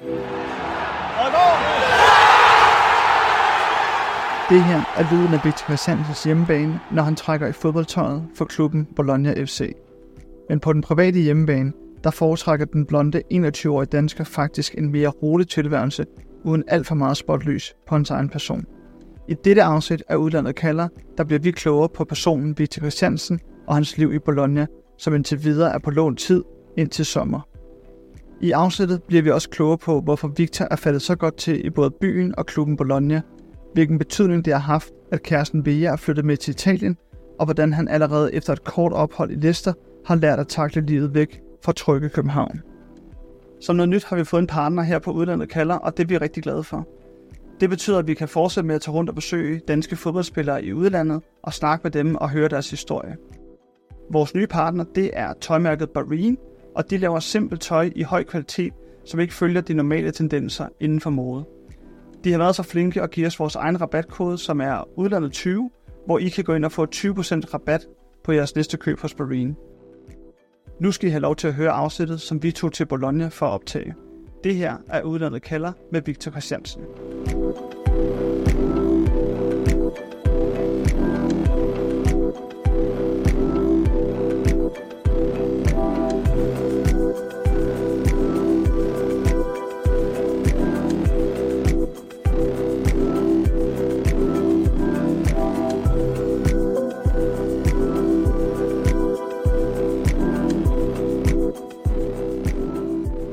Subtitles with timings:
[0.00, 0.08] Det
[4.64, 9.44] her er lyden af Victor Christiansens hjemmebane, når han trækker i fodboldtøjet for klubben Bologna
[9.44, 9.76] FC.
[10.48, 11.72] Men på den private hjemmebane,
[12.04, 16.06] der foretrækker den blonde 21-årige dansker faktisk en mere rolig tilværelse,
[16.44, 18.64] uden alt for meget spotlys på hans egen person.
[19.28, 23.74] I dette afsnit af Udlandet kalder, der bliver vi klogere på personen Victor Christiansen og
[23.74, 24.66] hans liv i Bologna,
[24.98, 26.44] som indtil videre er på lån tid
[26.76, 27.49] indtil sommer.
[28.42, 31.70] I afsnittet bliver vi også klogere på, hvorfor Victor er faldet så godt til i
[31.70, 33.22] både byen og klubben Bologna,
[33.74, 36.96] hvilken betydning det har haft, at kæresten Bea er flyttet med til Italien,
[37.38, 39.72] og hvordan han allerede efter et kort ophold i Leicester
[40.06, 42.60] har lært at takle livet væk fra trygge København.
[43.60, 46.08] Som noget nyt har vi fået en partner her på Udlandet Kalder, og det er
[46.08, 46.88] vi rigtig glade for.
[47.60, 50.72] Det betyder, at vi kan fortsætte med at tage rundt og besøge danske fodboldspillere i
[50.72, 53.16] udlandet og snakke med dem og høre deres historie.
[54.12, 56.36] Vores nye partner, det er tøjmærket Barine,
[56.74, 58.72] og de laver simpelt tøj i høj kvalitet,
[59.04, 61.44] som ikke følger de normale tendenser inden for mode.
[62.24, 65.70] De har været så flinke at give os vores egen rabatkode, som er udlandet 20,
[66.06, 67.86] hvor I kan gå ind og få 20% rabat
[68.24, 69.54] på jeres næste køb hos Barine.
[70.80, 73.46] Nu skal I have lov til at høre afsnittet, som vi tog til Bologna for
[73.46, 73.94] at optage.
[74.44, 76.82] Det her er Udlandet kalder med Victor Christiansen.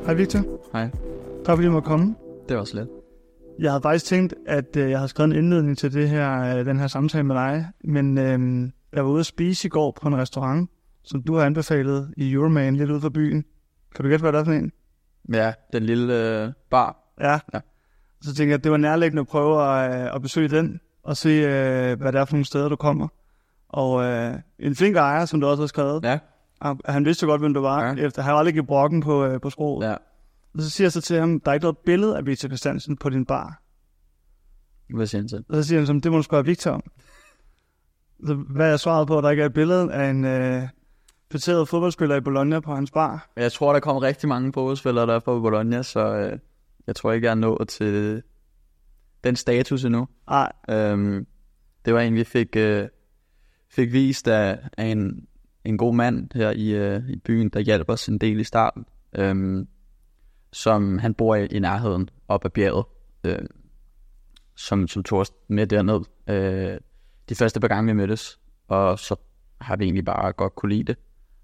[0.08, 0.40] Hej Victor.
[0.72, 0.90] Hej.
[1.44, 2.14] Tak fordi du måtte komme.
[2.48, 2.88] Det var slet.
[3.58, 6.66] Jeg havde faktisk tænkt, at øh, jeg havde skrevet en indledning til det her, øh,
[6.66, 10.08] den her samtale med dig, men øh, jeg var ude at spise i går på
[10.08, 10.70] en restaurant,
[11.04, 13.44] som du har anbefalet i Euroman lidt ude for byen.
[13.94, 14.72] Kan du gætte, hvad det er for en?
[15.32, 17.14] Ja, den lille øh, bar.
[17.20, 17.38] Ja.
[17.54, 17.60] Ja.
[18.20, 21.16] Så tænkte jeg, at det var nærliggende at prøve at, øh, at besøge den, og
[21.16, 23.08] se, øh, hvad det er for nogle steder, du kommer.
[23.68, 26.18] Og øh, en flink ejer, som du også har skrevet, Ja.
[26.62, 27.94] Han, han vidste jo godt, hvem du var, Ja.
[27.94, 29.86] efter han var aldrig i brokken på, øh, på sproget.
[29.86, 29.92] Ja.
[30.54, 32.96] Og så siger jeg så til ham, der er ikke noget billede af Victor Christiansen
[32.96, 33.62] på din bar.
[34.94, 35.44] Hvad siger han til?
[35.48, 36.82] Og så siger han, som, det må du spørge Victor om.
[38.26, 40.62] Så hvad er svaret på, at der ikke er et billede af en øh,
[41.32, 43.30] fætteret fodboldspiller i Bologna på hans bar?
[43.36, 46.38] Jeg tror, der kommer rigtig mange fodboldspillere der er fra Bologna, så øh,
[46.86, 48.22] jeg tror ikke, jeg er nået til
[49.24, 50.08] den status endnu.
[50.30, 51.26] Nej, Øhm,
[51.84, 52.88] det var en, vi fik, øh,
[53.70, 55.26] fik vist af, af en,
[55.64, 58.86] en god mand her i, øh, i byen, der hjalp os en del i starten.
[59.12, 59.68] Øhm,
[60.52, 62.84] som han bor i, i nærheden op ad bjerget,
[63.24, 63.48] øh,
[64.56, 66.00] som, som tog os med derned.
[66.28, 66.78] Øh,
[67.28, 69.16] de første par gange, vi mødtes, og så
[69.60, 70.96] har vi egentlig bare godt kunne lide det.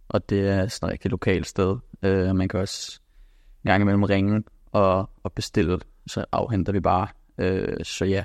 [0.09, 1.77] Og det er sådan et rigtig lokalt sted.
[2.03, 3.01] Øh, man kan også
[3.65, 4.43] en gang imellem ringe
[4.73, 7.09] og, og bestille, så afhenter vi bare.
[7.39, 8.25] Øh, så ja,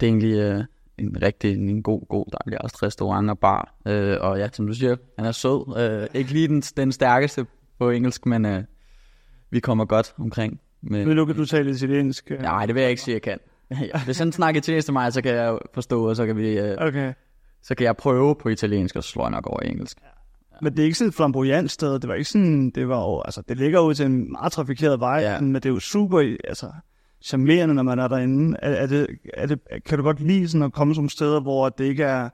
[0.00, 0.64] det er egentlig øh,
[0.98, 3.74] en rigtig en god, god dejlig restaurant og bar.
[3.86, 5.76] Øh, og ja, som du siger, han er sød.
[5.78, 7.46] Øh, ikke lige den, den stærkeste
[7.78, 8.62] på engelsk, men øh,
[9.50, 10.60] vi kommer godt omkring.
[10.82, 12.30] Med, vil du, du tale italiensk?
[12.30, 12.42] øh?
[12.42, 13.38] Nej, det vil jeg ikke sige, jeg kan.
[14.04, 16.76] Hvis han snakker italiensk til mig, så kan jeg forstå, og så kan, vi, øh,
[16.80, 17.12] Okay.
[17.62, 19.98] så kan jeg prøve på italiensk, og så slår jeg nok over engelsk.
[20.62, 21.98] Men det er ikke sådan et flamboyant sted.
[21.98, 25.00] Det var ikke sådan, det var jo, altså, det ligger ud til en meget trafikeret
[25.00, 25.32] vej, Ja.
[25.34, 25.40] ja.
[25.40, 26.66] men det er jo super, altså,
[27.24, 28.56] charmerende, når man er derinde.
[28.62, 31.68] Er, er det, er det, kan du godt lide sådan at komme som steder, hvor
[31.68, 32.28] det ikke er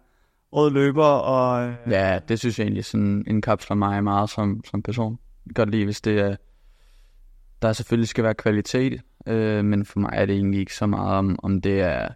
[0.53, 1.69] røde løber og...
[1.69, 5.19] Øh, ja, det synes jeg egentlig sådan indkapsler mig meget som, som person.
[5.47, 6.37] Jeg kan godt lide, hvis det er...
[7.63, 11.19] Der selvfølgelig skal være kvalitet, øh, men for mig er det egentlig ikke så meget
[11.19, 12.09] om, om det er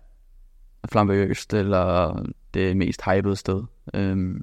[0.88, 2.18] flamboyøst eller
[2.54, 3.62] det mest hypede sted.
[3.94, 4.34] Øh,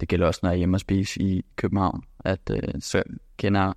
[0.00, 3.02] det gælder også, når jeg er hjemme og spise i København, at øh, så
[3.36, 3.72] kender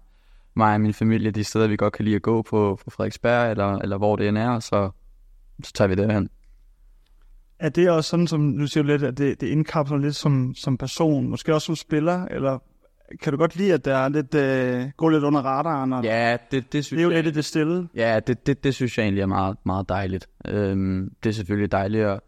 [0.58, 3.52] mig og min familie de steder, vi godt kan lide at gå på, på Frederiksberg,
[3.52, 4.90] eller, eller hvor det end er, så,
[5.64, 6.30] så tager vi det hen.
[7.60, 10.78] Er det også sådan, som du siger lidt, at det, det indkapsler lidt som, som
[10.78, 12.60] person, måske også som spiller, eller
[13.22, 16.38] kan du godt lide, at der er lidt, øh, går lidt under radaren, og Ja,
[16.52, 17.24] det, det synes det er jo jeg.
[17.24, 17.88] lidt det stille?
[17.96, 20.28] Ja, det, det, det synes jeg egentlig er meget, meget dejligt.
[20.46, 22.20] Øhm, det er selvfølgelig dejligt at,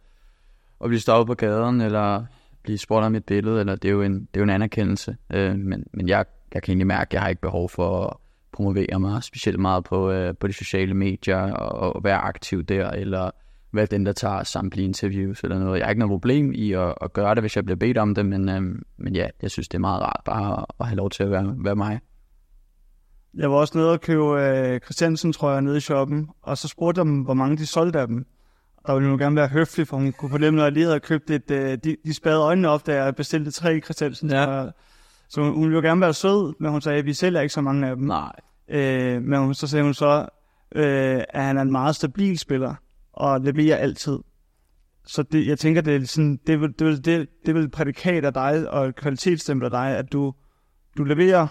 [0.83, 2.23] at blive stoppet på gaden, eller
[2.63, 5.17] blive spurgt om et billede, eller det er jo en, det er jo en anerkendelse.
[5.33, 8.17] Øh, men men jeg, jeg kan egentlig mærke, at jeg har ikke behov for at
[8.51, 12.89] promovere mig specielt meget på, øh, på de sociale medier, og, og være aktiv der,
[12.89, 13.31] eller
[13.71, 15.79] være den, der tager samtlige interviews eller noget.
[15.79, 18.15] Jeg har ikke noget problem i at, at gøre det, hvis jeg bliver bedt om
[18.15, 20.97] det, men, øhm, men ja, jeg synes, det er meget rart bare at, at have
[20.97, 21.99] lov til at være, være mig.
[23.37, 26.67] Jeg var også nede og købe øh, Christiansen, tror jeg, nede i shoppen, og så
[26.67, 28.25] spurgte jeg dem, hvor mange de solgte af dem.
[28.87, 31.29] Der ville hun gerne være høflig, for hun kunne fornemme, når jeg lige havde købt
[31.29, 31.51] et...
[31.51, 34.29] Øh, de, de spærrede øjnene op, da jeg bestilte tre Christiansen.
[34.29, 34.65] Ja.
[35.29, 37.53] Så hun, hun ville jo gerne være sød, men hun sagde, at vi sælger ikke
[37.53, 38.05] så mange af dem.
[38.05, 38.31] Nej.
[38.69, 40.25] Øh, men hun, så sagde hun så,
[40.75, 42.75] øh, at han er en meget stabil spiller,
[43.13, 44.19] og leverer altid.
[45.05, 48.25] Så det, jeg tænker, det er sådan, det vil, det vil, det, det vil prædikat
[48.25, 50.33] af dig, og kvalitetsstempel af dig, at du,
[50.97, 51.47] du leverer,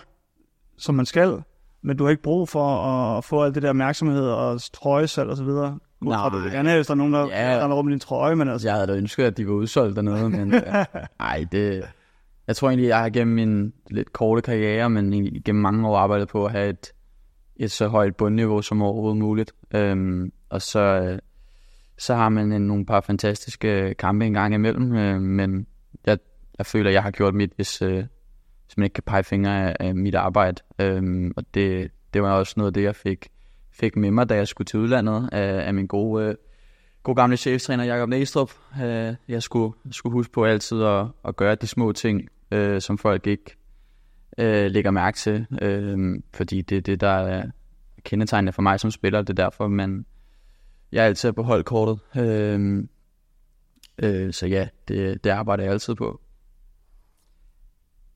[0.78, 1.42] som man skal,
[1.82, 2.76] men du har ikke brug for
[3.18, 5.78] at få alt det der opmærksomhed og trøjesal og så videre.
[6.00, 6.28] Nej.
[6.28, 7.54] Det gerne, hvis der er nogen, der, Ja.
[7.56, 9.52] der er rum i din trøje, men altså, Jeg havde da ønsket, at de var
[9.52, 10.62] udsolgt dernede, men øh,
[11.20, 11.84] ej, det...
[12.48, 15.96] Jeg tror egentlig, jeg har gennem min lidt korte karriere, men egentlig gennem mange år
[15.96, 16.92] arbejdet på at have et,
[17.56, 19.52] et så højt bundniveau som overhovedet muligt.
[19.74, 21.18] Øhm, og så, øh,
[21.98, 25.66] så har man en, nogle par fantastiske kampe en gang imellem, øh, men
[26.06, 26.18] jeg,
[26.58, 28.04] jeg føler, jeg har gjort mit, hvis, øh,
[28.66, 30.62] hvis man ikke kan pege fingre af, af mit arbejde.
[30.78, 33.28] Øhm, og det, det var også noget af det, jeg fik,
[33.72, 36.24] fik med mig, da jeg skulle til udlandet af, af min gode...
[36.24, 36.34] Øh,
[37.02, 38.50] god gamle cheftræner Jakob Næstrup.
[38.82, 42.98] Øh, jeg skulle, skulle huske på altid at, at gøre de små ting, øh, som
[42.98, 43.56] folk ikke
[44.38, 47.50] øh, lægger mærke til, øh, fordi det er det, der er
[48.04, 49.22] kendetegnende for mig som spiller.
[49.22, 50.06] Det er derfor, man,
[50.92, 51.98] jeg altid er på holdkortet.
[52.16, 52.84] Øh,
[54.02, 56.20] øh, så ja, det, det arbejder jeg altid på.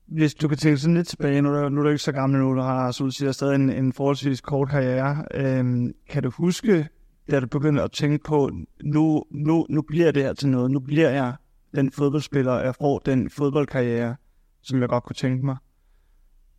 [0.05, 2.11] hvis du kan tænke sådan lidt tilbage, nu er, du- nu er du ikke så
[2.11, 5.25] gammel nu, du har, som du siger, stadig en, en forholdsvis kort karriere.
[5.33, 6.87] Øhm, kan du huske,
[7.31, 8.51] da du begyndte at tænke på,
[8.83, 11.33] nu, nu, nu bliver det her til noget, nu bliver jeg
[11.75, 14.15] den fodboldspiller, jeg får den fodboldkarriere,
[14.63, 15.57] som jeg godt kunne tænke mig.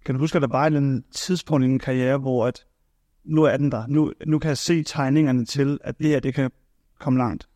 [0.04, 2.66] Kan du huske, at der var et eller andet tidspunkt i din karriere, hvor at,
[3.24, 6.34] nu er den der, nu, nu kan jeg se tegningerne til, at det her, det
[6.34, 6.50] kan
[7.00, 7.48] komme langt.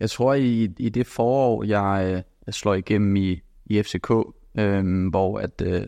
[0.00, 4.10] Jeg tror, i, i det forår, jeg, jeg slår igennem i, i FCK,
[4.58, 5.86] øh, hvor at øh,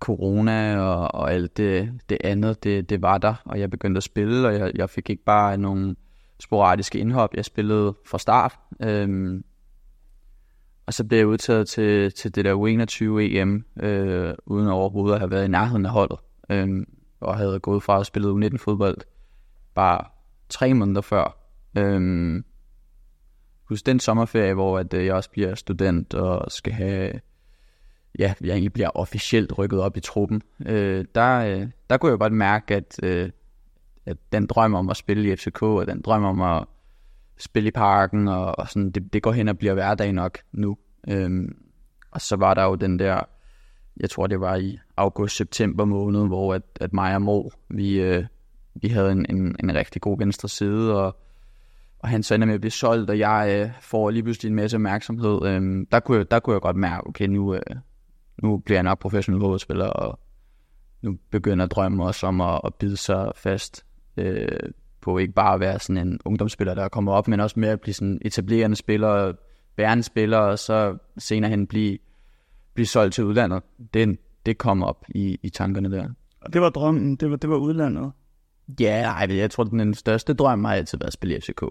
[0.00, 4.02] corona og, og alt det, det andet, det, det var der, og jeg begyndte at
[4.02, 5.96] spille, og jeg, jeg fik ikke bare nogle
[6.40, 8.58] sporadiske indhop, jeg spillede fra start.
[8.80, 9.40] Øh,
[10.86, 15.20] og så blev jeg udtaget til, til det der U21 EM, øh, uden overhovedet at
[15.20, 16.18] have været i nærheden af holdet,
[16.50, 16.86] øh,
[17.20, 18.96] og havde gået fra at spille U19 fodbold
[19.74, 20.04] bare
[20.48, 21.36] tre måneder før.
[21.78, 22.42] Øh,
[23.64, 27.20] husk den sommerferie, hvor at, øh, jeg også bliver student og skal have,
[28.18, 32.18] ja, jeg egentlig bliver officielt rykket op i truppen, øh, der, øh, der kunne jeg
[32.18, 33.30] godt mærke, at, øh,
[34.06, 36.64] at den drøm om at spille i FCK, og den drøm om at
[37.42, 40.76] spille i parken, og, og sådan, det, det går hen og bliver hverdag nok nu.
[41.08, 41.56] Øhm,
[42.10, 43.20] og så var der jo den der,
[44.00, 48.24] jeg tror det var i august-september måned, hvor at, at mig og Mo, vi, øh,
[48.74, 51.16] vi havde en, en, en rigtig god venstre side, og
[52.02, 54.56] og han så ender med at blive solgt, og jeg øh, får lige pludselig en
[54.56, 55.46] masse opmærksomhed.
[55.46, 57.60] Øhm, der, kunne jeg, der kunne jeg godt mærke, okay, nu, øh,
[58.42, 60.18] nu bliver jeg nok professionel fodboldspiller, og
[61.02, 63.84] nu begynder drømmen også om at, at bide sig fast
[64.16, 64.58] øh,
[65.02, 67.80] på ikke bare at være sådan en ungdomsspiller, der kommer op, men også med at
[67.80, 69.32] blive sådan etablerende spiller,
[69.76, 71.98] bærende spiller, og så senere hen blive,
[72.74, 73.62] blive solgt til udlandet.
[73.94, 76.08] Det, det kom op i, i tankerne der.
[76.40, 78.12] Og det var drømmen, det var, det var udlandet.
[78.80, 81.62] Ja, ej, jeg tror, den største drøm har altid været at spille i FCK.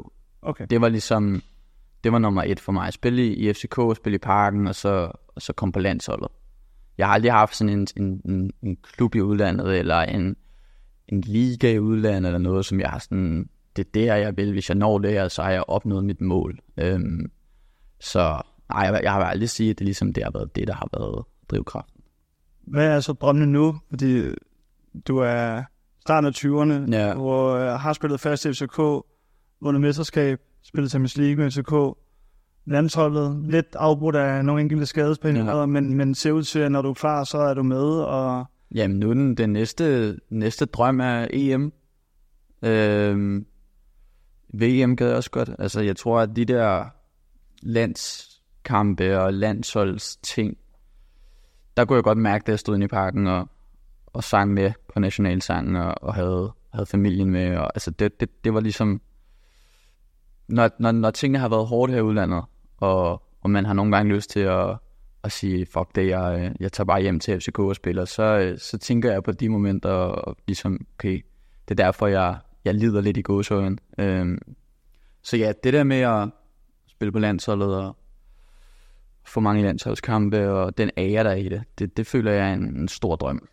[0.42, 0.66] Okay.
[0.70, 1.42] det var ligesom,
[2.04, 2.88] det var nummer et for mig.
[2.88, 6.28] At spille i, i FCK, spille i parken, og så, og så komme på landsholdet.
[6.98, 10.36] Jeg har aldrig haft sådan en, en, en, en klub i udlandet, eller en,
[11.12, 14.52] en liga i udlandet, eller noget, som jeg har sådan, det er der, jeg vil.
[14.52, 16.60] Hvis jeg når det så har jeg opnået mit mål.
[16.78, 17.32] Øhm,
[18.00, 18.20] så
[18.70, 20.90] ej, jeg, jeg har aldrig sige, at det ligesom det har været det, der har
[20.94, 22.02] været drivkraften.
[22.68, 23.76] Hvad er så drømmene nu?
[23.90, 24.24] Fordi
[25.08, 25.64] du er
[26.02, 27.14] starten af 20'erne, Ja.
[27.14, 28.78] hvor jeg har spillet fast i FCK,
[29.62, 31.98] vundet mesterskab, spillet Champions League med FCK,
[32.66, 35.66] landsholdet, lidt afbrudt af nogle enkelte skadesperioder, Ja.
[35.66, 38.46] men, men ser ud til, at når du er klar, så er du med, og
[38.76, 41.74] Jamen nu den, den næste, næste drøm er EM.
[42.64, 43.46] Øhm,
[44.54, 45.50] VM gad jeg også godt.
[45.60, 46.86] Altså jeg tror, at de der
[47.62, 50.58] landskampe og landsholdsting,
[51.78, 53.50] der kunne jeg godt mærke, da jeg stod inde i parken og,
[54.08, 57.58] og sang med på nationalsangen og, og havde, havde familien med.
[57.58, 59.02] Og, altså det, det, det var ligesom,
[60.48, 62.44] når, når, når tingene har været hårdt her i udlandet,
[62.78, 64.78] og, og man har nogle gange lyst til at,
[65.24, 68.24] at sige, fuck det, jeg, øh, jeg tager bare hjem til FCK og spiller, så,
[68.24, 71.26] øh, så tænker jeg på de momenter, og ligesom, okay,
[71.70, 73.80] det er derfor, jeg, jeg lider lidt i gåsøjen.
[73.98, 74.40] Øhm,
[75.24, 76.30] så ja, det der med at
[76.88, 77.98] spille på landsholdet og
[79.24, 82.54] få mange landsholdskampe, og den ære, der er i det, det, det føler jeg er
[82.54, 83.48] en, en stor drøm.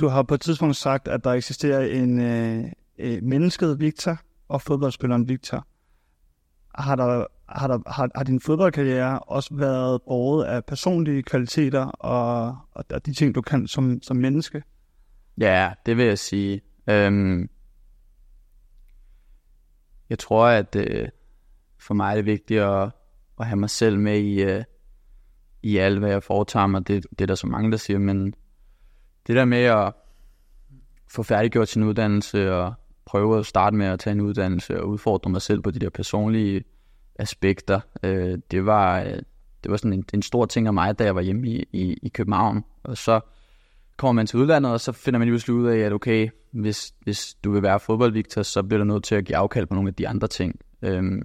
[0.00, 2.64] du har på et tidspunkt sagt, at der eksisterer en øh,
[2.98, 5.66] øh, mennesket Victor og fodboldspilleren Victor.
[6.74, 12.58] Har, der, har, der, har, har din fodboldkarriere også været båret af personlige kvaliteter og,
[12.72, 14.62] og, og de ting, du kan som, som menneske?
[15.38, 16.60] Ja, det vil jeg sige.
[16.86, 17.48] Øhm,
[20.10, 21.08] jeg tror, at øh,
[21.78, 22.90] for mig er det vigtigt at,
[23.40, 24.64] at have mig selv med i, øh,
[25.62, 26.88] i alt, hvad jeg foretager mig.
[26.88, 28.34] Det, det er der så mange, der siger, men
[29.26, 29.92] det der med at
[31.08, 32.74] få færdiggjort sin uddannelse og
[33.12, 35.90] prøve at starte med at tage en uddannelse og udfordre mig selv på de der
[35.90, 36.64] personlige
[37.18, 37.80] aspekter.
[38.02, 39.18] Øh, det var, øh,
[39.62, 41.98] det var sådan en, en stor ting af mig, da jeg var hjemme i, i,
[42.02, 42.64] i København.
[42.82, 43.20] Og så
[43.96, 47.34] kommer man til udlandet, og så finder man lige ud af, at okay, hvis, hvis
[47.34, 49.94] du vil være fodboldviktor, så bliver du nødt til at give afkald på nogle af
[49.94, 50.60] de andre ting.
[50.82, 51.22] Øhm,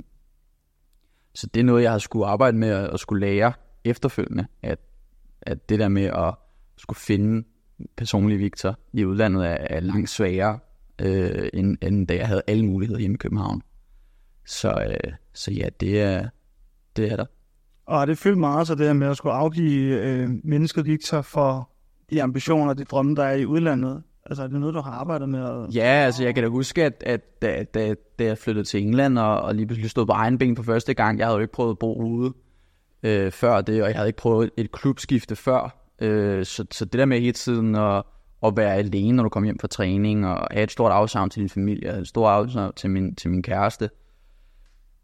[1.36, 3.54] så det er noget, jeg har skulle arbejde med og skulle lære
[3.84, 4.80] efterfølgende, at,
[5.42, 6.34] at det der med at
[6.78, 7.48] skulle finde
[7.98, 10.60] personlig Victor i udlandet er, er langt sværere,
[11.02, 13.62] øh, end, end da jeg havde alle muligheder hjemme i København.
[14.46, 16.30] Så, øh, så ja, det er,
[16.96, 17.26] det er der.
[17.86, 21.70] Og det fyldt meget så det her med at skulle afgive øh, mennesket Victor for
[22.10, 24.04] de ambitioner og de drømme, der er i udlandet?
[24.26, 25.68] Altså er det noget, du har arbejdet med?
[25.68, 29.20] Ja, altså jeg kan da huske, at, at da, da, da jeg flyttede til England
[29.20, 31.54] og, og lige pludselig stod på egen ben for første gang, jeg havde jo ikke
[31.54, 32.34] prøvet at bo ude
[33.04, 35.88] øh, før det, og jeg havde ikke prøvet et klubskifte før.
[36.02, 38.04] Øh, så, så det der med hele tiden at,
[38.48, 41.40] at være alene, når du kommer hjem fra træning, og have et stort afsavn til
[41.40, 43.90] din familie, et stort afsavn til min, til min kæreste,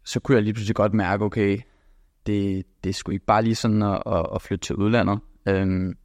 [0.04, 1.58] så kunne jeg lige pludselig godt mærke, okay,
[2.26, 5.18] det, det skulle ikke bare lige sådan at, at, at flytte til udlandet.
[5.48, 5.96] Øhm,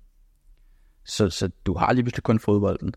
[1.05, 2.93] så, så du har lige pludselig kun fodbolden,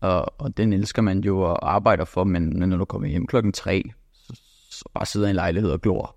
[0.00, 3.26] og, og den elsker man jo og arbejder for, men, men når du kommer hjem
[3.26, 6.16] klokken tre, så, så bare sidder i en lejlighed og glor,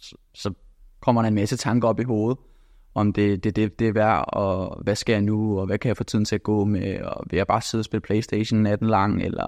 [0.00, 0.52] så, så
[1.00, 2.38] kommer der en masse tanker op i hovedet,
[2.94, 5.88] om det, det, det, det er værd, og hvad skal jeg nu, og hvad kan
[5.88, 8.62] jeg få tiden til at gå med, og vil jeg bare sidde og spille Playstation
[8.62, 9.46] natten lang, eller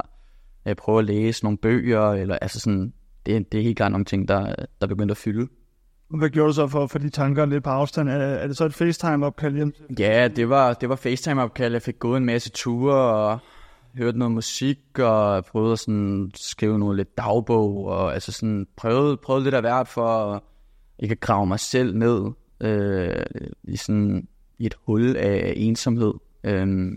[0.65, 2.93] jeg prøver at læse nogle bøger, eller altså sådan,
[3.27, 5.49] det, det er helt klart nogle ting, der, der begynder at fylde.
[6.09, 8.09] Hvad gjorde du så for, for de tanker lidt på afstand?
[8.09, 9.73] Er, er det så et FaceTime-opkald hjem?
[9.99, 11.73] Ja, det var, det var FaceTime-opkald.
[11.73, 13.39] Jeg fik gået en masse ture og
[13.99, 19.21] hørt noget musik og prøvet at sådan skrive noget lidt dagbog og altså sådan prøvet,
[19.21, 20.45] prøvet lidt af hvert for
[20.99, 22.33] ikke at grave mig selv ned
[22.65, 23.23] øh,
[23.65, 24.29] i sådan
[24.59, 26.15] i et hul af ensomhed.
[26.45, 26.93] Øh,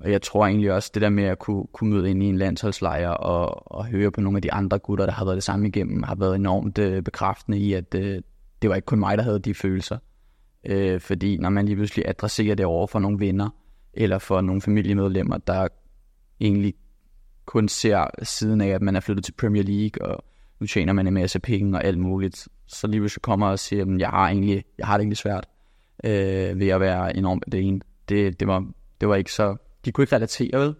[0.00, 2.36] og jeg tror egentlig også, det der med at kunne, kunne møde ind i en
[2.36, 5.68] landsholdslejr og, og høre på nogle af de andre gutter, der har været det samme
[5.68, 8.22] igennem, har været enormt øh, bekræftende i, at øh,
[8.62, 9.98] det var ikke kun mig, der havde de følelser.
[10.66, 13.48] Øh, fordi når man lige pludselig adresserer det over for nogle venner,
[13.94, 15.68] eller for nogle familiemedlemmer, der
[16.40, 16.74] egentlig
[17.46, 20.24] kun ser siden af, at man er flyttet til Premier League, og
[20.60, 23.82] nu tjener man en masse penge og alt muligt, så lige pludselig kommer og siger,
[23.82, 25.46] at jeg har, egentlig, jeg har det egentlig svært
[26.04, 27.80] øh, ved at være enormt det ene.
[28.08, 28.66] Det, det, var,
[29.00, 30.74] det var ikke så de kunne ikke relatere, vel?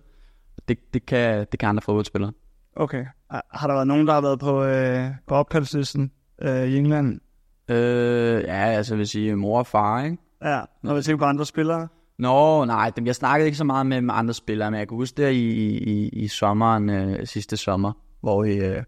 [0.69, 2.33] Det, det, kan, det kan andre fodboldspillere.
[2.76, 3.07] Okay.
[3.31, 6.12] Har der været nogen, der har været på, øh, på opkaldslisten
[6.43, 7.21] øh, i England?
[7.69, 10.17] Øh, ja, altså vil sige mor og far, ikke?
[10.45, 11.88] Ja, når vi tænker på andre spillere?
[12.19, 14.97] Nå, nej, dem, jeg snakkede ikke så meget med, med andre spillere, men jeg kan
[14.97, 18.83] huske det i, i, i sommeren, øh, sidste sommer, hvor vi, øh,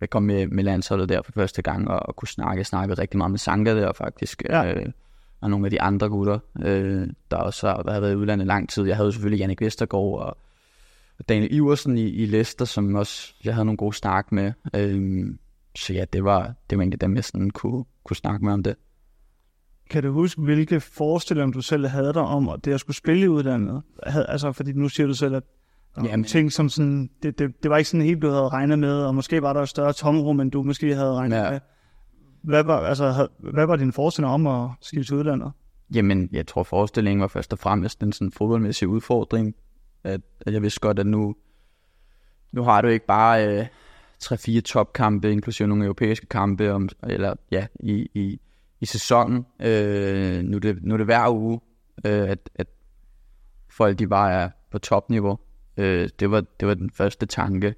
[0.00, 2.58] jeg kom med, med landsholdet der for første gang, og, og kunne snakke.
[2.58, 4.42] Jeg snakkede rigtig meget med Sanka der faktisk.
[4.50, 4.72] Ja.
[4.72, 4.86] Øh,
[5.40, 8.84] og nogle af de andre gutter, øh, der også har været i udlandet lang tid.
[8.84, 10.36] Jeg havde selvfølgelig Jannik Vestergaard
[11.18, 14.52] og Daniel Iversen i, i Leicester, som også jeg havde nogle gode snak med.
[14.74, 15.26] Øh,
[15.76, 18.62] så ja, det var, det var egentlig dem, jeg sådan kunne, kunne snakke med om
[18.62, 18.76] det.
[19.90, 23.24] Kan du huske, hvilke forestillinger du selv havde der om at det at skulle spille
[23.24, 23.82] i udlandet?
[24.02, 25.42] Altså, fordi nu siger du selv, at
[26.04, 26.24] Jamen.
[26.24, 29.14] ting som sådan, det, det, det var ikke sådan helt, du havde regnet med, og
[29.14, 31.50] måske var der et større tomrum, end du måske havde regnet ja.
[31.50, 31.60] med.
[32.42, 35.52] Hvad var, altså, hvad var din forestilling om at skifte til udlandet?
[35.94, 39.54] Jamen, jeg tror forestillingen var først og fremmest en sådan fodboldmæssig udfordring.
[40.04, 41.34] At, at jeg vidste godt, at nu,
[42.52, 43.66] nu har du ikke bare øh,
[44.24, 48.40] 3-4 topkampe, inklusive nogle europæiske kampe, om, eller ja, i, i,
[48.80, 49.46] i sæsonen.
[49.62, 51.60] Øh, nu, er det, nu er det hver uge,
[52.04, 52.66] øh, at, at
[53.70, 55.38] folk de bare er på topniveau.
[55.76, 57.74] Øh, det, var, det var den første tanke.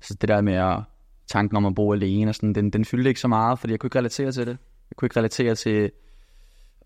[0.00, 0.82] Så det der med at
[1.26, 3.80] tanken om at bo alene, og sådan, den, den fyldte ikke så meget, fordi jeg
[3.80, 4.58] kunne ikke relatere til det.
[4.90, 5.90] Jeg kunne ikke relatere til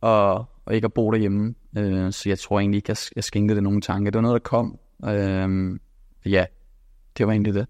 [0.03, 1.55] at, at ikke at bo derhjemme.
[1.79, 4.11] Øh, så jeg tror egentlig ikke, jeg, jeg skænkede det nogen tanke.
[4.11, 4.79] Det var noget, der kom.
[5.05, 5.79] Øh,
[6.27, 6.45] ja,
[7.19, 7.67] det var egentlig det.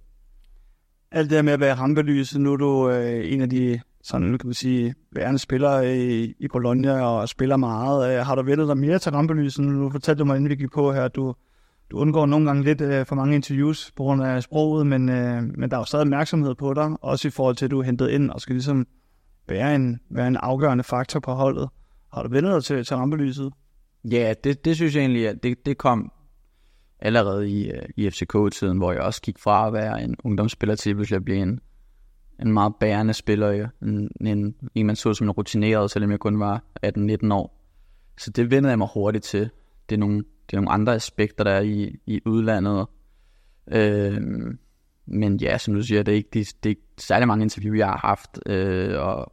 [1.10, 4.46] Alt det med at være rampelyset, nu er du øh, en af de sådan, kan
[4.46, 8.18] man sige, værende spillere i, i Bologna og spiller meget.
[8.18, 9.64] Øh, har du vendt dig mere til rampelyset?
[9.64, 11.34] Nu fortalte du mig, inden vi gik på her, at du
[11.90, 15.42] du undgår nogle gange lidt øh, for mange interviews på grund af sproget, men, øh,
[15.42, 17.82] men der er jo stadig opmærksomhed på dig, også i forhold til, at du er
[17.82, 18.86] hentet ind og skal ligesom
[19.48, 21.68] være en, være en afgørende faktor på holdet.
[22.12, 23.52] Har du vendt dig til, til rampelyset?
[24.04, 26.12] Ja, det, det synes jeg egentlig, at det, det kom
[27.00, 31.14] allerede i, øh, i FCK-tiden, hvor jeg også gik fra at være en ungdomsspiller til
[31.14, 31.60] at blive en,
[32.40, 33.50] en meget bærende spiller.
[33.50, 33.66] Ja.
[33.82, 37.60] En, en, en, man så som en rutineret, selvom jeg kun var 18-19 år.
[38.18, 39.50] Så det vendte jeg mig hurtigt til.
[39.88, 42.86] Det er nogle det er nogle andre aspekter, der er i, i udlandet.
[43.72, 44.20] Øh,
[45.06, 47.78] men ja, som du siger, det er ikke, det, det er ikke særlig mange interviews,
[47.78, 49.32] jeg har haft, øh, og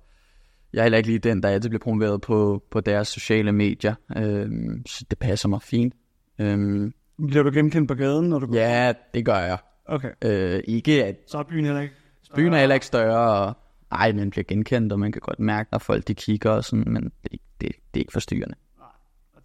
[0.74, 3.96] jeg er heller ikke lige den, der altid bliver promoveret på, på deres sociale medier,
[4.18, 4.50] øh,
[4.88, 5.94] så det passer mig fint.
[6.40, 6.92] Øh,
[7.28, 8.56] Bliver du genkendt på gaden, når du går?
[8.56, 9.58] Ja, det gør jeg.
[9.86, 10.12] Okay.
[10.22, 11.94] Øh, ikke at Så er byen heller ikke.
[12.36, 13.58] byen er heller ikke større, og
[13.92, 16.94] ej, man bliver genkendt, og man kan godt mærke, når folk de kigger og sådan,
[16.94, 18.56] men det, det, det er ikke forstyrrende.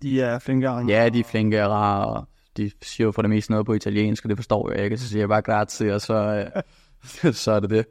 [0.02, 0.84] De er flinkere.
[0.88, 3.72] Ja, de er flinke og rare, og de siger jo for det meste noget på
[3.72, 6.48] italiensk, og det forstår jeg ikke, så siger jeg bare grazie, og så,
[7.24, 7.86] øh, så er det det.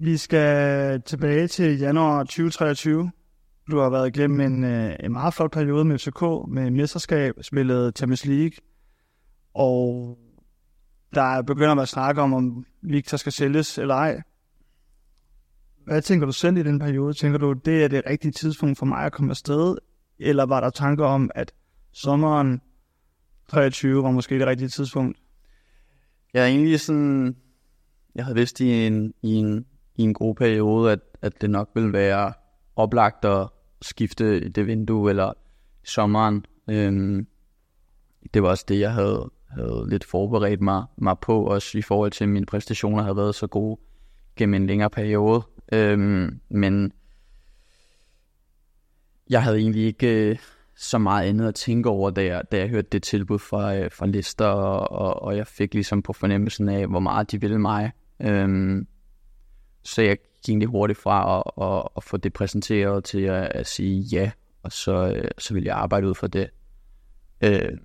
[0.00, 3.10] Vi skal tilbage til januar 2023.
[3.70, 7.98] Du har været igennem en, øh, en meget flot periode med FCK, med mesterskab, spillet
[7.98, 8.56] Champions League,
[9.54, 10.18] og
[11.14, 14.22] der begynder man at snakke om, om Victor skal sælges eller ej.
[15.88, 17.12] Hvad tænker du selv i den periode?
[17.12, 19.76] Tænker du, det er det rigtige tidspunkt for mig at komme afsted?
[20.18, 21.52] Eller var der tanker om, at
[21.92, 22.60] sommeren
[23.48, 25.18] 23 var måske det rigtige tidspunkt?
[26.34, 27.36] Jeg er egentlig sådan,
[28.14, 29.66] jeg havde vidst i en, i en,
[29.96, 32.32] i en god periode, at, at det nok ville være
[32.76, 33.48] oplagt at
[33.82, 35.32] skifte det vindue eller
[35.84, 36.46] sommeren.
[36.70, 37.26] Øhm,
[38.34, 42.10] det var også det, jeg havde, havde lidt forberedt mig, mig på, også i forhold
[42.10, 43.80] til, at mine præstationer havde været så gode
[44.36, 45.42] gennem en længere periode.
[45.72, 46.92] Øhm, men
[49.30, 50.38] jeg havde egentlig ikke øh,
[50.76, 53.90] så meget andet at tænke over, da jeg, da jeg hørte det tilbud fra, øh,
[53.92, 57.58] fra Lister, og, og, og jeg fik ligesom på fornemmelsen af, hvor meget de ville
[57.58, 57.92] mig.
[58.20, 58.86] Øhm,
[59.82, 63.66] så jeg gik egentlig hurtigt fra at, at, at få det præsenteret til at, at
[63.66, 64.30] sige ja,
[64.62, 66.50] og så, øh, så ville jeg arbejde ud fra det.
[67.44, 67.78] Øh,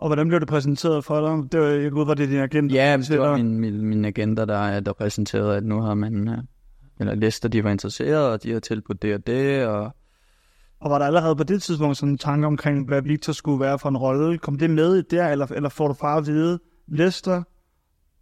[0.00, 1.52] og hvordan blev det præsenteret for dig?
[1.52, 2.72] Det var, jeg ud fra, det din agent.
[2.72, 6.38] ja, det var min, min, min agenter, der, der præsenterede, at nu har man, øh,
[7.00, 9.90] eller Lister, de var interesserede, og de har tilbudt det og det, og
[10.80, 13.78] Og var der allerede på det tidspunkt sådan en tanke omkring, hvad Victor skulle være
[13.78, 14.38] for en rolle?
[14.38, 17.42] Kom det med i der, eller, eller får du bare at vide, Lester,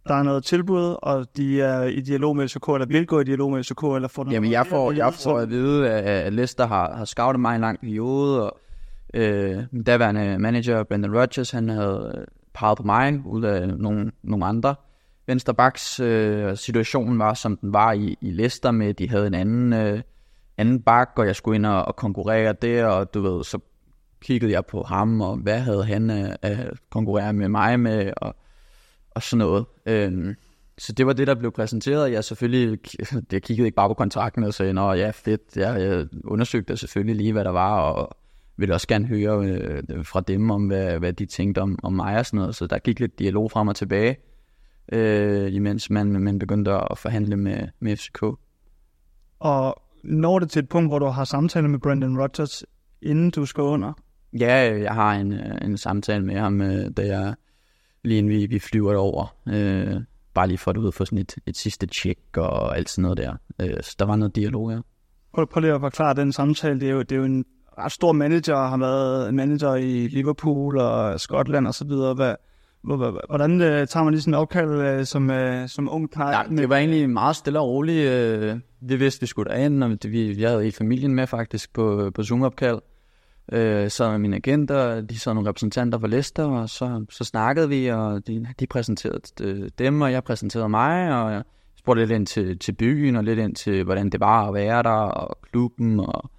[0.07, 3.23] der er noget tilbud, og de er i dialog med FCK, eller vil gå i
[3.23, 6.95] dialog med FCK, eller får Jamen, jeg får, jeg får at vide, at Leicester har,
[6.95, 8.59] har scoutet mig i en lang periode, og
[9.13, 14.11] øh, min daværende manager, Brendan Rodgers, han havde øh, peget på mig ud af nogle,
[14.23, 14.75] nogle andre
[15.27, 15.99] vensterbacks.
[15.99, 19.73] Øh, situationen var, som den var i, i Leicester med, at de havde en anden,
[19.73, 20.01] øh,
[20.57, 23.59] anden bak, og jeg skulle ind og, og konkurrere der, og du ved, så
[24.21, 28.35] kiggede jeg på ham, og hvad havde han at, at konkurrere med mig med, og,
[29.11, 29.65] og sådan noget.
[29.85, 30.35] Øh,
[30.77, 32.11] så det var det, der blev præsenteret.
[32.11, 32.79] Jeg selvfølgelig,
[33.31, 37.15] jeg kiggede ikke bare på kontrakten og sagde, nå ja, fedt, jeg, jeg undersøgte selvfølgelig
[37.15, 38.17] lige, hvad der var, og
[38.59, 42.17] ville også gerne høre øh, fra dem om, hvad, hvad de tænkte om, om mig
[42.17, 42.55] og sådan noget.
[42.55, 44.17] Så der gik lidt dialog frem og tilbage,
[44.91, 48.23] øh, imens man, man begyndte at forhandle med, med FCK.
[49.39, 52.63] Og når det til et punkt, hvor du har samtale med Brendan Rodgers,
[53.01, 53.93] inden du skal under?
[54.33, 57.35] Ja, jeg har en, en samtale med ham, øh, da jeg
[58.03, 59.35] lige inden vi, vi flyver over.
[59.47, 60.01] Øh,
[60.33, 63.17] bare lige for at ved, få sådan et, et sidste tjek og alt sådan noget
[63.17, 63.35] der.
[63.61, 64.79] Øh, så der var noget dialog, ja.
[65.33, 66.79] Prøv, prøv lige at forklare den samtale.
[66.79, 67.45] Det er jo, det er jo en
[67.79, 72.13] ret stor manager, har været manager i Liverpool og Skotland og så videre.
[72.13, 72.35] Hvad,
[72.81, 76.31] hvordan øh, tager man lige sådan en opkald øh, som, øh, som ung par?
[76.31, 78.09] Ja, det var egentlig meget stille og roligt.
[78.09, 82.11] øh, Vi vidste, vi skulle derind, og vi, jeg havde hele familien med faktisk på,
[82.15, 82.79] på Zoom-opkald.
[83.51, 87.69] Øh, så med mine agenter, de så nogle repræsentanter for Leicester, og så, så snakkede
[87.69, 91.43] vi, og de, de præsenterede øh, dem, og jeg præsenterede mig, og jeg
[91.79, 94.83] spurgte lidt ind til, til byen, og lidt ind til, hvordan det var at være
[94.83, 96.31] der, og klubben, og,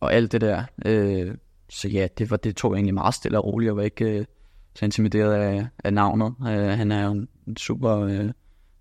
[0.00, 0.64] og alt det der.
[0.86, 1.34] Øh,
[1.68, 4.24] så ja, det, var, det tog egentlig meget stille og roligt, jeg var ikke øh,
[4.74, 6.34] så intimideret af, af navnet.
[6.48, 8.30] Øh, han er jo en en super, øh,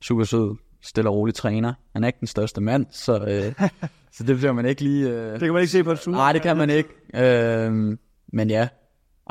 [0.01, 1.73] super sød, stille og rolig træner.
[1.93, 3.69] Han er ikke den største mand, så, øh,
[4.15, 5.09] så det bliver man ikke lige...
[5.09, 6.89] Øh, Det kan man ikke se på et Nej, det kan man ikke.
[7.13, 7.97] Øh,
[8.33, 8.67] men ja,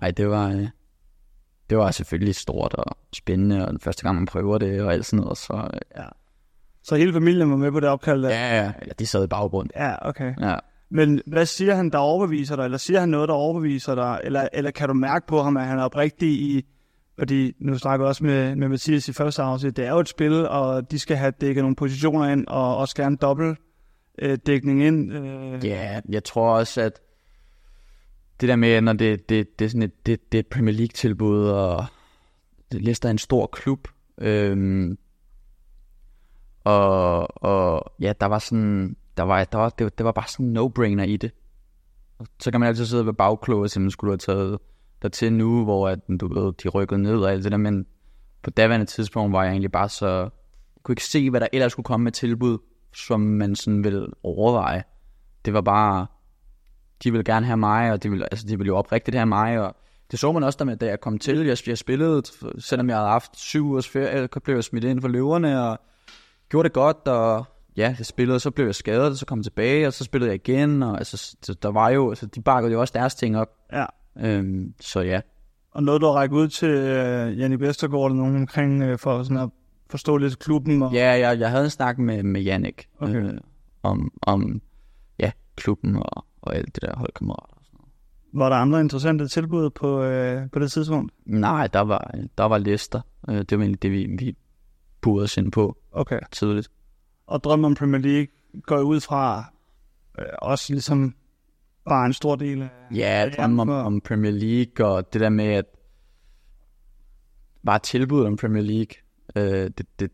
[0.03, 0.69] ej, det var, øh,
[1.71, 5.07] det var selvfølgelig stort og spændende, og den første gang, man prøver det og alt
[5.07, 6.07] sådan noget, så øh, ja.
[6.83, 8.23] Så hele familien var med på det opkald?
[8.23, 8.29] der?
[8.29, 9.71] Ja, ja, ja, de sad i baggrunden.
[9.77, 10.35] Ja, okay.
[10.41, 10.57] Ja.
[10.91, 12.65] Men hvad siger han, der overbeviser dig?
[12.65, 14.21] Eller siger han noget, der overbeviser dig?
[14.25, 16.67] Eller, eller kan du mærke på ham, at han er oprigtig i...
[17.19, 19.77] Fordi nu snakker jeg også med, med Mathias i første afsnit.
[19.77, 22.97] Det er jo et spil, og de skal have dækket nogle positioner ind, og også
[22.97, 23.59] gerne dobbelt
[24.19, 25.13] øh, dækning ind.
[25.13, 27.01] Øh, Ja, jeg tror også, at
[28.41, 30.75] det der med, når det, det, det er sådan et, det, det er et Premier
[30.75, 31.85] League-tilbud, og
[32.73, 34.99] det Leicester er en stor klub, øhm,
[36.65, 40.29] og, og ja, der var sådan, der var, der var, det, var- det var bare
[40.29, 41.31] sådan en no-brainer i det.
[42.41, 44.59] Så kan man altid sidde ved bagklog og simpelthen skulle du have taget
[45.03, 47.87] der til nu, hvor at, du ved, de rykkede ned og alt det der, men
[48.43, 51.73] på daværende tidspunkt var jeg egentlig bare så, jeg kunne ikke se, hvad der ellers
[51.73, 52.59] skulle komme med tilbud,
[52.95, 54.85] som man sådan ville overveje.
[55.45, 56.07] Det var bare,
[57.05, 59.61] de ville gerne have mig, og de ville, altså, de ville jo oprigtigt have mig,
[59.61, 59.77] og
[60.11, 61.47] det så man også, da, med, da jeg kom til.
[61.47, 62.23] Jeg, jeg spillede,
[62.59, 65.79] selvom jeg havde haft syv ugers ferie, blev jeg smidt ind for løverne, og
[66.49, 67.45] gjorde det godt, og
[67.79, 70.31] ja, jeg spillede, så blev jeg skadet, og så kom jeg tilbage, og så spillede
[70.31, 73.39] jeg igen, og altså, så der var jo, altså, de bakkede jo også deres ting
[73.39, 73.49] op.
[73.73, 73.85] ja.
[74.21, 75.21] Øhm, så ja.
[75.71, 79.23] Og noget, du har rækket ud til uh, Jannik Vestergaard, eller nogen omkring, uh, for
[79.23, 79.51] sådan at
[79.91, 80.83] forstå lidt klubben?
[80.83, 80.93] Og...
[80.93, 83.15] Ja, jeg, jeg havde en snak med, med Jannik Okay.
[83.15, 83.39] øh,
[83.83, 84.61] om, om
[85.19, 87.55] ja, klubben og, og alt det der holdkammerater.
[87.75, 87.89] og.
[88.33, 91.13] Var der andre interessante tilbud på, uh, på det tidspunkt?
[91.27, 93.01] Nej, der var, der var lister.
[93.29, 94.37] Øh, det var egentlig det, vi, vi
[95.01, 96.21] burede os ind på Okay.
[96.33, 96.69] tidligt.
[97.29, 98.27] Og drømmen om Premier League
[98.63, 99.45] går ud fra
[100.19, 101.15] uh, også ligesom
[101.89, 102.69] bare en stor del af...
[102.95, 105.65] Ja, drømmer om, om Premier League, og det der med, at
[107.67, 108.95] bare tilbuddet om Premier League,
[109.37, 110.11] øh, det, det,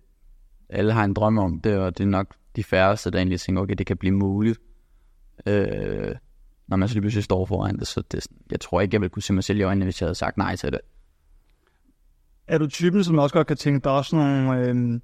[0.69, 3.63] alle har en drøm om det, og det er nok de færreste, der egentlig tænker,
[3.63, 4.59] okay, det kan blive muligt.
[5.47, 6.15] Øh,
[6.67, 9.11] når man så lige pludselig står foran det, så det, jeg tror ikke, jeg ville
[9.11, 10.81] kunne se mig selv i øjnene, hvis jeg havde sagt nej til det.
[12.47, 15.01] Er du typen, som også godt kan tænke, der er også nogle, øh,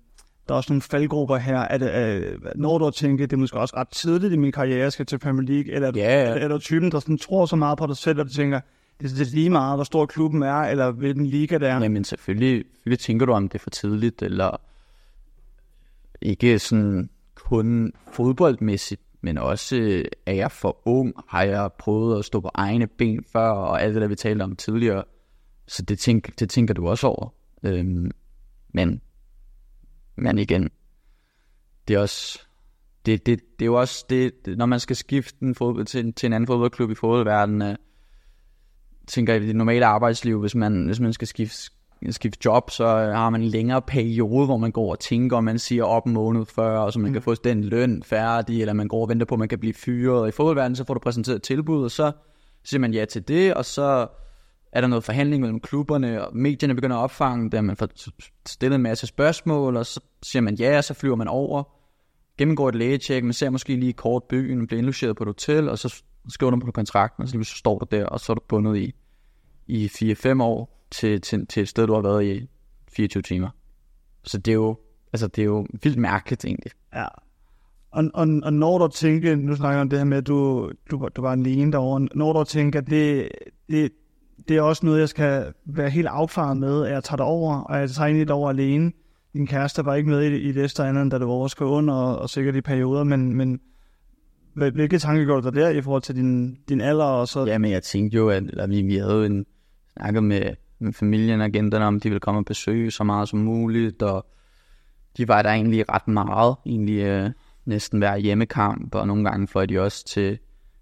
[0.50, 1.58] der er også nogle faldgrupper her?
[1.58, 4.52] Er det, øh, når du har tænkt, det er måske også ret tidligt i min
[4.52, 5.72] karriere, jeg skal til Premier League?
[5.72, 6.28] Eller er Ja, ja.
[6.28, 8.60] er, er du typen, der sådan tror så meget på dig selv, at du tænker,
[9.00, 11.80] det er det er lige meget, hvor stor klubben er, eller hvilken liga det er?
[11.80, 14.60] Jamen selvfølgelig, selvfølgelig tænker du, om det er for tidligt, eller
[16.22, 22.24] ikke sådan kun fodboldmæssigt, men også øh, er jeg for ung, har jeg prøvet at
[22.24, 25.04] stå på egne ben før, og alt det der, vi talte om tidligere.
[25.66, 27.28] Så det, tænk, det tænker du også over.
[27.62, 28.10] Øhm,
[28.74, 29.00] men,
[30.20, 30.70] men igen,
[31.88, 32.40] det er også,
[33.06, 36.26] det, det, det er jo også det, når man skal skifte en fodbold, til, til
[36.26, 37.76] en anden fodboldklub i fodboldverdenen, øh,
[39.06, 41.70] tænker jeg, i det normale arbejdsliv, hvis man, hvis man skal skifte,
[42.10, 45.58] skifte job, så har man en længere periode, hvor man går og tænker, og man
[45.58, 47.12] siger op en måned før, og så man mm.
[47.12, 49.74] kan få den løn færdig, eller man går og venter på, at man kan blive
[49.74, 50.28] fyret.
[50.28, 52.12] I fodboldverdenen, så får du præsenteret et tilbud, og så
[52.64, 54.06] siger man ja til det, og så
[54.72, 57.88] er der noget forhandling mellem klubberne, og medierne begynder at opfange det, man får
[58.46, 61.62] stillet en masse spørgsmål, og så siger man ja, og så flyver man over,
[62.38, 65.78] gennemgår et lægetjek, man ser måske lige kort byen, bliver indlogeret på et hotel, og
[65.78, 68.34] så skriver du på kontrakten, og så, lige så står du der, og så er
[68.34, 68.94] du bundet i,
[69.66, 72.48] i 4-5 år til, til, til et sted, du har været i
[72.92, 73.48] 24 timer.
[74.24, 74.78] Så det er jo,
[75.12, 76.72] altså, det er jo vildt mærkeligt egentlig.
[76.94, 77.06] Ja.
[77.90, 80.70] Og, og, og når du tænker, nu snakker jeg om det her med, at du,
[80.90, 83.28] du, du var alene derovre, når du tænker, det,
[83.68, 83.92] det,
[84.48, 87.60] det er også noget, jeg skal være helt afklaret med, at jeg tager det over,
[87.60, 88.92] og jeg tager egentlig over alene.
[89.32, 91.94] Din kæreste var ikke med i, i det andet, end da det var over under,
[91.94, 93.60] og, og sikkert i perioder, men, men
[94.54, 97.04] hvilke tanker gjorde du der i forhold til din, din alder?
[97.04, 99.46] Og så, Ja, men jeg tænkte jo, at eller, vi, vi havde jo en,
[99.92, 103.28] snakket med, øh, med familien og agenterne om, de ville komme og besøge så meget
[103.28, 104.26] som muligt, og
[105.16, 107.30] de var der egentlig ret meget, egentlig øh,
[107.64, 110.38] næsten hver hjemmekamp, og nogle gange fløj de også til,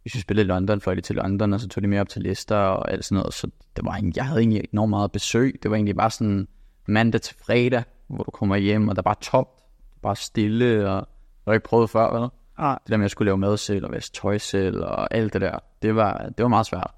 [0.08, 2.08] hvis vi spillede i London, fløj de til London, og så tog de med op
[2.08, 5.58] til Leicester og alt sådan noget, så det var jeg havde egentlig enormt meget besøg,
[5.62, 6.48] det var egentlig bare sådan
[6.86, 9.48] mandag til fredag, hvor du kommer hjem, og der er bare tomt,
[10.02, 11.04] bare stille, og jeg
[11.46, 12.30] har ikke prøvet før, vel?
[12.58, 15.32] ah, det der med at skulle lave mad selv og vaske tøj selv og alt
[15.32, 16.90] det der, det var, det var meget svært.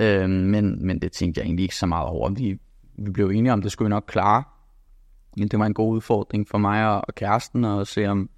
[0.00, 2.30] Øhm, men, men det tænkte jeg egentlig ikke så meget over.
[2.30, 2.58] Vi,
[2.98, 4.42] vi blev enige om, det skulle vi nok klare.
[5.36, 8.30] Men det var en god udfordring for mig og, og kæresten at se om,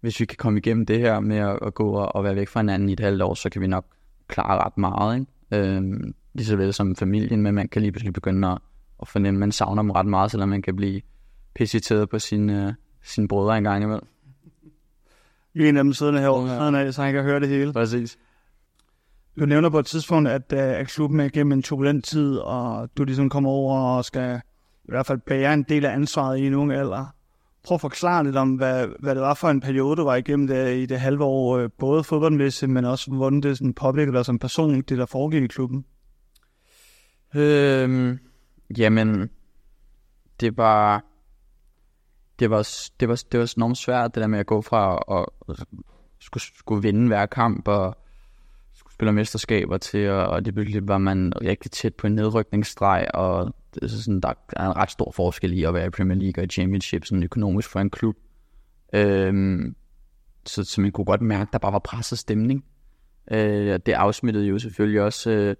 [0.00, 2.48] hvis vi kan komme igennem det her med at, at gå og, og være væk
[2.48, 3.84] fra hinanden i et halvt år, så kan vi nok
[4.28, 5.18] klare ret meget.
[5.20, 5.66] Ikke?
[5.76, 8.58] Øhm, lige så vel som familien, men man kan lige pludselig begynde at,
[9.02, 11.00] at fornemme, at man savner dem ret meget, selvom man kan blive
[11.54, 14.06] pissiteret på sine, øh, sine brødre en gang imellem.
[15.54, 16.78] en af dem siddende herovre, Ja.
[16.84, 16.90] ja.
[16.92, 17.72] så han kan høre det hele.
[17.72, 18.18] Præcis.
[19.40, 22.90] Du nævner på et tidspunkt, at, øh, at klubben er igennem en turbulent tid, og
[22.98, 24.40] du ligesom kommer over og skal
[24.84, 27.06] i hvert fald bære en del af ansvaret i en ung alder.
[27.64, 30.46] Prøv at forklare lidt om, hvad, hvad det var for en periode, du var igennem
[30.46, 34.24] der i det halve år, øh, både fodboldmæssigt, men også hvordan det sådan påvirkede dig
[34.24, 35.84] som person, det der foregik i klubben.
[37.34, 38.18] Øhm,
[38.78, 39.30] jamen,
[40.40, 41.04] det var,
[42.38, 42.62] det var,
[43.00, 45.66] det var, det var enormt svært, det der med at gå fra at, at
[46.18, 47.96] skulle, skulle vinde hver kamp og
[48.74, 53.08] skulle spille mesterskaber til, og, og det pludselig var man rigtig tæt på en nedrykningsstreg,
[53.14, 56.18] og det er sådan, der er en ret stor forskel i at være i Premier
[56.18, 58.16] League og i Championship, sådan økonomisk for en klub.
[58.92, 59.76] Øhm,
[60.46, 62.64] så, så man kunne godt mærke, at der bare var presset stemning.
[63.30, 65.56] Øh, og det afsmittede jo selvfølgelig også øh,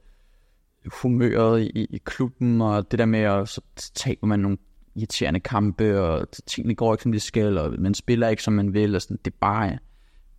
[1.03, 3.61] humøret i, i klubben, og det der med, at så
[3.95, 4.59] taber man nogle
[4.95, 8.75] irriterende kampe, og tingene går ikke, som de skal, og man spiller ikke, som man
[8.75, 9.79] vil, og sådan, det bare,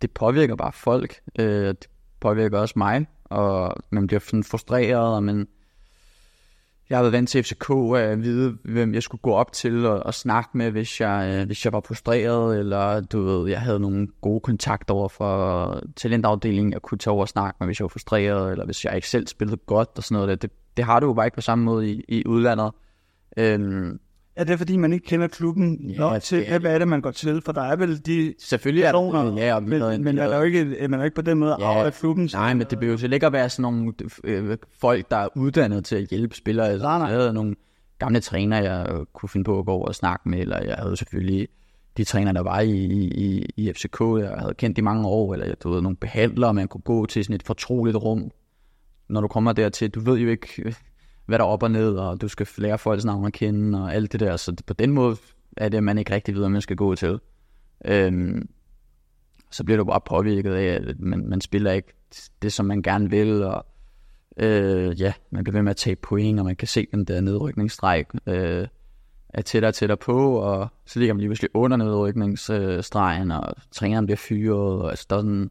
[0.02, 1.88] det påvirker bare folk, øh, det
[2.20, 5.48] påvirker også mig, og man bliver sådan frustreret, og man,
[6.90, 10.00] jeg har været vant til FCK at vide, hvem jeg skulle gå op til og,
[10.00, 13.80] og snakke med, hvis jeg, øh, hvis jeg var frustreret, eller du ved, jeg havde
[13.80, 17.84] nogle gode kontakter over for talentafdelingen, jeg kunne tage over og snakke med, hvis jeg
[17.84, 20.28] var frustreret, eller hvis jeg ikke selv spillede godt og sådan noget.
[20.28, 20.34] der.
[20.34, 22.70] Det, det har du jo bare ikke på samme måde i, i udlandet.
[23.36, 24.00] Øhm,
[24.36, 26.88] er det fordi, man ikke kender klubben Ja, nok det til, er- hvad er det,
[26.88, 27.42] man går til?
[27.44, 30.42] For der er vel de Selvfølgelig er der, ja, og men, men er havde- jo
[30.42, 32.30] ikke, man er jo ikke på den måde Ja, af klubben.
[32.32, 33.92] Nej, men det behøver jo ikke at være sådan nogle
[34.24, 36.68] øh, folk, der er uddannet til at hjælpe spillere.
[36.68, 37.06] Altså, Nej, nej.
[37.08, 37.54] Jeg havde nogle
[37.98, 40.74] gamle træner, jeg øh, kunne finde på at gå over og snakke med, eller jeg
[40.74, 41.48] havde selvfølgelig
[41.96, 42.70] de træner, der var i,
[43.04, 46.68] i, i FCK, jeg havde kendt i mange år, eller du ved, nogle behandlere, man
[46.68, 48.30] kunne gå til sådan et fortroligt rum.
[49.08, 50.74] Når du kommer dertil, du ved jo ikke,
[51.30, 53.94] hvad der er op og ned, og du skal lære folks navn at kende, og
[53.94, 54.36] alt det der.
[54.36, 55.16] Så på den måde
[55.56, 57.20] er det, at man ikke rigtig ved, hvad man skal gå til.
[57.84, 58.48] Øhm,
[59.50, 61.92] så bliver du bare påvirket af, at man, man spiller ikke
[62.42, 63.66] det, som man gerne vil, og
[64.36, 67.20] øh, ja, man bliver ved med at tage point, og man kan se den der
[67.20, 68.66] nedrykningsstreg øh,
[69.28, 74.06] er tættere og tættere på, og så ligger man lige pludselig under nedrykningsstregen, og træneren
[74.06, 75.50] bliver fyret, og altså, der, er sådan,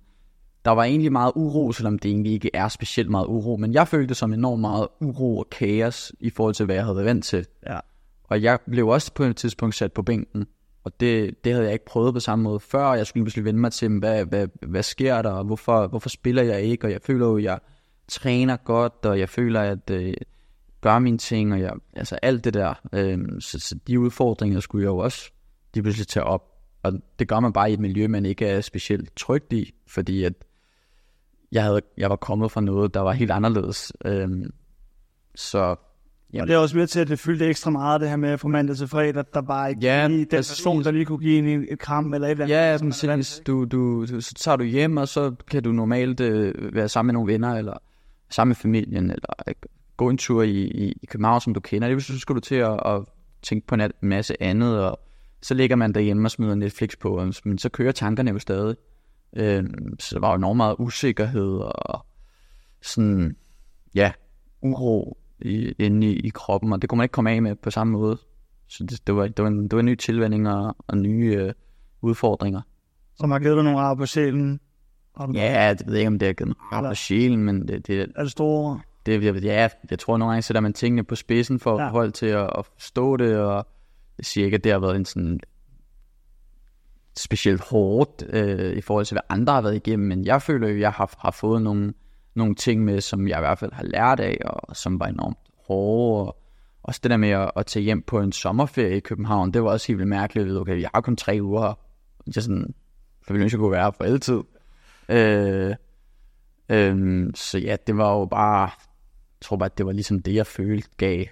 [0.69, 3.87] der var egentlig meget uro, selvom det egentlig ikke er specielt meget uro, men jeg
[3.87, 7.05] følte det som enormt meget uro og kaos i forhold til, hvad jeg havde været
[7.05, 7.45] vant til.
[7.67, 7.79] Ja.
[8.23, 10.45] Og jeg blev også på et tidspunkt sat på bænken,
[10.83, 12.93] og det, det havde jeg ikke prøvet på samme måde før.
[12.93, 16.43] Jeg skulle pludselig vende mig til, hvad, hvad, hvad sker der, og hvorfor, hvorfor spiller
[16.43, 16.87] jeg ikke?
[16.87, 17.59] Og jeg føler jo, at jeg
[18.07, 20.13] træner godt, og jeg føler, at øh,
[20.81, 22.73] gør mine ting, og jeg, altså alt det der.
[22.93, 25.31] Øh, så, så de udfordringer skulle jeg jo også
[25.75, 26.45] de pludselig tage op.
[26.83, 30.23] Og det gør man bare i et miljø, man ikke er specielt trygt i, fordi
[30.23, 30.33] at
[31.51, 33.93] jeg, havde, jeg var kommet fra noget, der var helt anderledes.
[34.05, 34.29] Øh,
[35.35, 38.37] så Og det er også med til, at det fyldte ekstra meget, det her med
[38.37, 41.37] fra mandag til fredag, der bare ikke Ja, lige den person, der lige kunne give
[41.53, 42.55] en et kram eller et eller andet.
[42.55, 43.41] Ja, er vant præcis.
[43.47, 47.07] Du, du, du, så tager du hjem, og så kan du normalt øh, være sammen
[47.07, 47.73] med nogle venner, eller
[48.29, 49.53] sammen med familien, eller øh,
[49.97, 51.87] gå en tur i, i, i København, som du kender.
[51.87, 53.01] Det vil så skal du til at, at
[53.41, 54.99] tænke på en masse andet, og
[55.41, 58.75] så ligger man derhjemme og smider Netflix på, og- men så kører tankerne jo stadig.
[59.35, 59.63] Øh,
[59.99, 62.05] så der var jo enormt meget usikkerhed, og
[62.81, 63.35] sådan,
[63.95, 64.11] ja,
[64.61, 67.71] uro i, inde i, i kroppen, og det kunne man ikke komme af med på
[67.71, 68.17] samme måde.
[68.67, 71.35] Så det, det, var, det, var, en, det var en ny tilvænning og, og nye
[71.39, 71.53] øh,
[72.01, 72.61] udfordringer.
[73.15, 74.59] Som har givet dig nogle ar på sjælen.
[75.17, 77.67] Du- Ja, det ved jeg ikke, om det har givet mig ret på sjælen, men
[77.67, 78.79] det, det, Er det store?
[79.05, 81.89] det, jeg, ja, jeg tror nogle gange sætter man tingene på spidsen for ja.
[81.89, 83.67] hold til at, at forstå det, og
[84.17, 85.39] jeg siger ikke, at det har været en sådan
[87.17, 90.73] specielt hårdt øh, i forhold til, hvad andre har været igennem, men jeg føler jo,
[90.73, 91.93] at jeg har, har fået nogle,
[92.35, 95.37] nogle ting med, som jeg i hvert fald har lært af, og som var enormt
[95.67, 96.37] hårde, og
[96.83, 99.69] også det der med at, at tage hjem på en sommerferie i København, det var
[99.69, 101.79] også helt vildt mærkeligt, at vide, okay, jeg har kun tre uger og
[102.35, 102.73] Jeg sådan,
[103.27, 104.41] jeg ville ønske, jeg kunne være her for altid.
[105.09, 105.75] Øh,
[106.69, 110.35] øh, så ja, det var jo bare, jeg tror bare, at det var ligesom det,
[110.35, 111.25] jeg følte gav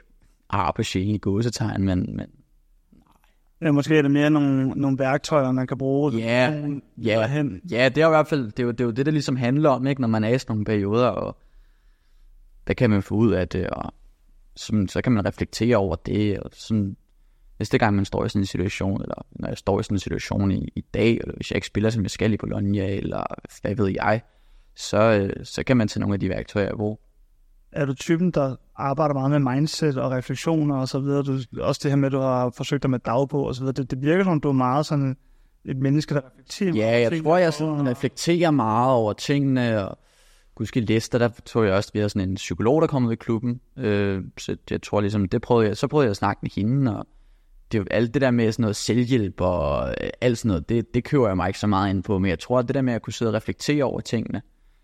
[0.50, 2.28] ar på sjælen i gåsetegn, men, men
[3.62, 6.14] Ja, måske er det mere nogle, nogle værktøjer, man kan bruge.
[6.14, 6.64] Ja,
[6.98, 7.28] ja.
[7.28, 7.62] Hen.
[7.72, 9.12] ja, det er jo i hvert fald, det er jo det, er jo det der
[9.12, 11.38] ligesom handler om, ikke, når man er i sådan nogle perioder, og
[12.66, 13.94] hvad kan man få ud af det, og
[14.56, 16.98] sådan, så kan man reflektere over det, og sådan,
[17.60, 20.00] næste gang man står i sådan en situation, eller når jeg står i sådan en
[20.00, 23.24] situation i, i dag, eller hvis jeg ikke spiller, som jeg skal i Bologna, eller
[23.62, 24.22] hvad ved jeg,
[24.76, 27.00] så, øh, så kan man tage nogle af de værktøjer brug.
[27.72, 31.24] Er du typen, der arbejder meget med mindset og refleksioner og så videre?
[31.24, 33.74] Du, også det her med, at du har forsøgt dig med dagbog og så videre.
[33.74, 35.18] Det, det virker som, du er meget sådan
[35.66, 36.74] et menneske, der reflekterer.
[36.74, 39.98] Ja, jeg tingene, tror, jeg og- sådan reflekterer meget over tingene, og
[40.56, 43.16] Gudske Lester, der tog jeg også, vi havde sådan en psykolog, der kom ud i
[43.16, 46.52] klubben, øh, så jeg tror ligesom, det prøvede jeg, så prøvede jeg at snakke med
[46.56, 47.08] hende, og
[47.72, 50.94] det, er alt det der med sådan noget selvhjælp og øh, alt sådan noget, det,
[50.94, 52.82] det køber jeg mig ikke så meget ind på, men jeg tror, at det der
[52.82, 54.42] med at kunne sidde og reflektere over tingene,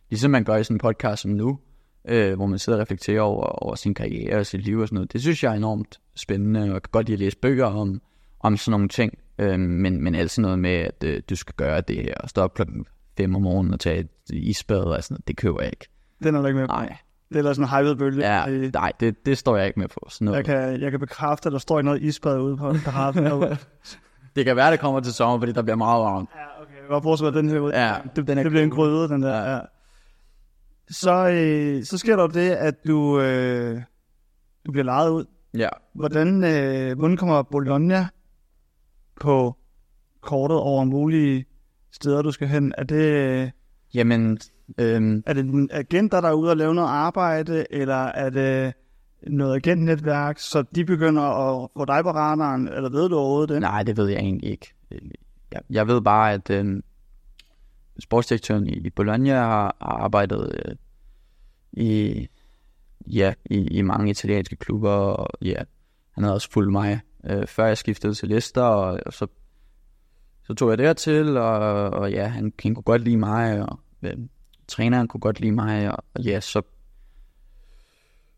[0.09, 1.59] ligesom man gør i sådan en podcast som nu,
[2.07, 4.95] øh, hvor man sidder og reflekterer over, over sin karriere og sit liv og sådan
[4.95, 7.65] noget, det synes jeg er enormt spændende, og jeg kan godt lide at læse bøger
[7.65, 8.01] om,
[8.39, 11.81] om sådan nogle ting, øh, men, men altid noget med, at øh, du skal gøre
[11.81, 12.85] det her, og stå op klokken
[13.17, 15.87] 5 om morgenen og tage et isbad og sådan noget, det køber jeg ikke.
[16.23, 16.73] Den er du ikke med på.
[16.73, 16.95] Nej,
[17.29, 18.35] Det er da sådan en hyped bølge.
[18.37, 20.07] ja, Øh, nej det, det står jeg ikke med på.
[20.09, 20.37] Sådan noget.
[20.37, 23.11] Jeg kan, jeg kan bekræfte, at der står ikke noget isbad ude på der har
[23.11, 23.57] herude.
[24.35, 26.29] Det kan være, det kommer til sommer, fordi der bliver meget varmt.
[26.35, 26.71] Ja, okay.
[26.73, 27.71] Jeg kan godt forestille den her ud.
[27.71, 29.53] Ja, det, den er det bliver en gryde, den der.
[29.53, 29.59] Ja.
[30.89, 33.81] Så, øh, så sker der det, at du, øh,
[34.65, 35.25] du bliver lejet ud.
[35.53, 35.69] Ja.
[35.93, 38.07] Hvordan, øh, hvordan kommer Bologna
[39.21, 39.55] på
[40.21, 41.45] kortet over mulige
[41.91, 42.73] steder, du skal hen?
[42.77, 43.49] Er det, øh,
[43.93, 44.37] Jamen,
[44.77, 48.73] øhm, er det en agenter, der er ude og lave noget arbejde, eller er det
[49.27, 53.61] noget agentnetværk, så de begynder at få dig på radaren, eller ved du overhovedet det?
[53.61, 54.73] nej, det ved jeg egentlig ikke.
[55.51, 56.83] Jeg, jeg ved bare, at øhm,
[57.99, 60.75] sportsdirektøren i, Bologna har, har arbejdet øh,
[61.73, 62.27] i,
[63.07, 65.63] ja, i, i mange italienske klubber, og ja,
[66.11, 69.27] han havde også fulgt mig, øh, før jeg skiftede til Leicester, og, og så,
[70.43, 74.17] så tog jeg dertil, og, og ja, han, han kunne godt lide mig, og øh,
[74.67, 76.61] træneren kunne godt lide mig, og, og ja, så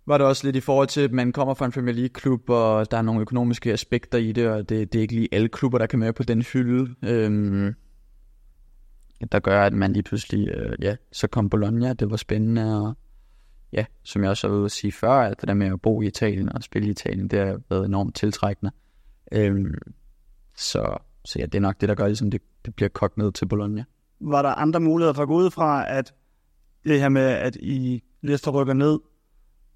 [0.08, 2.91] var det også lidt i forhold til, at man kommer fra en Premier League-klub, og
[2.91, 5.78] der er nogle økonomiske aspekter i det, og det, det er ikke lige alle klubber,
[5.78, 6.96] der kan med på den hylde.
[7.04, 7.76] Øhm,
[9.32, 12.97] der gør, at man lige pludselig, øh, ja, så kom Bologna, det var spændende, og
[13.73, 16.01] ja, som jeg også har været at sige før, at det der med at bo
[16.01, 18.71] i Italien og spille i Italien, det har været enormt tiltrækkende.
[19.32, 19.75] Øhm,
[20.56, 23.32] så, så ja, det er nok det, der gør, ligesom det, det bliver kogt ned
[23.32, 23.84] til Bologna.
[24.19, 26.13] Var der andre muligheder for at gå ud fra, at
[26.84, 28.99] det her med, at I Leicester rykker ned,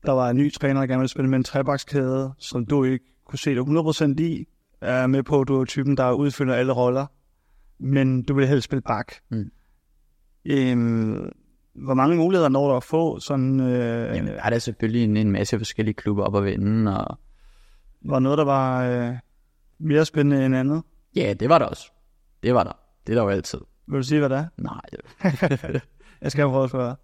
[0.05, 3.05] der var en ny træner, der gerne ville spille med en trebakskæde, som du ikke
[3.25, 4.47] kunne se dig 100% i,
[4.81, 7.05] er med på, at du er typen, der udfylder alle roller,
[7.79, 9.13] men du vil helst spille bak.
[9.29, 9.51] Mm.
[10.45, 11.31] Øhm,
[11.73, 13.19] hvor mange muligheder når der at få?
[13.19, 16.97] Sådan, øh, Jamen, der er der selvfølgelig en, en masse forskellige klubber op at vinde,
[17.05, 17.17] og
[18.01, 19.15] var noget, der var øh,
[19.79, 20.83] mere spændende end andet?
[21.15, 21.91] ja, det var der også.
[22.43, 22.79] Det var der.
[23.07, 23.59] Det er der jo altid.
[23.87, 24.45] Vil du sige, hvad det er?
[24.57, 25.81] Nej, det,
[26.21, 26.95] Jeg skal prøve at spørge.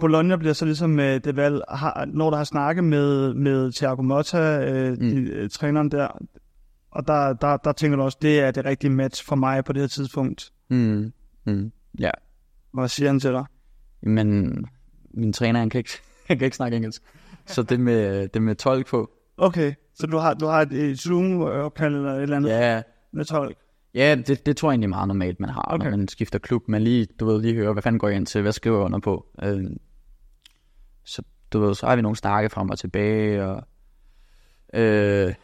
[0.00, 4.02] Bologna bliver så ligesom øh, det valg, har, når der har snakket med, med Thiago
[4.02, 4.96] Motta, øh, mm.
[4.96, 6.08] de, øh, træneren der,
[6.92, 9.72] og der, der, der tænker du også, det er det rigtige match for mig på
[9.72, 10.52] det her tidspunkt.
[10.68, 11.12] mm,
[11.46, 12.10] mm, ja.
[12.74, 13.44] Hvad siger han til dig?
[14.02, 14.56] Men
[15.14, 15.90] min træner, han kan ikke,
[16.28, 17.02] han kan ikke snakke engelsk.
[17.46, 21.94] Så det med, det med tolk på, Okay, så du har, du har et, Zoom-opkald
[21.94, 23.56] eller et eller andet ja, med tolk?
[23.94, 25.68] ja det, det tror jeg egentlig meget normalt, man har.
[25.74, 25.90] Okay.
[25.90, 26.68] når man skifter klub.
[26.68, 28.84] Man lige, du ved, lige hører, hvad fanden går jeg ind til, hvad skriver jeg
[28.84, 29.26] under på.
[29.42, 29.64] Øh,
[31.04, 33.64] så du ved, så har vi nogle snakke frem og tilbage, og
[34.74, 35.34] øh,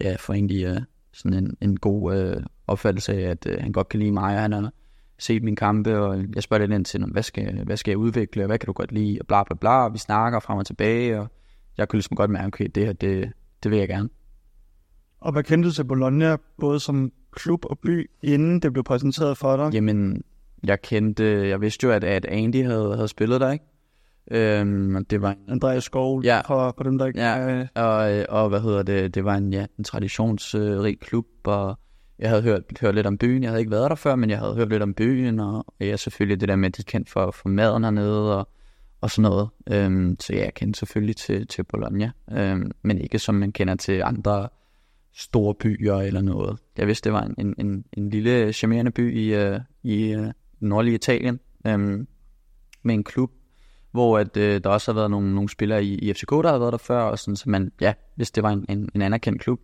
[0.00, 0.80] ja, for egentlig øh,
[1.12, 4.42] sådan en, en god øh, opfattelse af, at øh, han godt kan lide mig, og
[4.42, 4.72] han har
[5.18, 8.42] set mine kampe, og jeg spørger lidt ind til, hvad skal, hvad skal jeg udvikle,
[8.42, 10.66] og hvad kan du godt lide, og bla bla bla, og vi snakker frem og
[10.66, 11.28] tilbage, og
[11.78, 14.08] jeg kunne ligesom godt mærke, okay, det her, det, det vil jeg gerne.
[15.20, 19.38] Og hvad kendte du til Bologna, både som klub og by, inden det blev præsenteret
[19.38, 19.74] for dig?
[19.74, 20.22] Jamen,
[20.64, 23.64] jeg kendte, jeg vidste jo, at, at Andy havde, havde spillet der, ikke?
[24.30, 26.40] Øhm, det var Andreas Skov, Ja.
[26.46, 27.20] for, for dem, der ikke...
[27.20, 27.60] Ja.
[27.60, 31.78] Øh, og, øh, og hvad hedder det, det var en, ja, en traditionsrig klub, og
[32.18, 34.38] jeg havde hørt, hørt lidt om byen, jeg havde ikke været der før, men jeg
[34.38, 37.10] havde hørt lidt om byen, og ja, selvfølgelig det der med, at de er kendt
[37.10, 38.48] for, for maden hernede, og,
[39.00, 39.48] og sådan noget.
[39.70, 43.74] Øhm, så ja, jeg kendte selvfølgelig til, til Bologna, øhm, men ikke som man kender
[43.74, 44.48] til andre
[45.14, 46.58] store byer eller noget.
[46.78, 50.26] Jeg vidste, det var en, en, en, en lille charmerende by i, øh, i øh,
[50.60, 52.06] nordlige Italien, øhm,
[52.82, 53.30] med en klub,
[53.92, 56.58] hvor at, øh, der også har været nogle, nogle spillere i, i FCK, der har
[56.58, 59.42] været der før, og sådan, så man, ja, hvis det var en, en, en anerkendt
[59.42, 59.60] klub.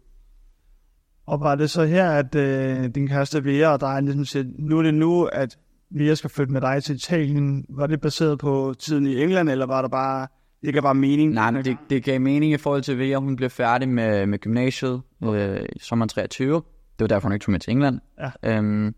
[1.26, 4.78] Og var det så her, at øh, din kæreste Vera og dig ligesom siger, nu
[4.78, 5.58] er det nu, at
[5.90, 7.66] Vera skal flytte med dig til Italien.
[7.68, 10.26] Var det baseret på tiden i England, eller var det bare,
[10.62, 11.32] det gav bare mening?
[11.32, 14.38] Nej, men det, det gav mening i forhold til, at hun blev færdig med, med
[14.38, 16.54] gymnasiet øh, i sommeren 23.
[16.54, 16.62] Det
[17.00, 18.00] var derfor, hun ikke tog med til England.
[18.20, 18.56] Ja.
[18.56, 18.94] Øhm,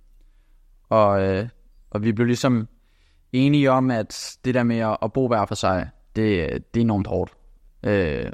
[0.89, 1.49] og, øh,
[1.91, 2.69] og vi blev ligesom
[3.33, 7.07] enige om, at det der med at, bo hver for sig, det, det er enormt
[7.07, 7.33] hårdt.
[7.83, 8.33] Øh,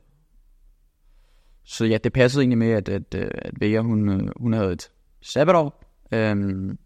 [1.64, 4.90] så ja, det passede egentlig med, at, at, at Vea, hun, hun havde et
[5.22, 5.84] sabbatår.
[6.12, 6.78] Øhm,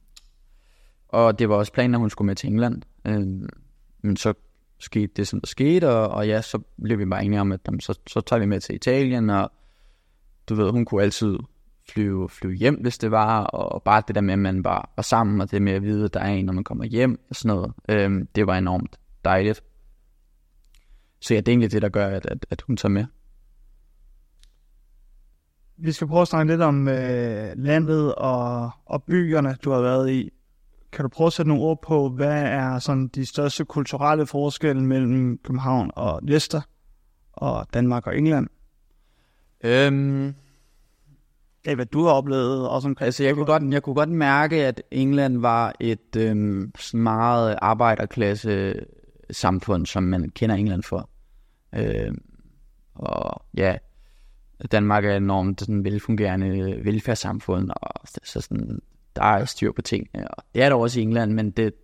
[1.08, 2.82] og det var også planen, at hun skulle med til England.
[3.04, 3.48] Øhm,
[4.02, 4.34] men så
[4.78, 7.60] skete det, som der skete, og, og ja, så blev vi bare enige om, at
[7.66, 9.52] jamen, så, så tager vi med til Italien, og
[10.48, 11.38] du ved, hun kunne altid
[11.90, 15.02] flyve, flyve hjem, hvis det var, og bare det der med, at man bare var
[15.02, 17.36] sammen, og det med at vide, at der er en, når man kommer hjem, og
[17.36, 19.62] sådan noget, øhm, det var enormt dejligt.
[21.20, 23.04] Så ja, det er egentlig det, der gør, at, at, at hun tager med.
[25.76, 30.10] Vi skal prøve at snakke lidt om øh, landet og, og byerne, du har været
[30.10, 30.30] i.
[30.92, 34.82] Kan du prøve at sætte nogle ord på, hvad er sådan de største kulturelle forskelle
[34.84, 36.60] mellem København og Leicester,
[37.32, 38.48] og Danmark og England?
[39.64, 40.34] Øhm,
[41.66, 43.06] Ja, hvad du har oplevet også omkring.
[43.06, 47.58] Altså, jeg kunne, godt, jeg kunne godt mærke, at England var et øhm, sådan meget
[47.62, 48.74] arbejderklasse
[49.30, 51.10] samfund, som man kender England for.
[51.74, 52.22] Øhm,
[52.94, 53.76] og ja,
[54.72, 58.80] Danmark er enormt sådan, velfungerende velfærdssamfund, og så sådan,
[59.16, 60.28] der er styr på tingene.
[60.28, 61.74] Og det er der også i England, men det,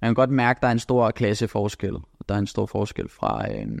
[0.00, 1.96] man kan godt mærke, at der er en stor klasseforskel.
[2.28, 3.78] Der er en stor forskel fra, øhm,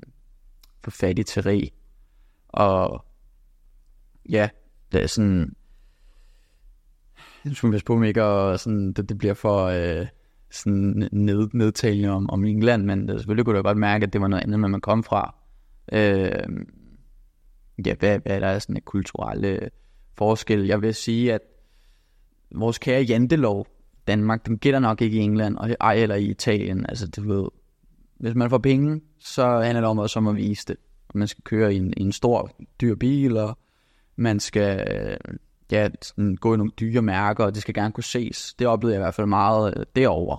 [0.84, 1.72] fra fattig til rig.
[2.48, 3.04] Og
[4.30, 4.48] ja,
[4.92, 5.54] det er øh, sådan...
[7.44, 10.06] Jeg skulle passe på mig ikke, og sådan, det, det bliver for øh,
[10.50, 14.20] sådan ned, nedtalende om, om England, men det, selvfølgelig kunne du godt mærke, at det
[14.20, 15.34] var noget andet, når man kom fra.
[15.92, 16.66] Øh,
[17.86, 19.68] ja, hvad, hvad der er sådan en kulturelle øh,
[20.18, 20.66] forskel.
[20.66, 21.40] Jeg vil sige, at
[22.54, 23.66] vores kære jantelov,
[24.06, 26.86] Danmark, den gælder nok ikke i England, og ej eller i Italien.
[26.88, 27.48] Altså, du ved,
[28.16, 30.76] hvis man får penge, så handler det om også om at vise det.
[31.14, 33.58] Man skal køre i en, i en stor, dyr bil, og
[34.18, 35.38] man skal øh,
[35.72, 38.54] ja, sådan, gå i nogle dyre mærker, og det skal gerne kunne ses.
[38.58, 40.38] Det oplevede jeg i hvert fald meget øh, derovre.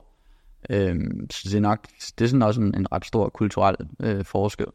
[0.70, 1.88] Øhm, så det er nok,
[2.20, 4.68] det er sådan også en, en ret stor kulturel øh, forskel.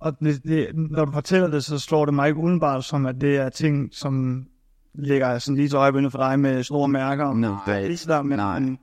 [0.00, 3.20] Og det, det, når du fortæller det, så slår det mig ikke udenbart som, at
[3.20, 4.46] det er ting, som
[4.94, 7.32] ligger sådan lige til øjeblikket for dig med store mærker.
[7.32, 8.58] Nej, Lige der, men, nej.
[8.58, 8.78] men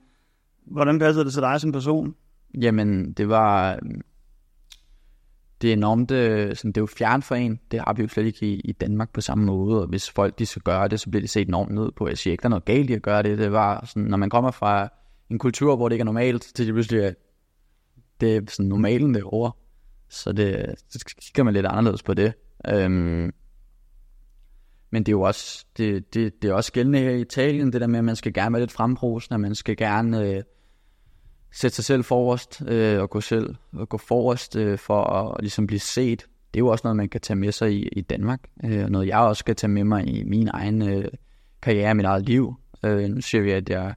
[0.65, 2.15] hvordan passer det til dig som person?
[2.61, 3.79] Jamen, det var...
[5.61, 6.11] Det er enormt...
[6.11, 7.59] øh, Sådan, det er jo fjern for en.
[7.71, 9.81] Det har vi jo slet ikke i, i Danmark på samme måde.
[9.81, 12.07] Og hvis folk de skal gøre det, så bliver det set enormt ned på.
[12.07, 13.37] Jeg siger ikke, der er noget galt i at gøre det.
[13.37, 14.89] Det var sådan, når man kommer fra
[15.29, 17.13] en kultur, hvor det ikke er normalt, til det pludselig er-
[18.21, 19.51] det er sådan normalen derovre.
[20.09, 22.33] Så det, så kigger man lidt anderledes på det.
[22.67, 23.31] Øhm,
[24.91, 27.81] men det er jo også, det, det, det er også gældende her i Italien, det
[27.81, 30.43] der med, at man skal gerne være lidt frembrusende, man skal gerne øh,
[31.51, 35.67] sætte sig selv forrest øh, og gå selv og gå forrest øh, for at ligesom
[35.67, 36.19] blive set.
[36.53, 38.39] Det er jo også noget, man kan tage med sig i, i Danmark.
[38.63, 41.05] Øh, noget, jeg også skal tage med mig i min egen øh,
[41.61, 42.55] karriere, mit eget liv.
[42.83, 43.93] Øh, nu siger vi, at jeg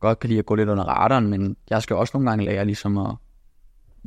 [0.00, 2.64] godt kan lide at gå lidt under radaren, men jeg skal også nogle gange lære
[2.64, 3.14] ligesom at,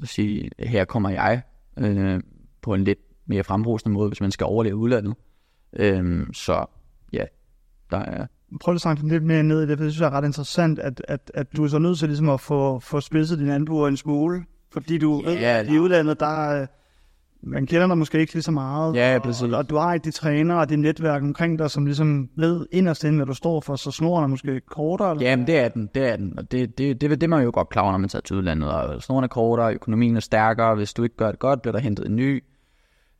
[0.02, 1.42] at sige, her kommer jeg
[1.78, 2.24] øh,
[2.62, 5.16] på en lidt mere frembrusende måde, hvis man skal overleve udlandet.
[5.74, 6.66] Øh, så
[7.14, 7.26] ja,
[7.92, 8.28] der er
[8.60, 10.26] Prøv lige at snakke lidt mere ned i det, for det synes jeg er ret
[10.26, 13.50] interessant, at, at, at du er så nødt til ligesom at få, få spidset din
[13.50, 14.44] albuer en smule,
[14.74, 16.66] fordi du ved, Ja, at i udlandet, der er-
[17.44, 19.42] man kender dig måske ikke lige så meget, Ja, og, præcis.
[19.54, 23.04] og du har ikke de træner og det netværk omkring dig, som ligesom ved inderst
[23.04, 25.12] inde, hvad du står for, så snoren er måske kortere.
[25.12, 25.30] Eller?
[25.30, 26.40] Jamen, det er den, det er den.
[26.40, 28.72] Og det, det, det, det er man jo godt klar når man tager til udlandet.
[28.72, 30.76] Og snoren er kortere, økonomien er stærkere.
[30.76, 32.44] Hvis du ikke gør det godt, bliver der hentet en ny.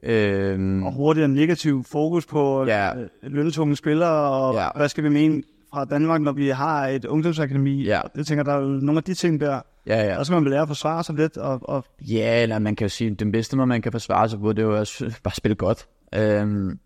[0.04, 2.86] Øhm, Og hurtigt en negativ fokus på Ja.
[2.88, 2.94] ja.
[3.24, 4.68] lønnetunge spillere, og Ja.
[4.76, 5.44] hvad skal vi mene
[5.74, 7.84] fra Danmark, når vi har et ungdomsakademi.
[7.84, 8.02] Ja.
[8.16, 10.10] Jeg tænker, der er jo nogle af de ting der, ja, ja.
[10.16, 12.86] der skal man vel lære at forsvare sig lidt, og, og Ja, eller man kan
[12.86, 14.88] jo sige, at den bedste måde, man kan forsvare sig på, det er jo at
[14.88, 15.88] s- bare spille godt.
[16.16, 16.80] Øhm,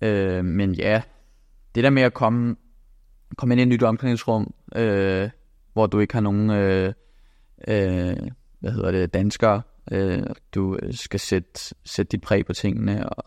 [0.00, 1.02] øh, men ja,
[1.74, 2.56] det der med at komme,
[3.36, 5.30] komme ind i et nyt omklædningsrum, øh,
[5.72, 6.92] hvor du ikke har nogen, øh,
[7.68, 8.16] øh,
[8.60, 10.22] hvad hedder det, danskere, øh,
[10.54, 13.24] du øh, skal sætte, sætte dit præg på tingene, og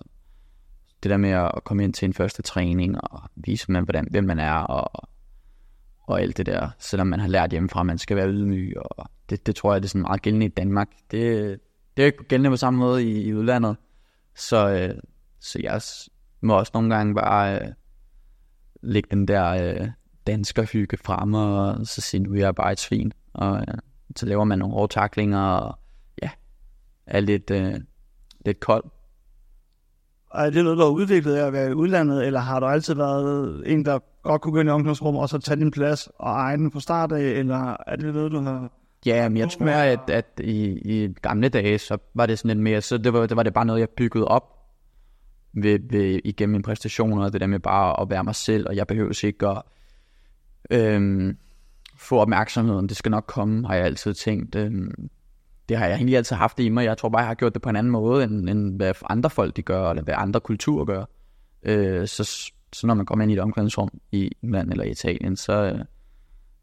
[1.04, 4.24] det der med at komme ind til en første træning, og vise man, hvordan, hvem
[4.24, 5.10] man er, og,
[6.02, 9.06] og alt det der, selvom man har lært hjemmefra, at man skal være ydmyg, og
[9.30, 10.88] det, det tror jeg, det er sådan meget gældende i Danmark.
[11.12, 11.60] Det,
[11.98, 13.78] det er ikke gældende på samme måde i, i udlandet.
[14.36, 15.02] Så, øh,
[15.40, 15.82] så jeg
[16.42, 17.68] må også nogle gange bare øh,
[18.82, 19.90] lægge den der øh,
[20.28, 23.12] danskerhygge frem, og så sige, nu er jeg bare et svin.
[23.34, 23.78] Og øh,
[24.16, 25.80] så laver man nogle hårde taklinger, og
[27.10, 27.74] er lidt, øh,
[28.46, 28.84] lidt kold.
[30.34, 32.94] Er det noget, du har udviklet af at være i udlandet, eller har du altid
[32.96, 36.32] været en, der godt kunne gå ind i omklædningsrummet og så tage din plads og
[36.32, 38.72] eje den fra start af, eller er det noget, du har...
[39.06, 42.64] Ja, men jeg tror, at, at i, i gamle dage, så var det sådan lidt
[42.64, 44.60] mere, så det var, det var det bare noget, jeg byggede op
[45.54, 48.76] ved, ved, igennem mine præstationer, og det der med bare at være mig selv, og
[48.76, 49.62] jeg behøver ikke at
[50.72, 51.38] øhm,
[51.98, 54.56] få opmærksomheden, det skal nok komme, har jeg altid tænkt.
[54.56, 55.10] Øhm,
[55.70, 57.54] det har jeg egentlig altid haft det i mig, jeg tror bare, jeg har gjort
[57.54, 60.40] det på en anden måde, end, end hvad andre folk de gør, eller hvad andre
[60.40, 61.06] kulturer gør.
[61.64, 65.36] Øh, så, så når man kommer ind i et omklædningsrum i England eller i Italien,
[65.36, 65.80] så, øh,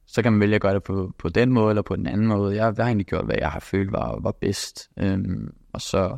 [0.06, 2.26] så kan man vælge at gøre det på, på den måde eller på den anden
[2.26, 2.56] måde.
[2.56, 4.90] Jeg, jeg har egentlig gjort, hvad jeg har følt var, var bedst.
[4.96, 6.16] Øhm, og så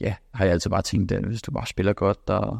[0.00, 2.58] ja, har jeg altid bare tænkt, at hvis du bare spiller godt, og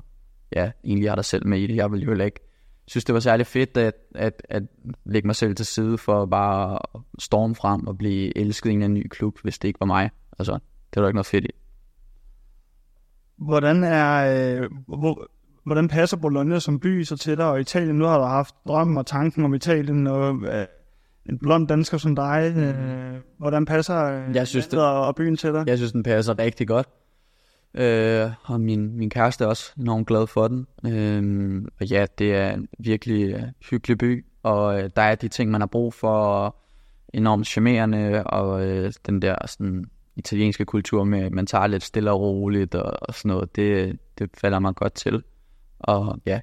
[0.57, 2.52] ja, egentlig har dig selv med i det, jeg vil jo heller ikke
[2.93, 4.63] synes, det var særlig fedt at, at, at
[5.05, 8.95] lægge mig selv til side for bare at storme frem og blive elsket i en
[8.95, 10.11] ny klub, hvis det ikke var mig.
[10.39, 11.51] Altså, det var der ikke noget fedt i.
[13.39, 14.63] Hvordan er...
[14.63, 15.29] Øh, hvor,
[15.65, 17.97] hvordan passer Bologna som by så til dig, og Italien?
[17.97, 20.67] Nu har du haft drømmen og tanken om Italien, og øh,
[21.29, 22.55] en blond dansker som dig.
[22.57, 23.95] Øh, hvordan passer
[24.35, 25.65] Jeg synes, og, og byen til dig?
[25.67, 26.89] Jeg synes, den passer rigtig godt.
[27.75, 30.67] Øh, og min, min kæreste er også enormt glad for den.
[30.87, 35.29] Øh, og ja, det er en virkelig øh, hyggelig by, og øh, der er de
[35.29, 36.57] ting, man har brug for, og
[37.13, 39.85] enormt charmerende, og øh, den der sådan,
[40.17, 43.99] italienske kultur med, at man tager lidt stille og roligt, og, og sådan noget, det,
[44.19, 45.23] det falder mig godt til.
[45.79, 46.41] Og ja,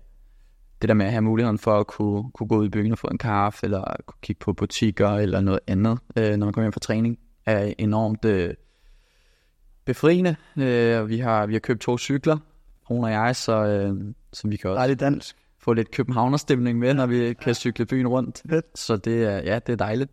[0.82, 2.98] det der med at have muligheden for at kunne, kunne gå ud i byen og
[2.98, 6.66] få en kaffe, eller kunne kigge på butikker, eller noget andet, øh, når man kommer
[6.66, 8.26] hjem fra træning, er enormt...
[8.26, 8.54] Øh,
[9.90, 10.36] befriende.
[10.58, 12.38] Øh, vi, har, vi har købt to cykler,
[12.88, 15.36] hun og jeg, så, øh, så vi kan også Dejligt dansk.
[15.60, 18.44] få lidt københavnerstemning med, når vi kan cykle byen rundt.
[18.76, 20.12] Så det er, ja, det er dejligt.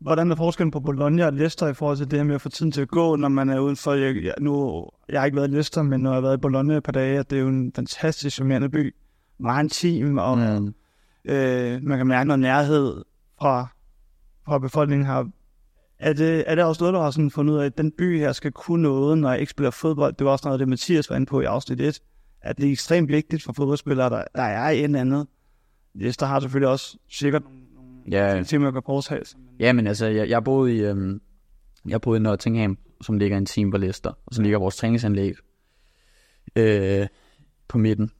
[0.00, 2.48] Hvordan er forskellen på Bologna og Leicester i forhold til det her med at få
[2.48, 3.92] tiden til at gå, når man er udenfor?
[3.92, 6.40] Jeg, jeg, nu, jeg har ikke været i Leicester, men når jeg har været i
[6.40, 8.94] Bologna et par dage, det er jo en fantastisk charmerende by.
[9.38, 10.74] Meget intim, og Mm.
[11.24, 13.04] øh, man kan mærke noget nærhed
[13.40, 13.68] fra,
[14.46, 15.24] fra befolkningen her.
[15.98, 18.18] Er det, er det også noget, du har sådan fundet ud af, at den by
[18.18, 20.14] her skal kunne noget, når jeg ikke spiller fodbold?
[20.14, 22.00] Det var også noget det, Mathias var inde på i afsnit 1.
[22.42, 25.26] At det er ekstremt vigtigt for fodboldspillere, der, der er en eller andet.
[25.94, 27.60] Leicester har selvfølgelig også sikkert nogle,
[28.10, 28.82] Ja, ting, man kan
[29.36, 31.20] men- ja, men altså, jeg, jeg boede i, øhm,
[31.88, 35.34] jeg boede i Nottingham, som ligger en time på Leicester, og så ligger vores træningsanlæg
[36.56, 37.06] øh,
[37.68, 38.10] på midten.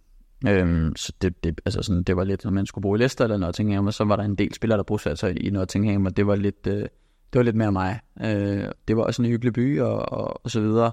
[0.48, 3.24] Øhm, så det, det, altså sådan, det var lidt, når man skulle bo i Leicester
[3.24, 6.16] eller Nottingham, og så var der en del spillere, der bosatte sig i Nottingham, og
[6.16, 6.88] det var lidt, øh,
[7.32, 8.00] det var lidt mere mig.
[8.20, 10.92] Øh, det var også en hyggelig by, og, og, og så videre.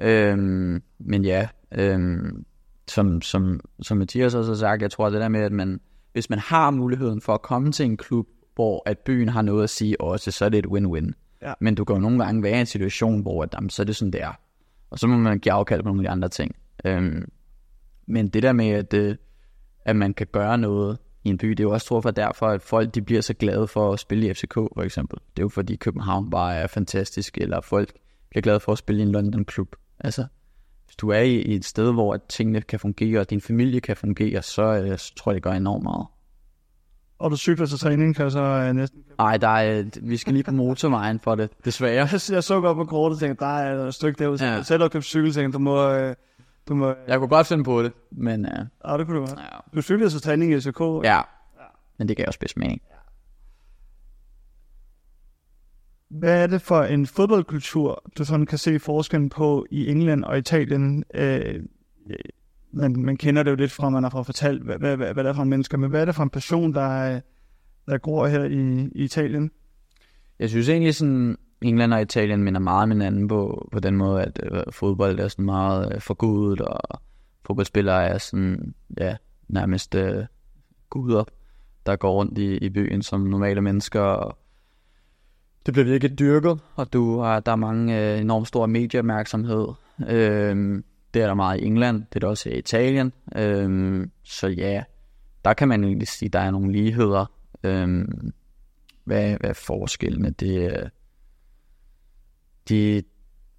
[0.00, 2.44] Øhm, men ja, øhm,
[2.88, 5.80] som, som, som Mathias også har sagt, jeg tror det der med, at man,
[6.12, 9.64] hvis man har muligheden for at komme til en klub, hvor at byen har noget
[9.64, 11.12] at sige også, så er det et win-win.
[11.42, 11.52] Ja.
[11.60, 13.86] Men du kan jo nogle gange være i en situation, hvor at, jamen, så er
[13.86, 14.32] det sådan, det er.
[14.90, 16.56] Og så må man give afkald på nogle af de andre ting.
[16.84, 17.30] Øhm,
[18.06, 19.16] men det der med, at, øh,
[19.84, 20.98] at man kan gøre noget
[21.28, 23.34] i en by, det er jo også tror for derfor, at folk de bliver så
[23.34, 25.18] glade for at spille i FCK for eksempel.
[25.36, 27.92] Det er jo fordi København bare er fantastisk, eller folk
[28.30, 29.76] bliver glade for at spille i en London-klub.
[30.00, 30.26] Altså,
[30.84, 33.96] hvis du er i, et sted, hvor at tingene kan fungere, og din familie kan
[33.96, 36.06] fungere, så, øh, så tror jeg, det gør enormt meget.
[37.18, 39.00] Og du cykler til træning, kan jeg så øh, næsten...
[39.18, 41.94] Ej, der er, vi skal lige på motorvejen for det, desværre.
[41.94, 44.44] Jeg, jeg så godt på kortet og tænkte, der er et stykke derude.
[44.44, 44.62] Ja.
[44.62, 45.90] Selv har købt cykel, tænkte, du må...
[45.90, 46.14] Øh,
[46.68, 48.50] du må Jeg kunne godt finde på det, men uh,
[48.90, 49.38] ja, det kunne du godt.
[49.38, 49.58] ja.
[49.74, 50.80] Du cyklede til træning i SK.
[51.04, 51.20] ja.
[51.98, 52.80] Men det gav også bedst mening.
[56.10, 60.38] Hvad er det for en fodboldkultur, du sådan kan se forskellen på i England og
[60.38, 61.04] Italien?
[61.14, 61.62] Øh,
[62.72, 65.24] man, man kender det jo lidt fra, man har fået fortalt, hvad, hvad, hvad, hvad
[65.24, 67.20] det er for en mennesker, men hvad er det for en person, der, er-
[67.86, 69.50] der går her i, i Italien?
[70.38, 74.22] Jeg synes egentlig, sådan England og Italien minder meget om hinanden på, på den måde,
[74.22, 77.00] at øh, fodbold er sådan meget øh, forgudet, og
[77.46, 79.16] fodboldspillere er sådan, ja,
[79.48, 80.24] nærmest øh,
[80.90, 81.24] guder,
[81.86, 84.38] der går rundt i, i byen som normale mennesker, og
[85.66, 89.68] det bliver virkelig dyrket, og du har, der er mange øh, enormt stor medieopmærksomhed.
[90.08, 90.82] Øh,
[91.14, 93.12] det er der meget i England, det er der også i Italien.
[93.36, 94.82] Øh, så ja,
[95.44, 97.26] der kan man egentlig sige, at der er nogle ligheder.
[97.64, 98.04] Øh,
[99.04, 100.30] hvad, hvad er forskellene?
[100.30, 100.88] Det, øh,
[102.68, 103.02] de,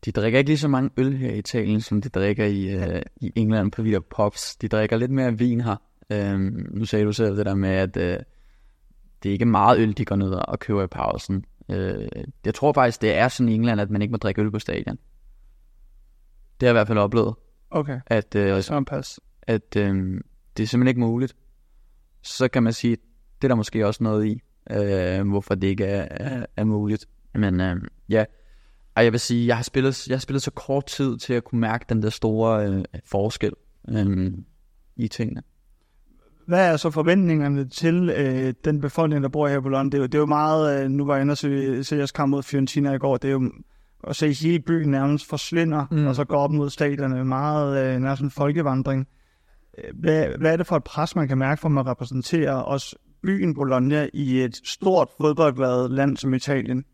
[0.06, 3.02] de drikker ikke lige så mange øl her i Italien, som de drikker i, øh,
[3.16, 4.56] i England på der pubs.
[4.56, 5.76] De drikker lidt mere vin her.
[6.10, 8.20] Øhm, nu sagde du selv det der med, at øh,
[9.24, 11.46] det er ikke meget øl, de går ned og køber i pausen.
[11.70, 12.08] Øh,
[12.46, 14.60] jeg tror faktisk, det er sådan i England, at man ikke må drikke øl på
[14.60, 14.98] stadion.
[16.60, 17.36] Det har jeg i hvert fald oplevet,
[17.72, 19.20] Okay, at, øh, så en pas.
[19.42, 20.22] at øh,
[20.58, 21.36] det er simpelthen ikke muligt.
[22.22, 22.98] Så kan man sige,
[23.42, 24.42] det er der måske også noget i,
[24.72, 27.06] øh, hvorfor det ikke er, er, er muligt.
[27.34, 27.76] Men øh,
[28.10, 28.26] ja,
[29.00, 31.44] og jeg vil sige, jeg har, spillet, jeg har spillet så kort tid til at
[31.44, 33.54] kunne mærke den der store øh, forskel
[33.90, 34.32] øh,
[34.96, 35.42] i tingene.
[36.48, 39.92] Hvad er så forventningerne til øh, den befolkning, der bor her på London?
[39.92, 41.96] Det er jo, det er jo meget, øh, nu var jeg inde og se, se
[41.96, 43.52] jeres kamp mod Fiorentina i går, det er jo
[44.08, 46.08] at se hele byen nærmest forsvinder, Mm.
[46.08, 49.08] og så gå op mod stadierne, meget øh, nærmest en folkevandring.
[49.94, 53.54] Hvad, hvad er det for et pres, man kan mærke, for man repræsenterer også byen
[53.54, 56.86] Bologna i et stort fodboldglad land som Italien?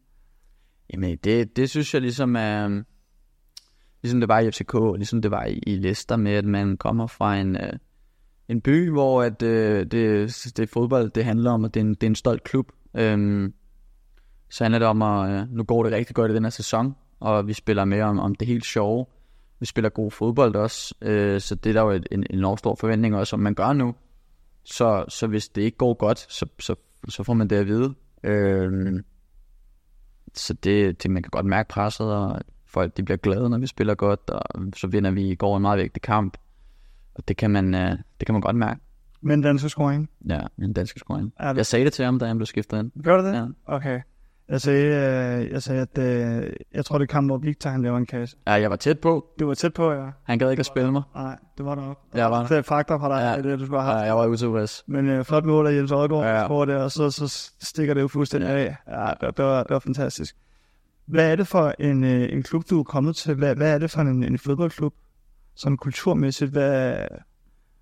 [0.94, 2.66] Jamen, det, det synes jeg ligesom er...
[2.66, 2.86] Øhm,
[4.04, 6.78] ligesom det var i FCK, og ligesom det var i, i Leicester med, at man
[6.78, 7.74] kommer fra en, øh,
[8.50, 9.92] en by, hvor at, øh, det,
[10.58, 12.72] det er fodbold, det handler om, at det er en, det er en stolt klub.
[12.96, 13.54] Øhm,
[14.50, 16.96] så handler det om, at øh, nu går det rigtig godt i den her sæson,
[17.20, 19.06] og vi spiller med om, om det helt sjove.
[19.60, 22.60] Vi spiller god fodbold også, øh, så det er der jo et, en, en enormt
[22.60, 23.96] stor forventning også, om man gør nu.
[24.64, 26.76] Så, så hvis det ikke går godt, så, så,
[27.10, 27.94] så får man det at vide.
[28.24, 29.04] Øh,
[30.36, 33.68] så det, det, man kan godt mærke presset, og folk de bliver glade, når vi
[33.68, 34.42] spiller godt, og
[34.76, 36.38] så vinder vi i går en meget vigtig kamp.
[37.16, 38.82] Og det kan man, øh, det kan man godt mærke.
[39.22, 40.10] med en dansk scoring.
[40.30, 41.34] Ja, en dansk scoring.
[41.40, 41.58] Det?
[41.58, 43.04] Jeg sagde det til ham, da han blev skiftet ind.
[43.04, 43.34] Gør du det?
[43.34, 43.46] Ja.
[43.66, 44.02] Okay.
[44.50, 47.82] Jeg sagde, øh, jeg sagde at øh, jeg tror, det er kamp, hvor Victor han
[47.82, 48.38] laver en kasse.
[48.48, 49.26] ja, jeg var tæt på.
[49.40, 50.06] Du var tæt på, ja.
[50.24, 51.02] Han gad ikke at spille mig.
[51.16, 52.00] Nej, det var der også.
[52.14, 52.48] Jeg var der.
[52.48, 53.32] Det er fakta fra dig, Ja.
[53.32, 53.42] ja.
[53.52, 54.08] det, du skulle have Ja, haft.
[54.08, 54.84] jeg var utilfreds.
[54.88, 56.42] Men øh, flot mål af Jens Odgaard, Ja.
[56.42, 56.48] ja.
[56.48, 58.54] tror det, og så, så stikker det jo fuldstændig Ja.
[58.58, 58.76] af.
[58.88, 60.36] Ja, det, det, var, det var fantastisk.
[61.06, 63.36] Hvad er det for en, øh, en klub, du er kommet til?
[63.36, 64.94] Hvad, hvad er det for en, en fodboldklub?
[65.56, 66.98] Sådan kulturmæssigt, hvad...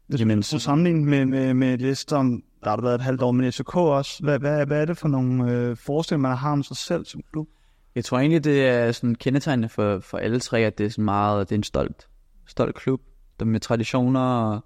[0.08, 3.32] Hvis Jamen, du sammenlignet med, med, med Leicester, der har du været et halvt år
[3.32, 4.24] med FCK også.
[4.24, 7.22] Hvad, hvad, hvad er det for nogle øh, forestillinger, man har om sig selv som
[7.32, 7.48] klub?
[7.96, 11.06] Jeg tror egentlig, det er sådan kendetegnende for, for alle tre, at det er sådan
[11.06, 12.08] meget, det er en stolt,
[12.48, 13.02] stolt klub,
[13.40, 14.60] der med traditioner, og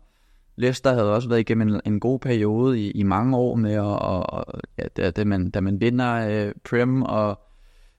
[0.56, 4.30] Leicester havde også været igennem en, en god periode i, i mange år med, og,
[4.34, 4.46] og
[4.78, 6.14] ja, da, da, man, da man vinder
[6.48, 7.40] øh, Prem, og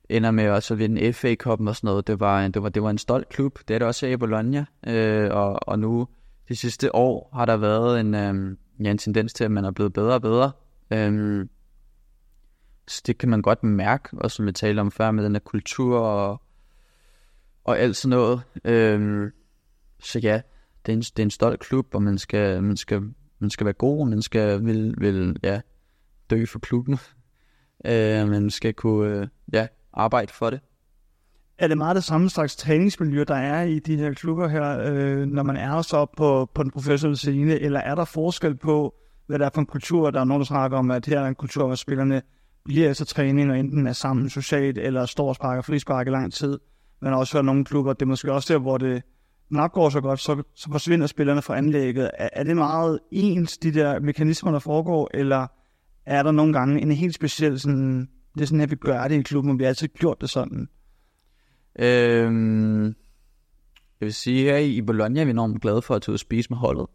[0.08, 2.82] ender med også at vinde FA Cup'en og sådan noget, det var, det var, det
[2.82, 6.08] var en stolt klub, det er det også her i Bologna, øh, og, og nu
[6.48, 9.70] de sidste år har der været en, øh, ja, en tendens til, at man er
[9.70, 10.52] blevet bedre og bedre.
[10.90, 11.46] Øh,
[12.88, 15.40] så det kan man godt mærke, og som vi talte om før, med den der
[15.40, 16.42] kultur og,
[17.64, 18.42] og alt sådan noget.
[18.64, 19.30] Øhm,
[20.00, 20.40] så ja,
[20.86, 23.02] det er, en, det er en stolt klub, og man skal, man skal,
[23.38, 25.60] man skal være god, man skal vil, vil ja,
[26.30, 26.98] dø for klubben.
[27.84, 30.60] Øh, man skal kunne øh, ja, arbejde for det
[31.58, 35.26] er det meget det samme slags træningsmiljø, der er i de her klubber her, øh,
[35.26, 38.94] når man er så på, på den professionelle scene, eller er der forskel på,
[39.26, 40.10] hvad der er for en kultur?
[40.10, 42.22] Der er nogen, der snakker om, at her er en kultur, hvor spillerne
[42.64, 46.32] bliver efter træning, og enten er sammen socialt, eller står og sparker frispark i lang
[46.32, 46.58] tid.
[47.00, 49.02] Men også for nogle klubber, det er måske også der, hvor det
[49.50, 52.10] nok går så godt, så, så forsvinder spillerne fra anlægget.
[52.18, 55.46] Er, er det meget ens, de der mekanismer, der foregår, eller
[56.06, 59.18] er der nogle gange en helt speciel sådan, det er sådan her, vi gør det
[59.18, 60.68] i klubben, og vi har altid gjort det sådan?
[61.78, 62.84] Øhm,
[64.00, 66.20] jeg vil sige, her i Bologna er vi enormt glade for at tage ud og
[66.20, 66.86] spise med holdet.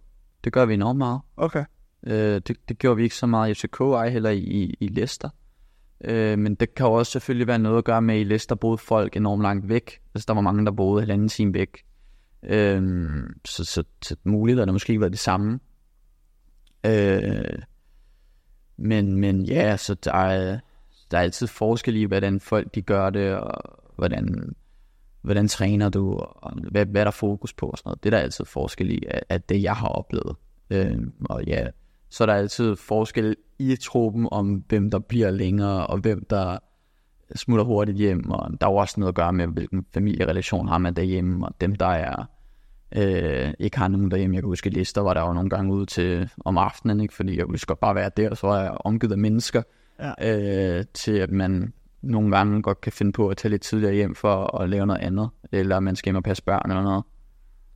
[0.44, 1.22] Det gør vi enormt meget.
[1.38, 1.66] Okay.
[2.08, 5.30] Øh, det, det gjorde vi ikke så meget i FCK, ej heller i, i, Leicester.
[6.04, 8.56] Øh, men det kan jo også selvfølgelig være noget at gøre med, at i Leicester
[8.56, 10.02] boede folk enormt langt væk.
[10.16, 11.86] Altså der var mange, der boede halvanden time væk.
[12.44, 12.84] Øh,
[13.46, 15.60] så, så, så mulighederne måske ikke været det samme.
[16.86, 17.60] Øh,
[18.78, 20.60] men, men ja, så der er,
[21.12, 24.56] der er altid forskel i, hvordan folk de gør det, og hvordan,
[25.24, 28.04] hvordan træner du, og hvad, hvad der er fokus på og sådan noget.
[28.04, 30.36] Det er der altid forskel i, at, det jeg har oplevet.
[30.70, 31.68] Øh, og ja,
[32.10, 36.58] så er der altid forskel i truppen om, hvem der bliver længere, og hvem der
[37.36, 40.78] smutter hurtigt hjem, og der er jo også noget at gøre med, hvilken familierelation har
[40.78, 42.26] man derhjemme, og dem, der er
[42.96, 44.36] øh, ikke har nogen derhjemme.
[44.36, 47.14] Jeg kan huske, lister var der jo nogle gange ude til om aftenen, ikke?
[47.14, 49.62] fordi jeg ville godt bare være der, og så var jeg omgivet af mennesker,
[50.00, 50.78] ja.
[50.78, 51.74] øh, til at man
[52.04, 55.02] nogle gange godt kan finde på at tage lidt tidligere hjem for at lave noget
[55.02, 57.04] andet, eller man skal hjem og passe børn eller noget.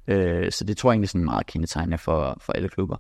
[0.08, 2.98] Øh, så det tror jeg egentlig sådan meget kendetegnende for, for alle klubber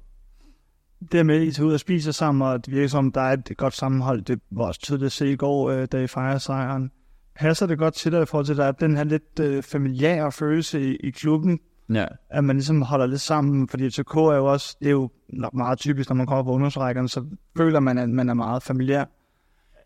[1.11, 3.33] det med, at I tager ud og spiser sammen, og det virker som, der er
[3.33, 4.21] et godt sammenhold.
[4.21, 6.91] Det var også tydeligt at se i går, øh, da I fejrer sejren.
[7.35, 9.63] Passer det godt til dig i forhold til, at der er den her lidt øh,
[9.63, 11.59] familiære følelse i, i klubben?
[11.93, 12.05] Ja.
[12.29, 15.09] At man ligesom holder lidt sammen, fordi FCK er jo også, det er jo
[15.53, 17.25] meget typisk, når man kommer på ungdomsrækkerne, så
[17.57, 19.05] føler man, at man er meget familiær.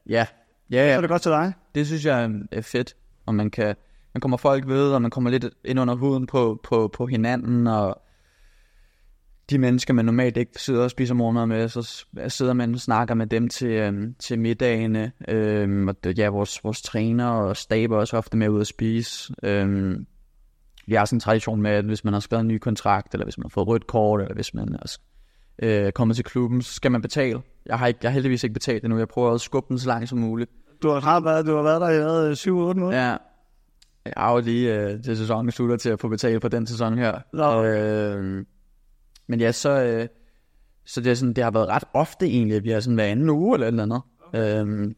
[0.10, 0.26] Ja.
[0.72, 0.94] Ja, ja.
[0.94, 1.54] Så er det godt til dig?
[1.76, 2.96] Det synes jeg er fedt,
[3.26, 3.76] og man kan,
[4.14, 7.68] man kommer folk ved, og man kommer lidt ind under huden på, på, på hinanden,
[7.68, 8.02] og
[9.50, 13.16] de mennesker, man normalt ikke sidder og spiser morgenmad med, så sidder man og snakker
[13.16, 15.12] med dem til, øhm, til middagene.
[15.28, 19.34] Øhm, og ja, vores, vores træner og staber også ofte med ud at spise.
[19.44, 20.06] Øhm,
[20.88, 23.26] vi har sådan en tradition med, at hvis man har skrevet en ny kontrakt, eller
[23.26, 24.98] hvis man har fået rødt kort, eller hvis man er
[25.62, 27.42] øh, kommet til klubben, så skal man betale.
[27.66, 29.00] Jeg har, ikke, jeg har heldigvis ikke betalt endnu.
[29.00, 30.52] Jeg prøver at skubbe den så langt som muligt.
[30.84, 33.08] Du har været, du har været der i hvad, 7-8 måneder?
[33.08, 33.18] Ja.
[34.06, 36.98] Jeg har jo lige øh, til sæsonen slutter til at få betalt på den sæson
[36.98, 37.20] her.
[37.34, 37.64] Nå.
[37.64, 38.46] Øh,
[39.28, 40.08] men ja, så, øh,
[40.86, 43.06] så det, er sådan, det har været ret ofte egentlig, at vi har sådan hver
[43.06, 44.02] anden uge eller et eller andet.
[44.28, 44.62] Okay.
[44.62, 44.96] Øhm,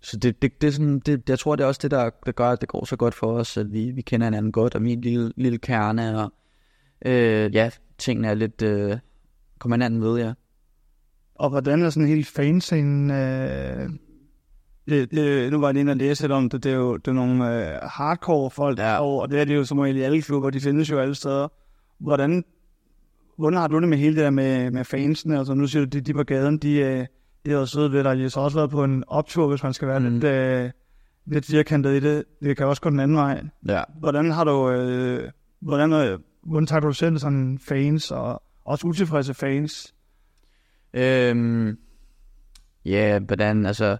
[0.00, 2.32] så det, det, det er sådan, det, jeg tror, det er også det, der, der
[2.32, 4.82] gør, at det går så godt for os, at vi, vi kender hinanden godt, og
[4.84, 6.32] vi er en lille, lille kerne, og
[7.06, 8.98] øh, ja, tingene er lidt, øh,
[9.58, 10.32] kommer hinanden ved, ja.
[11.34, 13.90] Og hvordan er sådan helt fanscenen, øh,
[14.88, 17.08] det, det, nu var jeg inde og læse lidt om det, det er jo det
[17.08, 18.98] er nogle øh, hardcore folk, ja.
[19.00, 21.48] og det er det jo som regel i alle klubber, de findes jo alle steder.
[21.98, 22.44] Hvordan
[23.36, 25.38] Hvordan har du det med hele det der med, med fansene?
[25.38, 27.06] Altså nu siger du, de, de på gaden, de, øh,
[27.46, 28.16] de har siddet ved dig.
[28.16, 30.12] De har også været på en optur, hvis man skal være mm.
[30.12, 30.70] lidt, øh,
[31.26, 32.24] lidt firkantet i det.
[32.42, 33.42] Det kan også gå den anden vej.
[33.68, 33.82] Ja.
[33.98, 34.70] Hvordan har du...
[34.70, 35.30] Øh,
[35.60, 39.94] hvordan, øh, hvordan tager du selv sådan fans, og også utilfredse fans?
[40.94, 41.78] Øhm,
[42.84, 43.96] ja, hvordan, altså...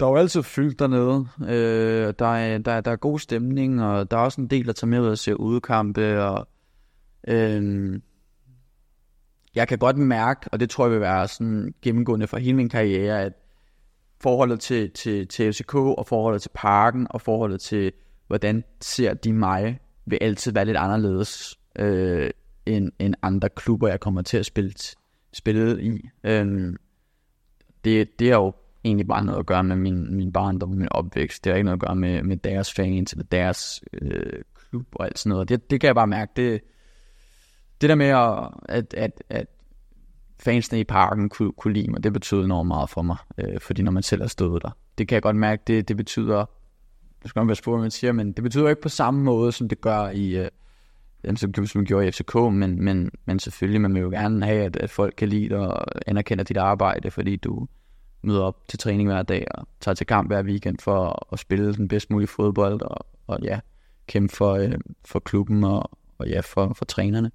[0.00, 1.28] Der er jo altid fyldt dernede.
[1.40, 4.72] Øh, der, er, der, der er god stemning, og der er også en del, der
[4.72, 6.48] tager med ud og ser udekampe, og
[7.28, 8.02] øhm,
[9.54, 12.68] jeg kan godt mærke, og det tror jeg vil være sådan gennemgående for hele min
[12.68, 13.32] karriere, at
[14.20, 17.92] forholdet til, til, til FCK og forholdet til parken og forholdet til,
[18.26, 22.30] hvordan ser de mig, vil altid være lidt anderledes øh,
[22.76, 24.72] end, end andre klubber, jeg kommer til at spille,
[25.32, 26.08] spille i.
[26.24, 26.76] Øhm,
[27.84, 28.52] det, det er jo
[28.84, 31.44] egentlig bare noget at gøre med min, min barndom og min opvækst.
[31.44, 35.04] Det har ikke noget at gøre med, med deres fans eller deres øh, klub og
[35.04, 35.48] alt sådan noget.
[35.48, 36.60] Det, det kan jeg bare mærke, det,
[37.80, 39.46] det der med, at, at, at, at
[40.40, 43.82] fansene i parken kunne, kunne lide mig, det betød enormt meget for mig, øh, fordi
[43.82, 44.70] når man selv har stået der.
[44.98, 46.44] Det kan jeg godt mærke, det, det betyder,
[47.22, 49.68] det skal man være spurgt, man siger, men det betyder ikke på samme måde, som
[49.68, 50.48] det gør i, øh,
[51.36, 54.76] som, som gjorde i FCK, men, men, men selvfølgelig, man vil jo gerne have, at,
[54.76, 57.66] at folk kan lide dig og anerkender dit arbejde, fordi du
[58.22, 61.38] møder op til træning hver dag og tager til kamp hver weekend for at, at
[61.38, 63.60] spille den bedst mulige fodbold og, og ja,
[64.06, 64.72] kæmpe for, øh,
[65.04, 67.30] for klubben og, og ja, for, for trænerne.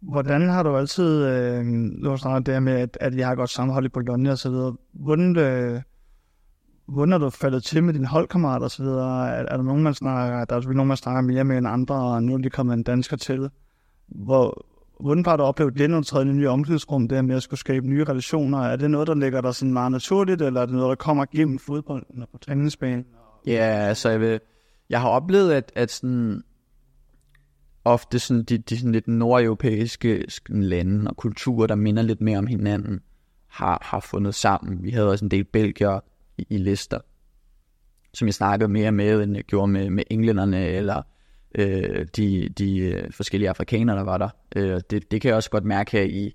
[0.00, 1.64] Hvordan har du altid, øh,
[2.04, 4.50] du har snakket der med, at, at jeg har godt sammenhold i Bologna og så
[4.50, 4.76] videre.
[4.92, 5.82] Hvordan, øh,
[6.90, 9.28] hvordan er du faldet til med dine holdkammerater og så videre?
[9.28, 11.94] Er, er der nogen, man snakker, der er nogen, man snakker mere med end andre,
[11.94, 13.50] og nu er de kommet en dansker til?
[14.08, 14.66] Hvor,
[15.00, 17.60] hvordan har du oplevet det, når du træder i nye omklædningsrum, det med at skulle
[17.60, 18.58] skabe nye relationer?
[18.58, 21.24] Er det noget, der ligger der sådan meget naturligt, eller er det noget, der kommer
[21.24, 23.04] gennem fodbolden og på træningsbanen?
[23.46, 24.40] Ja, altså jeg, vil,
[24.90, 26.42] jeg har oplevet, at, at sådan,
[27.84, 32.46] ofte sådan de, de sådan lidt nordeuropæiske lande og kulturer, der minder lidt mere om
[32.46, 33.00] hinanden,
[33.48, 34.82] har, har fundet sammen.
[34.82, 36.00] Vi havde også en del belgier
[36.40, 36.98] i, i lister,
[38.14, 41.02] som jeg snakkede mere med, end jeg gjorde med, med englænderne, eller
[41.54, 44.28] øh, de, de øh, forskellige afrikanere, der var der.
[44.56, 46.34] Øh, det, det kan jeg også godt mærke her i,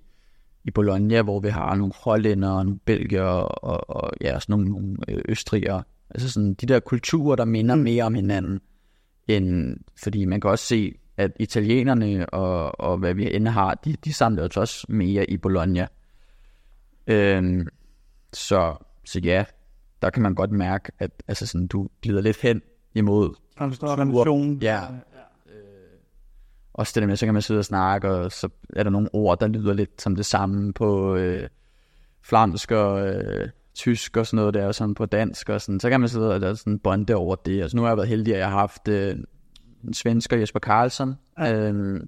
[0.64, 4.96] i Bologna, hvor vi har nogle hollænder, nogle belgier og, og ja, også nogle, nogle
[5.08, 5.82] øh, østrigere.
[6.10, 7.82] Altså sådan de der kulturer, der minder mm.
[7.82, 8.60] mere om hinanden,
[9.28, 13.96] end, fordi man kan også se, at italienerne og, og hvad vi end har, de,
[14.04, 15.86] de samler jo også mere i Bologna.
[17.06, 17.66] Øhm,
[18.32, 19.44] så, så ja,
[20.02, 22.62] der kan man godt mærke, at altså sådan, du glider lidt hen
[22.94, 23.34] imod...
[23.56, 24.58] Er større relation.
[24.62, 24.80] Ja.
[25.46, 25.62] Øh,
[26.74, 29.08] også det der med, så kan man sidde og snakke, og så er der nogle
[29.12, 31.48] ord, der lyder lidt som det samme på øh,
[32.22, 35.80] flamsk og øh, tysk og sådan noget der, og sådan på dansk og sådan.
[35.80, 37.62] Så kan man sidde og der er sådan bonde over det.
[37.62, 39.16] Altså nu har jeg været heldig, at jeg har haft øh,
[39.84, 41.70] en svensker, Jesper Karlsson, ja.
[41.72, 42.00] øh,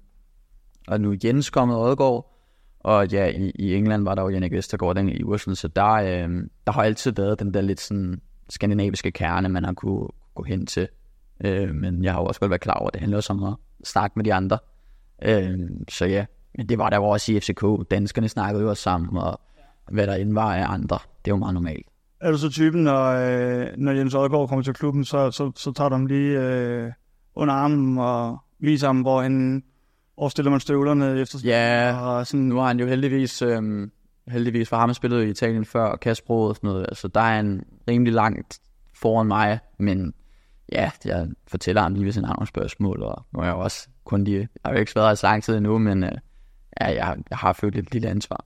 [0.87, 2.38] og nu Jens kommet Odgaard,
[2.79, 5.91] og ja, i, i England var der jo Jannik Vestergaard, den i Ursel, så der,
[5.93, 6.29] øh,
[6.67, 10.65] der har altid været den der lidt sådan skandinaviske kerne, man har kunne gå hen
[10.65, 10.87] til.
[11.43, 13.43] Øh, men jeg har jo også godt været klar over, at det handler også om
[13.43, 13.53] at
[13.83, 14.57] snakke med de andre.
[15.21, 15.59] Øh,
[15.89, 16.25] så ja,
[16.57, 17.91] men det var der jo også i FCK.
[17.91, 19.39] Danskerne snakkede jo også sammen, og
[19.91, 20.99] hvad der end var af andre.
[21.25, 21.87] Det var meget normalt.
[22.21, 25.71] Er du så typen, når, øh, når Jens Odgaard kommer til klubben, så, så, så
[25.71, 26.91] tager du ham lige øh,
[27.35, 29.63] under armen og viser ham, hvor han
[30.19, 32.45] og stiller man støvlerne efter Ja, og sådan.
[32.45, 33.91] nu har han jo heldigvis, øhm,
[34.27, 37.39] heldigvis for ham spillet i Italien før, og Kasbro og sådan noget, altså der er
[37.39, 38.59] en rimelig langt
[38.95, 40.13] foran mig, men
[40.71, 43.87] ja, jeg fortæller ham lige, hvis han har nogle spørgsmål, og nu er jeg også
[44.05, 46.11] kun lige, jeg har jo ikke været her så lang tid endnu, men øh,
[46.81, 48.45] ja, jeg, jeg har følt et lille ansvar.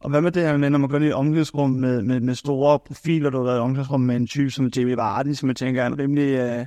[0.00, 3.30] Og hvad med det her når man går i omklædningsrum med, med, med store profiler,
[3.30, 5.86] du har været i omklædningsrum med en type som Jamie Vardy, som jeg tænker er
[5.86, 6.38] en rimelig...
[6.38, 6.66] Øh,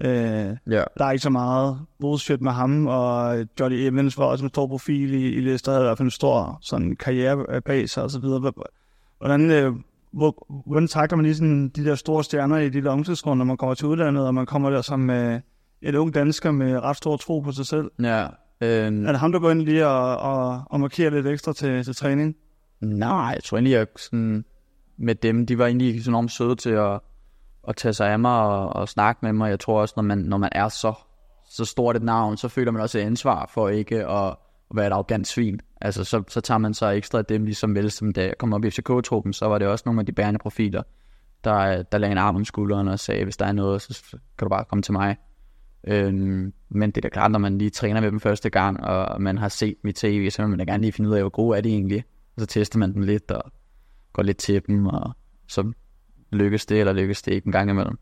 [0.00, 0.84] øh, ja.
[0.98, 4.66] Der er ikke så meget bullshit med ham, og Johnny Evans var også en stor
[4.66, 8.10] profil i, i Leicester, havde i hvert fald en stor sådan, karriere bag sig og
[8.10, 8.52] så videre.
[9.18, 9.72] Hvordan, øh,
[10.12, 13.56] hvor, hvordan takler man lige sådan de der store stjerner i de omklædningsrum, når man
[13.56, 15.40] kommer til udlandet, og man kommer der som øh,
[15.82, 17.90] et ung dansker med ret stor tro på sig selv?
[18.02, 18.26] Ja.
[18.60, 18.68] Øh...
[18.86, 21.94] Er det ham, der går ind lige og, og, og markerer lidt ekstra til, til
[21.94, 22.36] træning?
[22.80, 24.44] Nej, jeg tror egentlig, at sådan,
[24.96, 27.00] med dem, de var egentlig så enormt søde til at,
[27.68, 29.50] at tage sig af mig og, og snakke med mig.
[29.50, 30.94] Jeg tror også, når man, når man er så,
[31.50, 34.26] så stort et navn, så føler man også et ansvar for ikke at,
[34.70, 35.60] at være et arrogant svin.
[35.80, 38.52] Altså, så, så tager man sig ekstra af dem, ligesom vel, som da jeg kom
[38.52, 40.82] op i FCK-truppen, så var det også nogle af de bærende profiler,
[41.44, 44.46] der, der lagde en arm om skulderen og sagde, hvis der er noget, så kan
[44.46, 45.16] du bare komme til mig.
[45.88, 49.22] Øhm, men det er da klart, når man lige træner med dem første gang, og
[49.22, 51.30] man har set mit tv, så vil man da gerne lige finde ud af, hvor
[51.30, 52.04] gode er de egentlig.
[52.36, 53.52] Og så tester man dem lidt og
[54.12, 55.12] går lidt til dem, og
[55.48, 55.72] så
[56.32, 57.98] lykkes det, eller lykkes det ikke en gang imellem.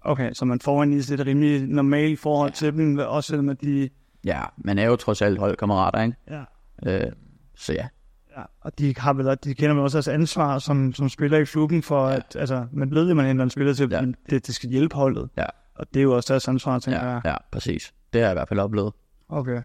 [0.00, 2.54] Okay, så man får en et rimelig normalt forhold ja.
[2.54, 3.88] til dem, også selvom at de...
[4.24, 6.16] Ja, man er jo trods alt holdkammerater, ikke?
[6.30, 7.06] Ja.
[7.06, 7.12] Øh,
[7.56, 7.88] så ja.
[8.36, 11.44] Ja, og de, har vel, de kender vel også deres ansvar som, som spiller i
[11.44, 12.16] klubben, for ja.
[12.16, 14.02] at, altså, man ved, at man henter en spiller til, ja.
[14.30, 15.28] det, det skal hjælpe holdet.
[15.36, 15.46] Ja.
[15.74, 17.20] Og det er jo også deres ansvar, tænker ja, jeg.
[17.24, 17.94] Ja, præcis.
[18.12, 18.92] Det har jeg i hvert fald oplevet.
[19.28, 19.52] Okay.
[19.52, 19.62] Jeg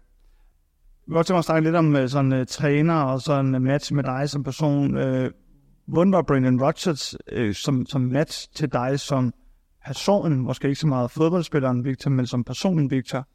[1.06, 3.62] vil godt tænke mig at snakke lidt om øh, sådan uh, træner og sådan uh,
[3.62, 4.96] match med dig som person.
[4.96, 5.30] Uh,
[5.90, 9.32] hvordan var Brendan Rodgers øh, som, som match til dig som
[9.86, 10.38] person?
[10.38, 13.28] Måske ikke så meget fodboldspilleren Victor, men som personen Victor?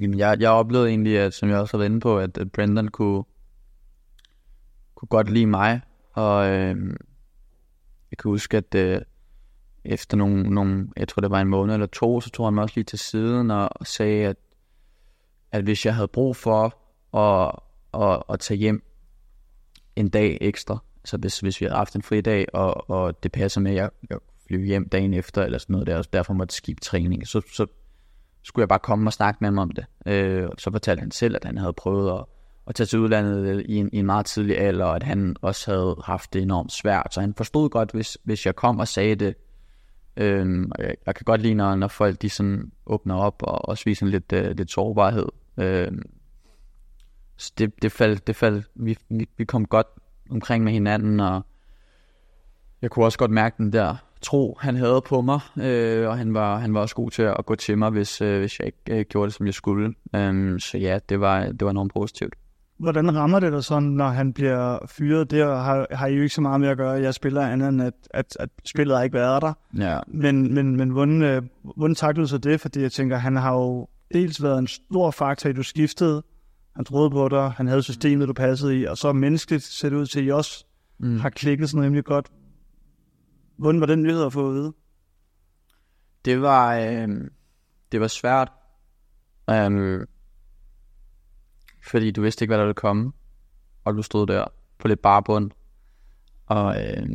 [0.00, 2.52] Jamen, jeg, jeg oplevede egentlig, at, som jeg også har været inde på, at, at
[2.52, 3.24] Brendan kunne,
[4.94, 5.80] kunne godt lide mig.
[6.12, 6.76] Og øh,
[8.10, 9.00] jeg kan huske, at øh,
[9.84, 12.62] efter nogle, nogle, jeg tror det var en måned eller to, så tog han mig
[12.62, 14.36] også lige til siden og, og sagde, at
[15.52, 16.78] at hvis jeg havde brug for
[17.16, 17.52] at,
[17.94, 18.82] at, at tage hjem
[19.96, 23.32] en dag ekstra, så hvis, hvis vi havde haft en fri dag, og, og det
[23.32, 26.34] passer med, at jeg, jeg flyve hjem dagen efter, eller sådan noget der, og derfor
[26.34, 27.66] måtte skifte træning, så, så
[28.42, 29.84] skulle jeg bare komme og snakke med ham om det.
[30.06, 32.24] Øh, så fortalte han selv, at han havde prøvet at,
[32.66, 35.70] at tage til udlandet i en, i en meget tidlig alder, og at han også
[35.70, 37.14] havde haft det enormt svært.
[37.14, 39.34] Så han forstod godt, hvis, hvis jeg kom og sagde det,
[40.16, 43.84] Øh, jeg, jeg kan godt lide, når, når folk de sådan åbner op og også
[43.84, 45.26] viser lidt, øh, lidt sårbarhed.
[45.56, 45.92] Øh,
[47.36, 49.86] så det, det faldt, det faldt vi, vi, vi kom godt
[50.30, 51.42] omkring med hinanden, og
[52.82, 56.34] jeg kunne også godt mærke den der tro, han havde på mig, øh, og han
[56.34, 59.00] var, han var også god til at gå til mig, hvis, øh, hvis jeg ikke
[59.00, 59.94] øh, gjorde det, som jeg skulle.
[60.14, 62.34] Øhm, så ja, det var, det var enormt positivt.
[62.78, 65.30] Hvordan rammer det dig sådan, når han bliver fyret?
[65.30, 66.90] Det har, har I jo ikke så meget med at gøre.
[66.90, 69.52] Jeg spiller andet end, at, at, at spillet har ikke været der.
[69.78, 69.98] Ja.
[70.06, 71.42] Men, men, men hvordan, øh,
[71.76, 72.60] hvordan takler du så det?
[72.60, 76.22] Fordi jeg tænker, han har jo dels været en stor faktor, at du skiftede.
[76.76, 79.96] Han troede på dig, han havde systemet, du passede i, og så menneskeligt ser det
[79.96, 80.64] ud til, at I også
[80.98, 81.20] mm.
[81.20, 82.32] har klikket sådan rimelig godt.
[83.56, 84.72] Hvordan var den nyhed at få at vide?
[86.24, 87.08] Det var, øh,
[87.92, 88.52] det var svært.
[89.66, 90.06] Um,
[91.86, 93.12] fordi du vidste ikke, hvad der ville komme.
[93.84, 94.44] Og du stod der
[94.78, 95.50] på lidt barbund.
[96.46, 97.06] Og øh,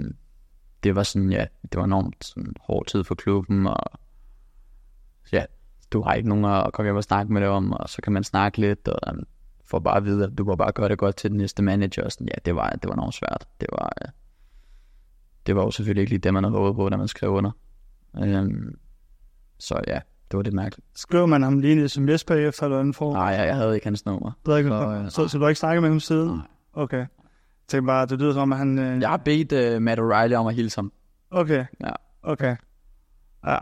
[0.84, 3.68] det var sådan, ja, det var enormt sådan, hård tid for klubben.
[3.68, 4.00] Og
[5.32, 5.46] ja,
[5.92, 7.74] du har ikke nogen at komme hjem og snakke med det om.
[7.74, 9.24] Og så kan man snakke lidt, og um,
[9.72, 12.04] får bare at vide, at du må bare gøre det godt til den næste manager.
[12.04, 13.48] Og sådan, ja, det var, det var enormt svært.
[13.62, 14.12] Det var, øh,
[15.46, 17.52] det var jo selvfølgelig ikke lige det, man havde håbet på, da man skrev under.
[18.14, 18.76] Um,
[19.60, 20.00] så ja,
[20.32, 20.88] det var lidt mærkeligt.
[20.96, 23.14] Skrev man ham lige en sms bagefter eller anden form?
[23.14, 24.32] Nej, jeg, jeg havde ikke hans nummer.
[24.46, 26.30] Det ikke, Så, så, øh, så, så, du har ikke snakket med ham siden?
[26.30, 26.48] Nej.
[26.74, 26.98] Okay.
[26.98, 27.08] Jeg
[27.68, 28.80] tænkte bare, det lyder som, at han...
[28.80, 29.02] Øh...
[29.02, 30.92] Jeg har bedt uh, Matt O'Reilly om at hilse ham.
[31.32, 31.66] Okay.
[31.84, 31.92] Ja.
[32.24, 32.56] Okay.
[33.46, 33.58] Ja.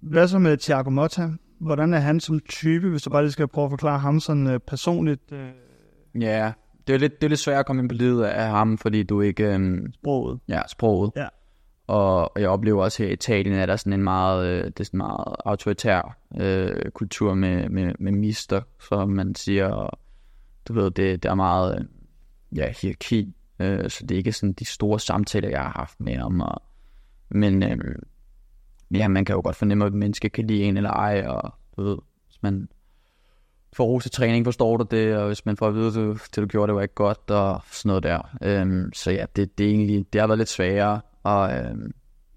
[0.00, 1.30] Hvad så med Thiago Motta?
[1.58, 4.46] Hvordan er han som type, hvis du bare lige skal prøve at forklare ham sådan
[4.46, 5.50] øh, personligt øh,
[6.20, 6.52] Ja,
[6.86, 9.02] det er lidt, det er lidt svært at komme ind på livet af ham, fordi
[9.02, 9.54] du ikke...
[9.54, 10.40] Um, sproget?
[10.48, 11.12] ja, sproget.
[11.16, 11.28] Ja.
[11.86, 14.80] Og jeg oplever også her i Italien, at der er sådan en meget, øh, det
[14.80, 19.66] er sådan en meget autoritær øh, kultur med, med, med mister, som man siger.
[19.66, 19.98] Og,
[20.68, 21.84] du ved, det, det er meget øh,
[22.58, 26.16] ja, hierarki, øh, så det er ikke sådan de store samtaler, jeg har haft med
[26.16, 26.40] ham.
[26.40, 26.62] Og,
[27.28, 27.96] men øh,
[28.94, 31.82] ja, man kan jo godt fornemme, at mennesker kan lide en eller ej, og du
[31.82, 31.96] ved,
[32.28, 32.68] hvis man
[33.72, 36.12] får ro til træning, forstår du det, og hvis man får at vide, at du,
[36.12, 38.36] det du gjorde, det var ikke godt, og sådan noget der.
[38.42, 41.92] Øhm, så ja, det, det, er egentlig, det har været lidt sværere, og øhm,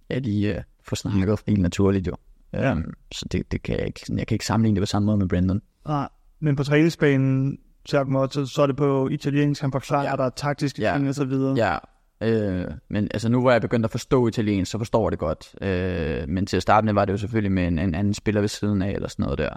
[0.10, 2.16] ja, lige øh, få snakket helt naturligt jo.
[2.54, 2.72] Ja.
[2.72, 5.18] Øhm, så det, det kan jeg ikke, jeg kan ikke sammenligne det på samme måde
[5.18, 5.62] med Brendan.
[5.88, 6.08] Nej.
[6.40, 7.58] Men på træningsbanen,
[8.06, 10.16] Motta, så er det på italiensk, han forklarer Ja.
[10.16, 10.94] der taktiske Ja.
[10.96, 11.56] ting og så videre.
[11.58, 11.78] Ja,
[12.24, 15.56] øh, men altså nu hvor jeg begyndt at forstå italiensk, så forstår jeg det godt.
[15.62, 18.42] Øh, men til at starte med var det jo selvfølgelig med en, en anden spiller
[18.42, 19.50] ved siden af, eller sådan noget der.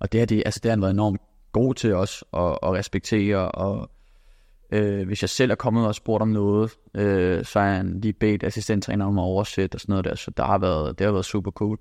[0.00, 1.20] Og det har, de, altså, det har han været enormt
[1.52, 3.90] god til os at, at respektere, og
[4.72, 8.12] øh, hvis jeg selv er kommet og spurgt om noget, øh, så er han lige
[8.12, 11.12] bedt assistenttræneren om at oversætte og sådan noget der, så der har været, det har
[11.12, 11.78] været super cool.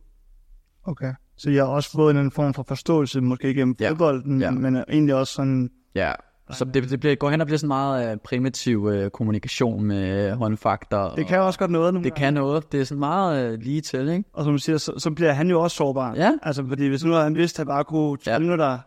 [0.84, 1.14] Okay.
[1.38, 3.90] Så jeg har også fået en anden form for forståelse, måske ikke gennem Ja.
[3.90, 4.52] fodbolden, Ja.
[4.52, 5.70] men egentlig også sådan...
[5.96, 6.12] Ja,
[6.54, 10.32] så det, det bliver, går hen og bliver sådan meget øh, primitiv øh, kommunikation med
[10.32, 11.16] øh, håndfakter.
[11.16, 12.02] Det kan jo også godt noget nu.
[12.02, 12.72] det kan noget.
[12.72, 14.24] Det er sådan meget øh, lige til, ikke?
[14.34, 16.16] Og som du siger, så, så bliver han jo også sårbar.
[16.16, 16.32] Ja.
[16.43, 18.38] Altså, fordi hvis nu havde han vidst, at han bare kunne Ja.
[18.38, 18.80] trylle dig,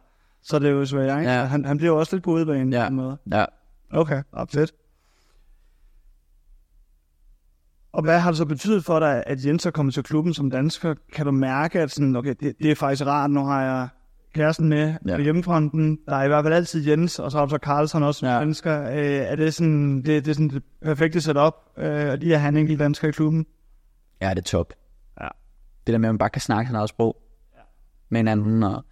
[0.42, 1.32] så er det jo svært, ikke?
[1.32, 1.44] Ja.
[1.44, 2.82] Han, han bliver jo også lidt på udebanen Ja.
[2.84, 3.16] på en måde.
[3.32, 3.44] Ja,
[3.92, 4.72] Okay, ja, fedt.
[7.92, 10.50] Og hvad har det så betydet for dig, at Jens er kommet til klubben som
[10.50, 10.94] dansker?
[11.12, 13.88] Kan du mærke, at sådan, okay, det, det er faktisk rart, nu har jeg
[14.34, 15.16] kæresten med Ja.
[15.16, 15.98] på hjemmefronten.
[16.06, 18.28] Der er i hvert fald altid Jens, og så har du så Carlson også som
[18.28, 18.38] Ja.
[18.38, 18.82] dansker.
[18.90, 22.40] Øh, er det sådan det, det, er sådan det perfekte setup, øh, og lige at
[22.40, 23.46] have en enkelt dansker i klubben?
[24.20, 24.72] ja, det er top.
[25.20, 25.28] Ja.
[25.86, 27.16] Det der med, at man bare kan snakke sin eget sprog
[27.54, 27.60] ja.
[28.08, 28.84] med hinanden, og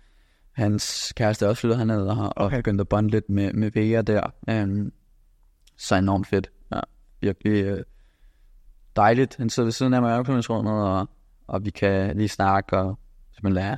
[0.53, 2.57] hans kæreste er også flyttet herned og har okay.
[2.57, 4.31] Begyndt at bonde lidt med, med Vega der.
[4.63, 4.93] Um,
[5.77, 6.51] så enormt fedt.
[6.75, 6.81] Ja,
[7.21, 7.85] virkelig øh,
[8.97, 9.37] dejligt.
[9.37, 11.09] Han sidder ved siden af mig i omklædningsrummet, og,
[11.47, 12.99] og vi kan lige snakke, og
[13.43, 13.77] man lærer,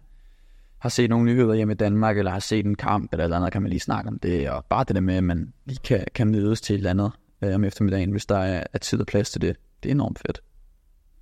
[0.84, 3.52] har set nogle nyheder hjemme i Danmark, eller har set en kamp, eller eller andet,
[3.52, 6.04] kan man lige snakke om det, og bare det der med, at man lige kan,
[6.14, 7.12] kan mødes til et eller andet
[7.42, 9.56] øh, om eftermiddagen, hvis der er, er tid og plads til det.
[9.82, 10.42] Det er enormt fedt.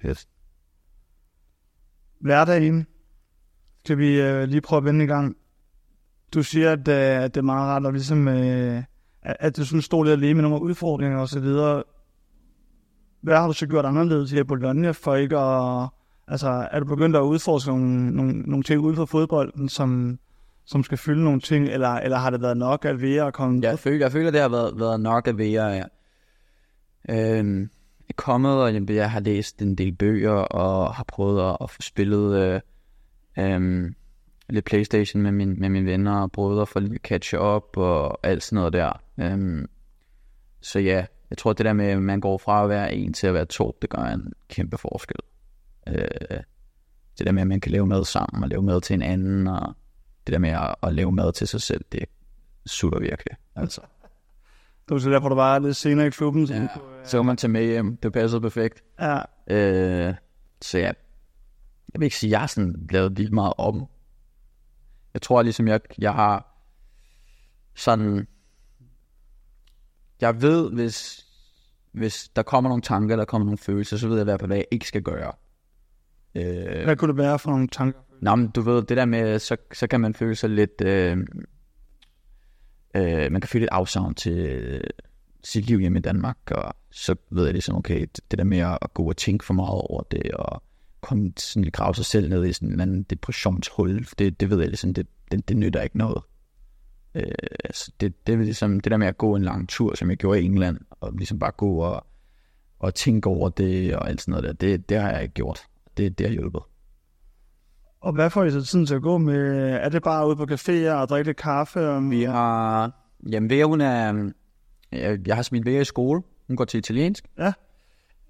[0.03, 0.27] Fedt.
[2.21, 2.87] Hverdagen
[3.85, 5.37] skal vi øh, lige prøve at vende i gang.
[6.35, 8.83] Du siger, at, øh, at det er meget rart, at, ligesom, øh,
[9.23, 11.83] at, at du sådan stod lidt alene med nogle udfordringer og så videre.
[13.21, 15.89] Hvad har du så gjort anderledes her på Bologna for ikke at...
[16.29, 20.19] Altså, er du begyndt at udforske nogle, nogle, nogle ting uden for fodbolden, som,
[20.65, 23.61] som skal fylde nogle ting, eller, eller har det været nok at være at komme...
[23.63, 25.67] Jeg føler, jeg føler det har været, været nok at være
[27.09, 27.39] ja.
[27.39, 27.71] øhm,
[28.17, 31.83] kommet, og jeg, jeg har læst en del bøger, og har prøvet at, at få
[31.83, 32.61] spillet øh,
[33.39, 33.95] øhm,
[34.49, 38.43] lidt Playstation med, min, med mine venner, og at få lidt catch up, og alt
[38.43, 39.03] sådan noget der.
[39.21, 39.67] Øhm,
[40.61, 43.27] så ja, jeg tror, det der med, at man går fra at være en til
[43.27, 45.17] at være to, det gør en kæmpe forskel.
[45.89, 46.41] Øh,
[47.19, 49.47] det der med, at man kan lave mad sammen, og lave mad til en anden,
[49.47, 49.75] og
[50.27, 52.05] det der med at, at lave mad til sig selv, det
[52.67, 53.37] sutter virkelig.
[53.57, 53.81] Altså.
[54.89, 56.47] Du så derfor, du var lidt senere i klubben.
[56.47, 57.97] Så, Ja, kunne, øh, så kan man tage med hjem.
[57.97, 58.83] Det passede perfekt.
[59.01, 60.15] ja, Øh,
[60.63, 60.85] så ja,
[61.93, 63.87] jeg vil ikke sige, at jeg har sådan lavet vildt meget om.
[65.15, 66.65] Jeg tror ligesom, jeg, jeg har
[67.75, 68.27] sådan...
[70.21, 71.27] Jeg ved, hvis,
[71.93, 74.49] hvis der kommer nogle tanker, der kommer nogle følelser, så ved jeg i hvert fald,
[74.49, 75.33] hvad jeg ikke skal gøre.
[76.35, 78.01] Øh, hvad kunne det være for nogle tanker?
[78.21, 80.81] Nå, men du ved, det der med, så, så kan man føle sig lidt...
[80.81, 81.19] Øh,
[82.95, 84.81] øh, man kan føle lidt afsavn til øh,
[85.45, 88.59] sit liv hjemme i Danmark, og så ved jeg ligesom, okay, det, det der med
[88.59, 90.63] at, gå og tænke for meget over det, og
[91.01, 94.51] komme sådan lidt grave sig selv ned i sådan en eller anden depressionshul, det, det
[94.51, 96.23] ved jeg ligesom, det, det, det nytter ikke noget.
[97.15, 97.25] Øh,
[97.71, 100.19] så det, det er ligesom det der med at gå en lang tur, som jeg
[100.19, 102.07] gjorde i England, og ligesom bare gå og,
[102.79, 105.67] og tænke over det, og alt sådan noget der, det, det har jeg ikke gjort.
[105.97, 106.63] Det, det har hjulpet.
[108.01, 109.71] Og hvad får I så tiden til at gå med?
[109.71, 111.89] Er det bare ude på caféer og drikke lidt kaffe?
[111.89, 112.11] Og...
[112.11, 112.91] Vi har...
[113.31, 114.31] Jamen, Vera, hun er...
[114.93, 116.23] Jeg, jeg har smidt Vera i skole.
[116.47, 117.25] Hun går til italiensk.
[117.39, 117.53] Ja.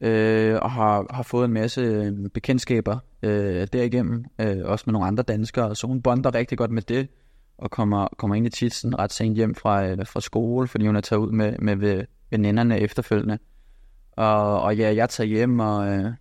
[0.01, 4.25] Øh, og har, har fået en masse bekendtskaber øh, derigennem.
[4.39, 5.77] Øh, også med nogle andre danskere.
[5.77, 7.09] Så hun bonder rigtig godt med det.
[7.59, 10.97] Og kommer, kommer egentlig tit sådan ret sent hjem fra, øh, fra skole, fordi hun
[10.97, 13.39] er taget ud med, med veninderne efterfølgende.
[14.17, 16.13] Og, og ja, jeg tager hjem og øh,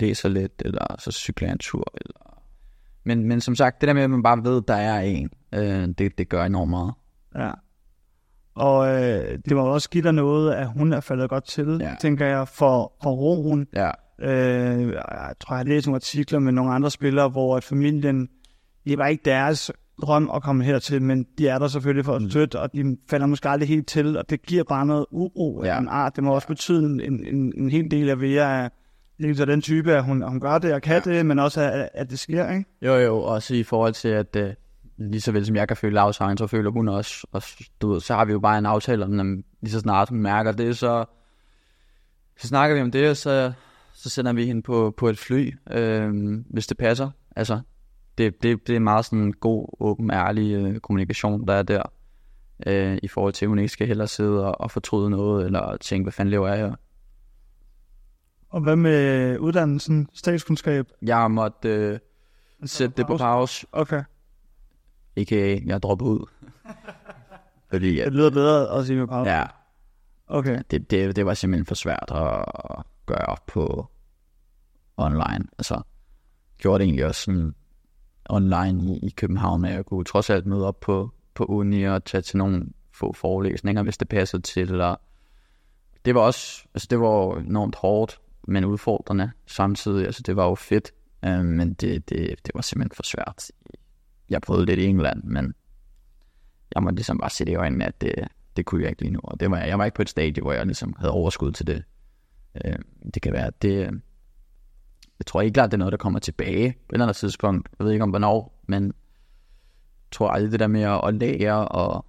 [0.00, 1.92] læser lidt, eller så cykler jeg en tur.
[1.94, 2.42] Eller...
[3.04, 5.88] Men, men som sagt, det der med, at man bare ved, der er en, øh,
[5.98, 6.92] det, det gør enormt meget.
[7.36, 7.50] Ja.
[8.54, 11.94] Og øh, det må også give dig noget, at hun er faldet godt til, ja.
[12.00, 13.66] tænker jeg, for, for roen.
[13.72, 13.90] Ja.
[14.18, 18.28] Øh, jeg tror, jeg har læst nogle artikler med nogle andre spillere, hvor at familien,
[18.86, 19.70] det var ikke deres
[20.02, 22.30] drøm at komme hertil, men de er der selvfølgelig for at mm.
[22.30, 25.74] støtte, og de falder måske aldrig helt til, og det giver bare noget uro ja.
[25.74, 26.16] af en art.
[26.16, 28.68] Det må også betyde en, en, en hel del af Vera,
[29.18, 31.12] ikke så den type, at hun, hun gør det og kan ja.
[31.12, 32.64] det, men også at, at det sker, ikke?
[32.82, 34.48] Jo, jo, også i forhold til, at uh,
[34.96, 37.42] lige så vel som jeg kan føle afsagn, så føler hun også, og
[37.80, 39.26] du ved, så har vi jo bare en aftale om, at
[39.60, 41.04] lige så snart hun mærker det, så,
[42.36, 43.52] så snakker vi om det, og så,
[43.94, 47.10] så sender vi hende på, på et fly, øh, hvis det passer.
[47.36, 47.60] Altså,
[48.18, 51.82] det, det, det er meget sådan en god, åben, ærlig øh, kommunikation, der er der.
[52.66, 55.76] Øh, I forhold til, at hun ikke skal heller sidde og, og fortryde noget, eller
[55.76, 56.74] tænke, hvad fanden lever jeg her?
[58.54, 60.86] Og hvad med uddannelsen, statskundskab?
[61.02, 61.98] Jeg har måttet øh,
[62.64, 63.66] sætte det på pause.
[63.72, 64.02] Okay.
[65.16, 66.26] Ikke, jeg dropper ud.
[67.70, 69.30] Fordi, det lyder bedre at sige med pause.
[69.30, 69.44] Ja.
[70.26, 70.62] Okay.
[70.70, 72.44] Det, det, det var simpelthen for svært at
[73.06, 73.86] gøre op på
[74.96, 75.46] online.
[75.58, 75.82] Altså,
[76.58, 77.54] gjorde det egentlig også sådan
[78.30, 82.22] online i, København, at jeg kunne trods alt møde op på, på uni og tage
[82.22, 84.70] til nogle få forelæsninger, hvis det passede til.
[84.70, 84.96] Eller...
[86.04, 90.06] Det var også, altså det var enormt hårdt, men udfordrende samtidig.
[90.06, 90.92] Altså det var jo fedt,
[91.24, 93.50] øh, men det, det, det var simpelthen for svært.
[94.30, 95.54] Jeg prøvede lidt i England, men
[96.74, 98.14] jeg måtte ligesom bare se det i øjnene, at det,
[98.56, 99.20] det kunne jeg ikke lige nu.
[99.22, 101.66] Og det var, jeg var ikke på et stadie, hvor jeg ligesom havde overskud til
[101.66, 101.84] det.
[102.64, 102.78] Øh,
[103.14, 103.78] det kan være, at det,
[105.18, 107.68] jeg tror ikke klart, det er noget, der kommer tilbage på et eller andet tidspunkt.
[107.78, 108.92] Jeg ved ikke om hvornår, men jeg
[110.12, 112.06] tror aldrig det der med at lære og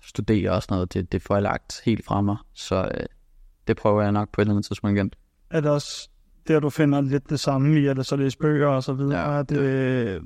[0.00, 2.36] studere og sådan noget, det, det får jeg lagt helt fra mig.
[2.54, 3.06] Så øh,
[3.66, 5.12] det prøver jeg nok på et eller andet tidspunkt igen.
[5.60, 6.08] Det også
[6.48, 9.34] der, du finder lidt det samme i, at så læse bøger og så videre?
[9.34, 10.20] Ja, det, øh,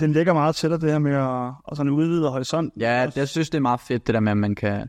[0.00, 2.72] den ligger meget til dig, det her med at, at sådan udvide horisont.
[2.80, 4.88] Ja, jeg synes, det er meget fedt, det der med, at man kan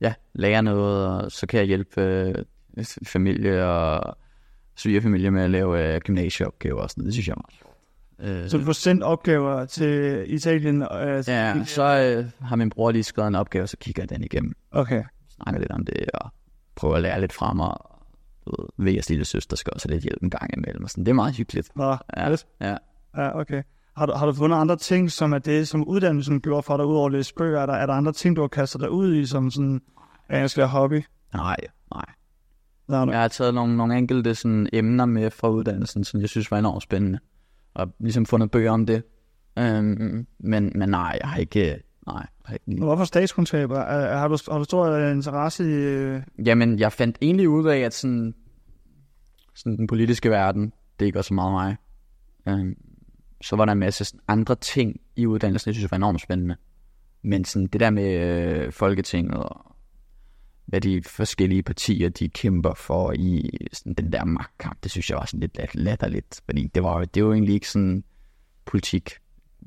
[0.00, 2.34] ja, lære noget, og så kan jeg hjælpe øh,
[3.06, 4.16] familie og
[4.76, 7.06] svigerfamilie med at lave øh, gymnasieopgaver og sådan noget.
[7.06, 7.66] Det synes jeg er meget
[8.18, 10.82] Øh, så du får sendt opgaver til Italien?
[10.82, 14.10] Øh, ja, så øh, har min bror lige skrevet en opgave, og så kigger jeg
[14.10, 14.52] den igennem.
[14.70, 15.02] Okay.
[15.28, 16.30] Snakker lidt om det, og
[16.76, 17.76] prøver at lære lidt fra mig.
[18.46, 20.84] Du ved, Veas lille søster skal også lidt hjælp en gang imellem.
[20.84, 21.04] Og sådan.
[21.04, 21.76] Det er meget hyggeligt.
[21.76, 22.46] Nå, ja, lidt.
[22.60, 22.76] ja.
[23.16, 23.62] Ja, okay.
[23.96, 26.86] Har du, har du fundet andre ting, som er det, som uddannelsen gjorde for dig,
[26.86, 27.60] udover at læse bøger?
[27.60, 29.80] Er der, er der andre ting, du har kastet dig ud i, som sådan,
[30.28, 31.04] at jeg skal hobby?
[31.34, 31.56] Nej,
[31.94, 32.04] nej.
[32.88, 36.50] Nej, jeg har taget nogle, nogle enkelte sådan, emner med fra uddannelsen, som jeg synes
[36.50, 37.18] var enormt spændende.
[37.74, 39.02] Og ligesom fundet bøger om det.
[39.58, 41.82] Øhm, men, men nej, jeg har ikke...
[42.06, 42.26] Nej,
[42.66, 42.84] ikke...
[42.84, 43.84] Hvorfor statskundskaber?
[44.16, 45.74] Har du, har du stor interesse i...
[45.74, 46.22] Øh?
[46.46, 48.34] Jamen, jeg fandt egentlig ud af, at sådan,
[49.54, 51.76] sådan den politiske verden, det ikke var så meget mig.
[52.48, 52.76] Øhm,
[53.40, 56.56] så var der en masse andre ting i uddannelsen, jeg synes var enormt spændende.
[57.22, 59.76] Men sådan, det der med øh, Folketinget og
[60.66, 65.18] hvad de forskellige partier, de kæmper for i sådan, den der magtkamp, det synes jeg
[65.18, 68.04] var sådan lidt latterligt, fordi det var, det var jo egentlig ikke sådan
[68.64, 69.10] politik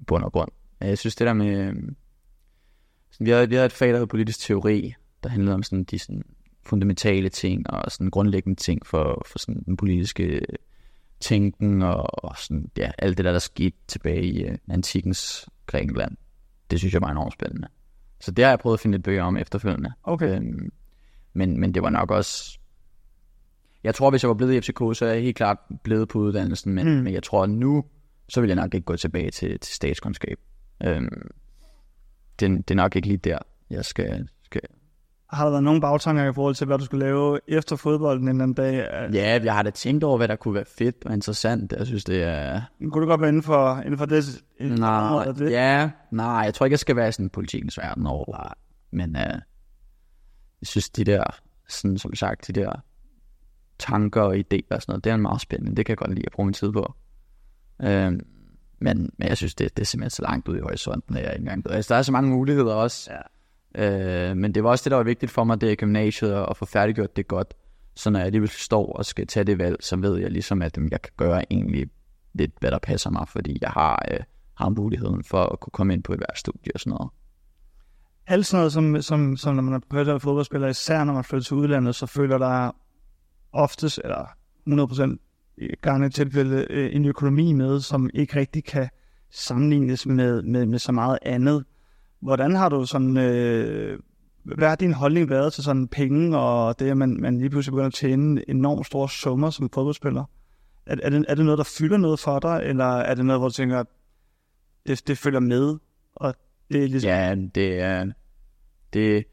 [0.08, 0.52] bund og grund.
[0.82, 1.74] Jeg synes det der med,
[3.20, 4.94] vi, havde, vi havde et fag, der hed politisk teori,
[5.24, 6.24] der handlede om sådan, de sådan,
[6.64, 10.42] fundamentale ting og sådan grundlæggende ting for, for sådan den politiske
[11.20, 16.18] tænken og, og sådan, ja, alt det der, der skete tilbage i uh, antikens Grækenland.
[16.72, 17.68] Det synes jeg var enormt spændende.
[18.20, 19.92] Så det har jeg prøvet at finde et bøger om efterfølgende.
[20.04, 20.36] Okay.
[20.36, 20.72] Øhm,
[21.34, 22.60] men, men det var nok også...
[23.84, 26.20] Jeg tror, hvis jeg var blevet i FCK, så er jeg helt klart blevet på
[26.20, 27.04] uddannelsen, men, mm.
[27.04, 27.84] men jeg tror, nu,
[28.30, 30.40] så vil jeg nok ikke gå tilbage til, til statskundskab.
[30.84, 31.30] Øhm,
[32.40, 33.38] det, det er nok ikke lige der,
[33.70, 34.62] jeg skal, skal...
[35.30, 38.42] Har der været nogen bagtanker i forhold til, hvad du skulle lave efter fodbolden en
[38.42, 38.74] anden dag?
[39.14, 41.74] Ja, jeg har da tænkt over, hvad der kunne være fedt og interessant.
[41.78, 42.62] Jeg synes, det er...
[42.92, 44.44] Kunne du godt være inden for, inden for det?
[44.60, 45.52] Nej, det?
[45.52, 48.54] ja, nej, jeg tror ikke, jeg skal være i sådan politikens verden over.
[48.92, 49.22] Men uh,
[50.62, 51.24] jeg synes, de der,
[51.68, 52.72] sådan som sagt, de der
[53.80, 55.76] tanker og idéer og sådan noget, det er meget spændende.
[55.76, 56.94] Det kan jeg godt lide at bruge min tid på.
[57.82, 58.20] Øhm,
[58.82, 61.34] men, men jeg synes, det, det er simpelthen så langt ud i horisonten, at jeg
[61.34, 61.72] ikke engang.
[61.72, 63.12] Altså, der er så mange muligheder også.
[63.12, 63.20] Ja.
[63.76, 66.58] Øh, men det var også det, der var vigtigt for mig, det er gymnasiet, at
[66.58, 67.54] få færdiggjort det godt.
[67.96, 70.78] Så når jeg alligevel står og skal tage det valg, så ved jeg ligesom, at
[70.78, 71.90] jeg kan gøre egentlig
[72.34, 74.20] lidt, hvad der passer mig, fordi jeg har, øh,
[74.56, 77.10] har muligheden for at kunne komme ind på et studie og sådan noget.
[78.28, 81.44] Alt sådan noget, som, som, som når man er professionel fodboldspiller, især når man flytter
[81.44, 82.72] til udlandet, så føler der
[83.52, 84.26] oftest, eller
[84.68, 85.29] 100% i
[85.82, 88.89] gange tilfælde, øh, en økonomi med, som ikke rigtig kan
[89.32, 91.66] sammenlignes med, med, med så meget andet.
[92.20, 93.99] Hvordan har du sådan, øh,
[94.43, 97.72] hvad har din holdning været til sådan penge, og det, at man, man lige pludselig
[97.72, 100.24] begynder at tjene enormt store summer som fodboldspiller?
[100.86, 103.39] Er, er, det, er det noget, der fylder noget for dig, eller er det noget,
[103.41, 103.84] hvor du tænker,
[104.88, 105.78] det, det følger med,
[106.16, 106.36] og
[106.72, 107.10] det er ligesom...
[107.10, 108.12] Ja, det er...
[108.93, 109.26] Det,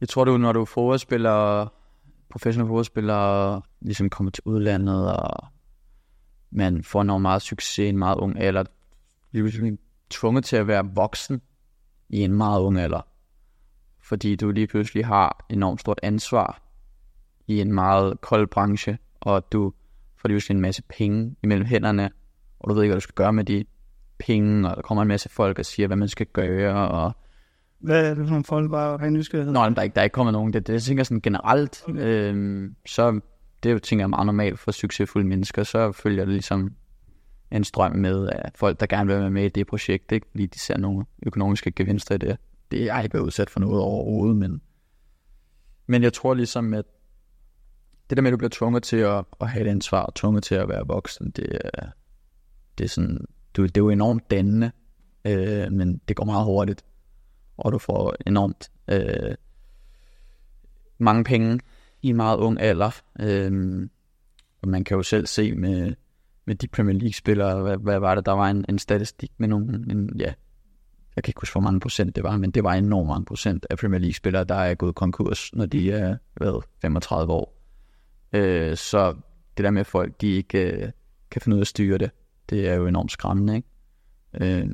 [0.00, 1.68] jeg tror, du, når du er fodboldspiller,
[2.32, 5.46] professionel fodboldspiller, ligesom kommer til udlandet, og
[6.50, 8.64] man får noget meget succes i en meget ung alder,
[9.32, 9.78] lige ligesom
[10.10, 11.42] tvunget til at være voksen
[12.08, 13.00] i en meget ung alder.
[14.00, 16.62] Fordi du lige pludselig har enormt stort ansvar
[17.46, 19.72] i en meget kold branche, og du
[20.16, 22.10] får lige pludselig en masse penge imellem hænderne,
[22.60, 23.64] og du ved ikke, hvad du skal gøre med de
[24.18, 27.16] penge, og der kommer en masse folk og siger, hvad man skal gøre, og
[27.82, 29.52] hvad er det for nogle folk, bare ren nysgerrighed?
[29.52, 30.52] Nå, men der er ikke, der er ikke kommet nogen.
[30.52, 32.30] Det, det jeg tænker sådan generelt, okay.
[32.30, 33.20] øhm, så
[33.62, 35.62] det er jo, tænker jeg, meget normalt for succesfulde mennesker.
[35.62, 36.72] Så følger det ligesom
[37.50, 40.26] en strøm med af folk, der gerne vil være med i det projekt, ikke?
[40.30, 42.36] fordi de ser nogle økonomiske gevinster i det.
[42.70, 44.60] Det er jeg ikke været udsat for noget overhovedet, men,
[45.86, 46.84] men jeg tror ligesom, at
[48.10, 50.44] det der med, at du bliver tvunget til at, at have et ansvar, og tvunget
[50.44, 51.86] til at være voksen, det er,
[52.78, 53.24] det er sådan,
[53.56, 54.70] du, det er jo enormt dannende,
[55.24, 56.84] øh, men det går meget hurtigt,
[57.62, 59.34] og du får enormt øh,
[60.98, 61.60] mange penge
[62.02, 63.02] i en meget ung alder.
[63.20, 63.88] Øh,
[64.62, 65.94] og man kan jo selv se med,
[66.44, 69.90] med de Premier League-spillere, hvad, hvad var det, der var en, en statistik med nogen,
[69.90, 70.32] en, ja,
[71.16, 73.66] jeg kan ikke huske, hvor mange procent det var, men det var enormt mange procent
[73.70, 77.58] af Premier League-spillere, der er gået konkurs, når de er hvad, 35 år.
[78.32, 79.16] Øh, så
[79.56, 80.90] det der med, at folk de ikke øh,
[81.30, 82.10] kan finde ud af at styre det,
[82.50, 83.56] det er jo enormt skræmmende.
[83.56, 83.68] Ikke?
[84.34, 84.68] Øh,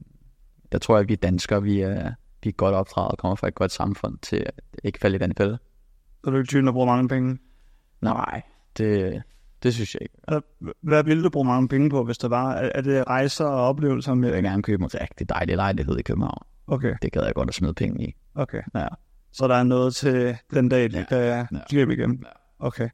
[0.72, 2.12] der tror jeg, at vi danskere, vi er,
[2.42, 5.18] vi er godt opdraget og kommer fra et godt samfund til at ikke falde i
[5.18, 5.58] den fælde.
[6.24, 7.38] Så er du ikke typen, der bruger mange penge?
[8.00, 8.42] Nej,
[8.78, 9.22] det,
[9.62, 10.14] det synes jeg ikke.
[10.28, 10.40] Eller,
[10.82, 12.54] Hvad ville du bruge mange penge på, hvis der var?
[12.54, 14.32] Er, det rejser og oplevelser Jeg med?
[14.32, 16.42] vil gerne købe mig til rigtig dejlig lejlighed i København.
[16.66, 18.14] Okay, Det gad jeg godt at smide penge i.
[18.34, 18.62] okay.
[18.74, 18.88] Ja.
[19.32, 21.58] Så der er noget til den dag, det Ja, kan jeg ja.
[21.70, 22.22] glemme igen.
[22.24, 22.66] Ja.
[22.66, 22.88] Okay.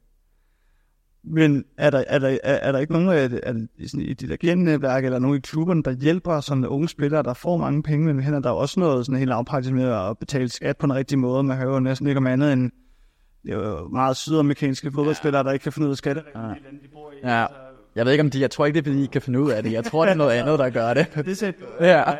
[1.27, 4.13] Men er der, er der, er, er der ikke nogen af, af, i sådan, i
[4.13, 8.05] dit agentnetværk, eller nogen i klubberne, der hjælper sådan unge spillere, der får mange penge,
[8.05, 10.93] men hænder der er også noget sådan helt lavpraktisk med at betale skat på en
[10.95, 11.43] rigtig måde.
[11.43, 12.71] Man hører jo næsten ikke om andet end
[13.43, 16.87] det er jo meget sydamerikanske fodboldspillere, der ikke kan finde ud af i landet, de
[16.93, 17.15] bor i.
[17.23, 17.41] Ja.
[17.41, 17.55] Altså,
[17.95, 19.51] Jeg ved ikke om de, jeg tror ikke det er fordi, I kan finde ud
[19.51, 19.71] af det.
[19.71, 21.07] Jeg tror det er noget andet, der gør det.
[21.15, 21.51] det er.
[21.79, 22.13] Ja.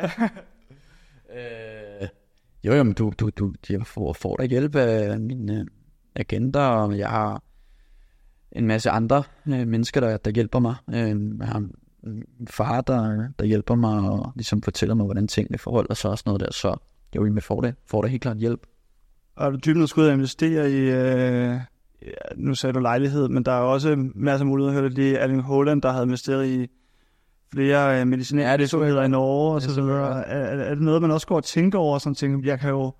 [1.36, 2.08] øh,
[2.64, 5.66] jo, jo, men du, du, du jeg får, får da hjælp af mine
[6.14, 7.42] agenter, og jeg har
[8.56, 10.74] en masse andre øh, mennesker, der, der hjælper mig.
[10.88, 11.58] Øh, jeg har
[12.06, 16.18] en far, der, der hjælper mig og ligesom fortæller mig, hvordan tingene forholder sig og
[16.18, 16.52] sådan noget der.
[16.52, 16.76] Så
[17.16, 18.66] jo, jeg får det, får det helt klart hjælp.
[19.36, 21.60] Og er du der skal ud og investere i, øh,
[22.02, 24.74] ja, nu sagde du lejlighed, men der er også masser af muligheder.
[24.74, 26.66] Jeg hørte lige Erling Haaland, der havde investeret i
[27.52, 29.08] flere øh, medicinale Ja, det så jeg virksomheder i.
[29.08, 30.26] Norge og så videre.
[30.26, 32.92] Er, er, det noget, man også går og tænker over, sådan ting, jeg kan jo,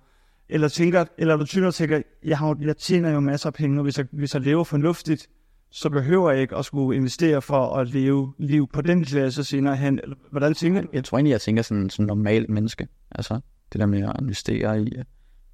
[0.49, 3.83] eller tænker, eller er du tænker, jeg, har, jeg tjener jo masser af penge, og
[3.83, 5.29] hvis jeg, hvis jeg lever fornuftigt,
[5.69, 9.75] så behøver jeg ikke at skulle investere for at leve liv på den klasse senere
[9.75, 9.99] hen.
[10.03, 10.87] Eller, hvordan tænker du?
[10.93, 12.87] Jeg tror egentlig, jeg tænker sådan som normalt menneske.
[13.11, 13.39] Altså,
[13.73, 15.03] det der med at investere i øh,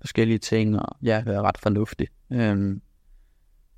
[0.01, 2.07] forskellige ting, og ja, være ret fornuftig.
[2.31, 2.81] Øhm,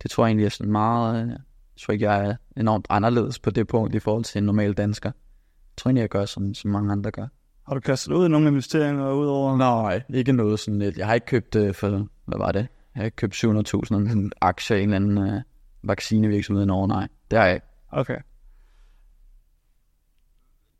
[0.03, 1.23] det tror jeg egentlig er sådan meget...
[1.23, 4.45] Øh, jeg tror ikke, jeg er enormt anderledes på det punkt i forhold til en
[4.45, 5.09] normal dansker.
[5.09, 7.27] Jeg tror egentlig, jeg gør, som, som mange andre gør.
[7.67, 9.57] Har du kastet ud i nogle investeringer udover?
[9.57, 10.97] Nej, ikke noget sådan lidt.
[10.97, 11.89] Jeg har ikke købt øh, for,
[12.25, 12.67] hvad var det?
[12.95, 15.41] Jeg har ikke købt 700.000 en aktie i en eller anden øh,
[15.85, 17.07] vaccinevirksomhed i Norge, nej.
[17.31, 17.67] Det har jeg ikke.
[17.91, 18.17] Okay.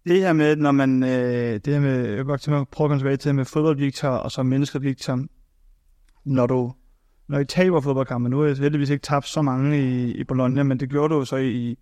[0.08, 2.68] Det her med, når man, øh, det her med, jeg vil godt tænke mig at
[2.68, 5.28] prøve at komme tilbage til med fodbold, og så mennesker,
[6.26, 6.74] Når du,
[7.28, 10.64] når I taber fodboldkampe, nu har jeg heldigvis ikke tabt så mange i, i Bologna,
[10.64, 11.78] men det gjorde du så i,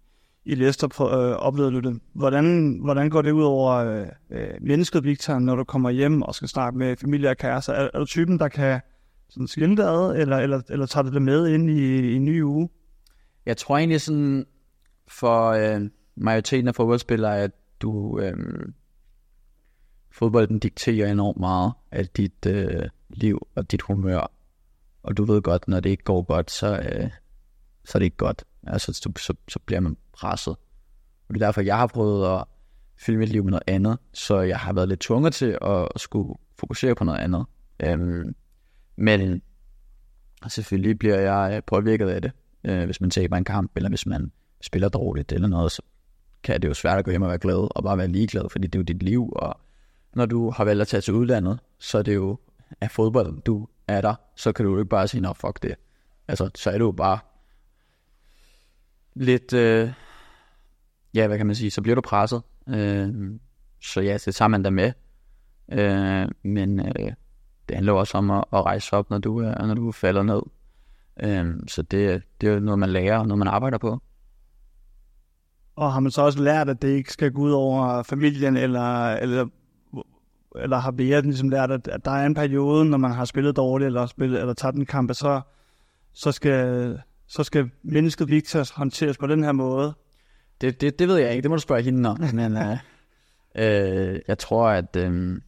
[0.46, 2.00] i Leicester, på, øh, oplevede du det.
[2.14, 6.36] Hvordan, hvordan går det ud over øh, øh, mennesket, Victor, når du kommer hjem og
[6.36, 7.74] skal snakke med familie og kærester?
[7.74, 8.82] Er, er du typen, der kan
[9.30, 12.26] sådan skille det ad, eller, eller, eller tager du det med ind i, i en
[12.26, 12.70] ny uge?
[13.46, 14.46] Jeg tror egentlig sådan,
[15.08, 17.52] for øh, majoriteten af fodboldspillere, at
[17.82, 18.38] du, øh,
[20.12, 24.32] fodbolden dikterer enormt meget af dit øh, liv og dit humør.
[25.04, 27.10] Og du ved godt, når det ikke går godt, så, øh,
[27.86, 28.44] så er det ikke godt.
[28.68, 30.56] Altså, så, så, så bliver man presset.
[31.28, 32.44] Og det er derfor, jeg har prøvet at
[32.98, 36.34] fylde mit liv med noget andet, så jeg har været lidt tvunget til at skulle
[36.60, 37.46] fokusere på noget andet.
[37.80, 38.36] Øhm,
[38.96, 39.42] men
[40.48, 42.32] selvfølgelig bliver jeg øh, påvirket af det
[42.64, 44.32] øh, hvis man taber en kamp, eller hvis man
[44.62, 45.82] spiller dårligt eller noget, så
[46.44, 48.68] kan det jo svært at gå hjem og være glad, og bare være ligeglad, fordi
[48.68, 49.60] det er jo dit liv, og
[50.14, 52.38] når du har valgt at tage til udlandet, så er det jo
[52.82, 55.76] af fodbold, du er der, så kan du jo ikke bare sige, nå fuck det.
[56.28, 57.20] Altså, så er du jo bare
[59.14, 59.94] lidt, øh,
[61.14, 62.42] ja, hvad kan man sige, så bliver du presset.
[62.68, 63.40] Øh,
[63.82, 64.92] så ja, det tager man da med.
[65.72, 67.12] Øh, men øh,
[67.70, 70.42] det handler også om at, at rejse op, når du, er, når du falder ned.
[71.20, 74.02] Øh, så det, det er jo noget, man lærer, og noget, man arbejder på.
[75.76, 79.14] Og har man så også lært, at det ikke skal gå ud over familien, eller,
[79.14, 79.48] eller,
[80.56, 83.56] eller har Bea ligesom lært, at, at der er en periode, når man har spillet
[83.56, 85.42] dårligt, eller, spillet, eller taget en kamp, så,
[86.14, 89.94] så, skal, så skal mennesket Victor håndteres på den her måde?
[90.62, 92.18] Det, det, det ved jeg ikke, det må du spørge hende om.
[92.34, 92.78] Men uh,
[93.56, 95.42] øh, jeg tror, at øh,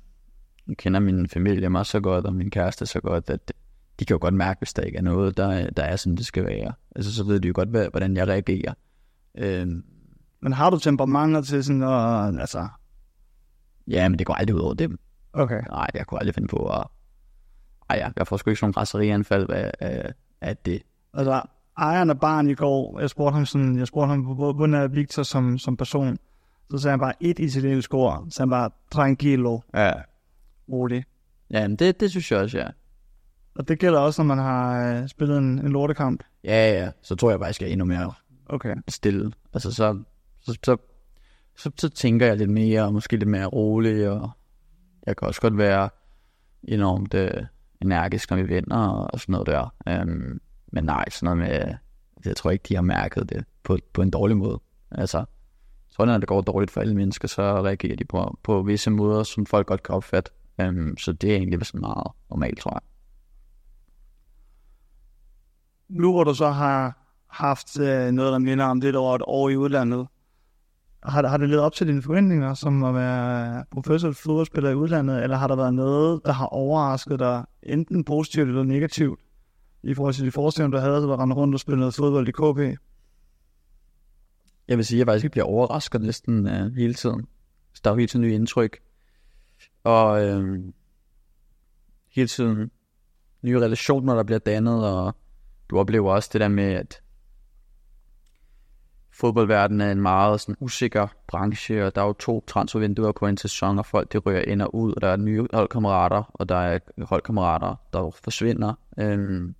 [0.67, 3.53] jeg kender min familie mig så godt, og min kæreste så godt, at
[3.99, 6.25] de kan jo godt mærke, hvis der ikke er noget, der, der er, som det
[6.25, 6.73] skal være.
[6.95, 8.73] Altså, så ved de jo godt, hvordan jeg reagerer.
[9.37, 9.67] Øh,
[10.41, 12.67] men har du temperamenter til sådan at, altså...
[13.87, 14.99] Ja, men det går aldrig ud over dem.
[15.33, 15.61] Okay.
[15.69, 16.87] Nej, jeg kunne aldrig finde på at...
[17.89, 20.81] Ej, ja, jeg får sgu ikke sådan en græsserianfald af, af, af det.
[21.13, 21.41] Altså,
[21.77, 25.23] ejeren af barn i går, jeg spurgte ham sådan, jeg spurgte ham, hvordan er Victor
[25.23, 26.17] som, som person?
[26.71, 29.59] Så sagde han bare et italiensk ord, så han bare, tranquilo.
[29.73, 29.91] Ja.
[30.71, 31.03] Rolig.
[31.51, 32.67] Ja, men det, det synes jeg også, ja.
[33.55, 36.23] Og det gælder også, når man har øh, spillet en, en lortekamp?
[36.43, 36.91] Ja, ja.
[37.01, 38.13] Så tror jeg bare, jeg skal endnu mere
[38.45, 38.75] okay.
[38.87, 39.31] stille.
[39.53, 39.99] Altså, så,
[40.41, 40.77] så, så,
[41.57, 44.29] så, så tænker jeg lidt mere, og måske lidt mere rolig, og
[45.05, 45.89] jeg kan også godt være
[46.63, 47.43] enormt øh,
[47.81, 50.01] energisk, når vi vinder, og, og sådan noget der.
[50.01, 50.41] Um,
[50.71, 51.75] men nej, sådan noget med,
[52.25, 54.59] jeg tror ikke, de har mærket det på, på en dårlig måde.
[54.91, 58.61] Altså, jeg tror, når det går dårligt for alle mennesker, så reagerer de på, på
[58.61, 60.31] visse måder, som folk godt kan opfatte.
[60.63, 62.81] Um, så det er egentlig sådan meget normalt, tror jeg.
[65.95, 69.49] Nu hvor du så har haft øh, noget, der minder om det over et år
[69.49, 70.07] i udlandet,
[71.03, 75.23] har, har det levet op til dine forventninger, som at være professionel fodboldspiller i udlandet,
[75.23, 79.19] eller har der været noget, der har overrasket dig, enten positivt eller negativt,
[79.83, 82.27] i forhold til de forestillinger, du havde, at var rende rundt og spille noget fodbold
[82.27, 82.79] i KB?
[84.67, 87.27] Jeg vil sige, at jeg faktisk bliver overrasket næsten uh, hele tiden.
[87.73, 88.77] Så der er jo hele tiden nye indtryk.
[89.83, 90.59] Og øh,
[92.11, 92.71] hele tiden
[93.41, 95.15] nye relationer, der bliver dannet, og
[95.69, 97.01] du oplever også det der med, at
[99.13, 103.37] fodboldverdenen er en meget sådan, usikker branche, og der er jo to transfervinduer på en
[103.37, 106.55] sæson, og folk de rører ind og ud, og der er nye holdkammerater, og der
[106.55, 108.73] er holdkammerater, der forsvinder.
[108.99, 109.55] Øhm,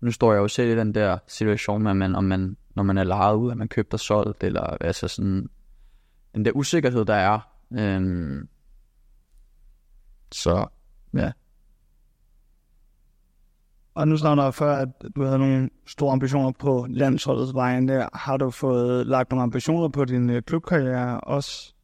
[0.00, 2.98] nu står jeg jo selv i den der situation, med, man, om man, når man
[2.98, 5.48] er lejet ud, at man købt og solgt, eller altså sådan,
[6.34, 7.40] den der usikkerhed, der er.
[7.72, 8.48] Øhm,
[10.32, 10.66] så,
[11.14, 11.32] ja.
[13.94, 18.08] Og nu snakker du før, at du havde nogle store ambitioner på landsholdets vegne.
[18.14, 21.74] Har du fået lagt nogle ambitioner på din øh, klubkarriere også?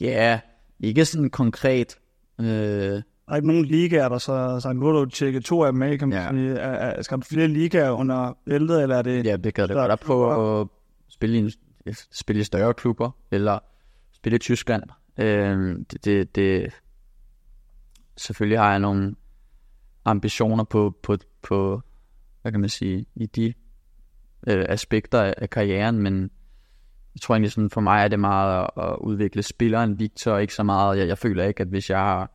[0.00, 0.38] Ja, yeah,
[0.80, 1.98] ikke sådan konkret.
[2.40, 2.46] Øh...
[2.46, 5.82] Der er ikke nogen ligaer, der så, så nu har du tjekket to af dem
[5.82, 6.30] af, kan man ja.
[6.30, 6.58] sige.
[6.58, 9.26] Er, er, skal du flere ligaer under bæltet, eller er det...
[9.26, 10.68] Ja, det kan det godt på at
[11.08, 11.50] spille i,
[12.12, 13.58] spille i større klubber, eller
[14.12, 14.82] spille i Tyskland.
[15.18, 16.72] Øh, det, det, det,
[18.16, 19.14] selvfølgelig har jeg nogle
[20.10, 21.82] ambitioner på, på, på
[22.42, 23.54] hvad kan man sige, i de
[24.46, 26.22] øh, aspekter af, karrieren, men
[27.14, 30.54] jeg tror egentlig sådan, for mig er det meget at, at udvikle spilleren Victor, ikke
[30.54, 32.30] så meget, jeg, jeg føler ikke, at hvis jeg har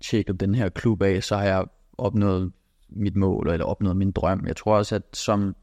[0.00, 1.64] tjekket den her klub af, så har jeg
[1.98, 2.52] opnået
[2.88, 4.46] mit mål, eller opnået min drøm.
[4.46, 5.56] Jeg tror også, at som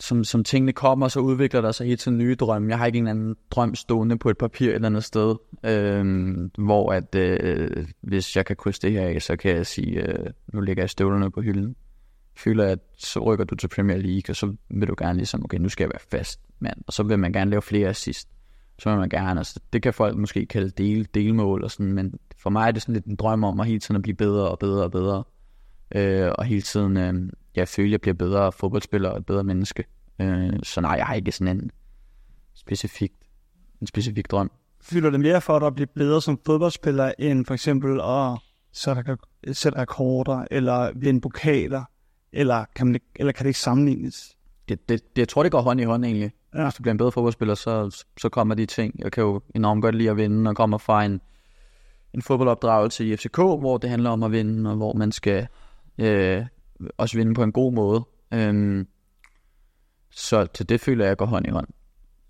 [0.00, 2.70] som, som tingene kommer, så udvikler der sig helt til nye drømme.
[2.70, 6.36] Jeg har ikke en anden drøm stående på et papir et eller andet sted, øh,
[6.58, 10.30] hvor at øh, hvis jeg kan krydse det her af, så kan jeg sige, øh,
[10.52, 11.76] nu ligger jeg støvlerne på hylden.
[12.36, 15.58] Føler at så rykker du til Premier League, og så vil du gerne ligesom, okay,
[15.58, 18.28] nu skal jeg være fast mand, og så vil man gerne lave flere assist.
[18.78, 22.14] Så vil man gerne, altså, det kan folk måske kalde del, delmål og sådan, men
[22.42, 24.48] for mig er det sådan lidt en drøm om at hele tiden at blive bedre
[24.48, 25.24] og bedre og bedre.
[25.94, 29.44] Øh, og hele tiden, øh, jeg føler, at jeg bliver bedre fodboldspiller og et bedre
[29.44, 29.84] menneske.
[30.20, 31.70] Øh, så nej, jeg har ikke sådan en
[32.54, 33.12] specifik,
[33.80, 34.50] en specifik drøm.
[34.82, 38.38] Fylder det mere for dig at blive bedre som fodboldspiller, end for eksempel at
[38.72, 39.16] sætte,
[39.52, 41.84] sætte rekorder, eller vinde pokaler,
[42.32, 44.36] eller kan, man, eller kan det ikke sammenlignes?
[44.68, 46.32] Det, det, det, jeg tror, det går hånd i hånd egentlig.
[46.54, 46.62] Ja.
[46.62, 48.94] Hvis du bliver en bedre fodboldspiller, så, så kommer de ting.
[48.98, 51.20] Jeg kan jo enormt godt lide at vinde, og kommer fra en,
[52.14, 55.46] en fodboldopdragelse i FCK, hvor det handler om at vinde, og hvor man skal
[56.00, 56.46] øh,
[56.98, 58.04] også vinde på en god måde.
[58.34, 58.86] Øhm,
[60.10, 61.68] så til det føler jeg går hånd i hånd.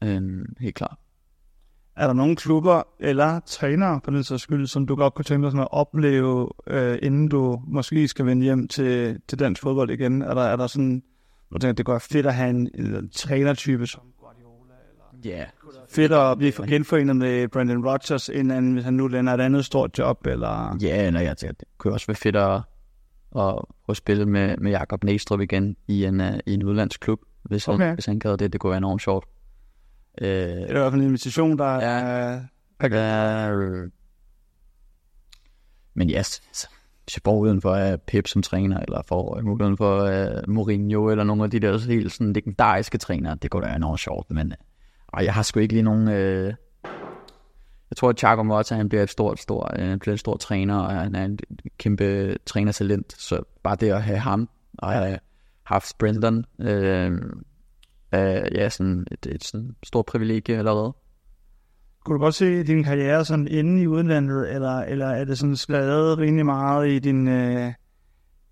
[0.04, 0.96] Øhm, helt klart.
[1.96, 5.44] Er der nogle klubber eller trænere på den sags skyld, som du godt kunne tænke
[5.44, 9.90] dig sådan at opleve, øh, inden du måske skal vende hjem til, til dansk fodbold
[9.90, 10.22] igen?
[10.22, 11.02] Er der, er der sådan,
[11.52, 14.02] du tænker, det går fedt at have en, en trænertype som
[15.24, 15.46] Ja, yeah.
[15.90, 19.98] fedt at blive genforenet med Brandon Rodgers, end hvis han nu lander et andet stort
[19.98, 20.78] job, eller...
[20.82, 22.60] Ja, yeah, nej, jeg tænker, det kunne også være fedt at,
[23.36, 23.54] at,
[23.88, 27.68] at spille med, med Jakob Næstrup igen i en, uh, i en udlandsk klub, hvis,
[27.68, 27.84] okay.
[27.84, 28.52] han, hvis han gad det.
[28.52, 29.24] Det kunne være enormt sjovt.
[30.22, 32.40] Uh, det er i hvert fald en invitation, der ja,
[32.80, 33.56] er...
[33.56, 33.90] Uh,
[35.94, 36.42] men ja, yes,
[37.04, 40.48] hvis jeg får uden for uh, Pep som træner, eller får uh, uden for uh,
[40.48, 44.00] Mourinho, eller nogle af de der helt sådan legendariske trænere, det kunne da være enormt
[44.00, 44.54] sjovt, men
[45.18, 46.08] uh, jeg har sgu ikke lige nogen...
[46.48, 46.54] Uh,
[47.90, 50.78] jeg tror, at Thiago Motta, han bliver et stort, stort, han bliver et stort træner,
[50.78, 51.38] og han er en
[51.78, 54.48] kæmpe trænertalent, så bare det at have ham,
[54.78, 55.18] og have
[55.62, 57.12] haft Brendan, øh,
[58.14, 60.94] øh, ja, sådan et, et sådan stort privilegie allerede.
[62.04, 65.56] Kunne du godt se din karriere sådan inde i udlandet, eller, eller er det sådan
[65.56, 67.72] skrevet rimelig meget i din, øh,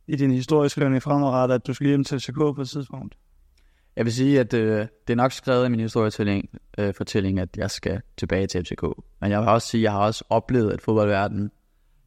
[0.07, 3.15] i din historieskrivning fremadrettet, at du skal hjem til FCK på et tidspunkt?
[3.99, 6.49] Jeg vil sige, at øh, det er nok skrevet i min historiefortælling,
[6.79, 8.83] øh, fortælling, at jeg skal tilbage til FCK.
[9.21, 11.51] Men jeg vil også sige, at jeg har også oplevet, at fodboldverdenen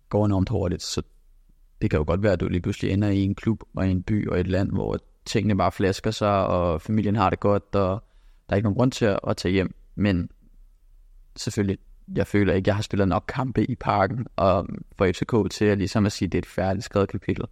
[0.10, 1.02] går enormt hurtigt, så
[1.82, 3.92] det kan jo godt være, at du lige pludselig ender i en klub og i
[3.92, 7.76] en by og et land, hvor tingene bare flasker sig, og familien har det godt,
[7.76, 8.04] og
[8.50, 9.76] der er ikke nogen grund til at tage hjem.
[9.96, 10.30] Men
[11.36, 11.78] selvfølgelig,
[12.16, 15.78] jeg føler ikke, jeg har spillet nok kampe i parken og for FCK til at
[15.78, 17.46] ligesom at sige, at det er et færdigt skrevet kapitel.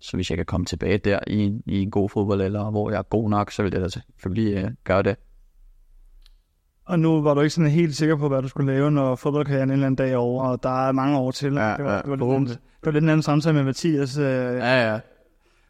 [0.00, 2.98] Så hvis jeg kan komme tilbage der i, i en god fodbold, eller hvor jeg
[2.98, 5.16] er god nok, så vil jeg da selvfølgelig uh, gøre det.
[6.84, 9.68] Og nu var du ikke sådan helt sikker på, hvad du skulle lave, når fodboldkarrieren
[9.68, 11.52] en eller anden dag er over, og der er mange år til.
[11.52, 14.18] Ja, det, var, ja, det, var lidt, det var lidt en anden samtale med Mathias.
[14.18, 15.00] Uh, ja, ja.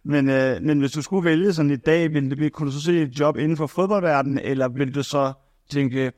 [0.04, 2.80] Men, uh, men hvis du skulle vælge sådan i dag, ville det, kunne du så
[2.80, 5.32] se et job inden for fodboldverdenen, eller ville du så
[5.70, 6.12] tænke,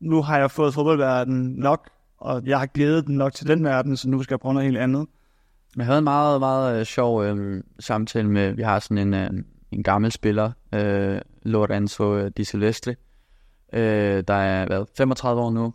[0.00, 3.96] nu har jeg fået fodboldverdenen nok, og jeg har givet den nok til den verden,
[3.96, 5.06] så nu skal jeg prøve noget helt andet.
[5.76, 9.30] Jeg havde en meget, meget øh, sjov øh, samtale med, vi har sådan en, øh,
[9.72, 12.94] en gammel spiller, øh, Lorenzo øh, Di Silvestri,
[13.72, 15.74] øh, der er været 35 år nu.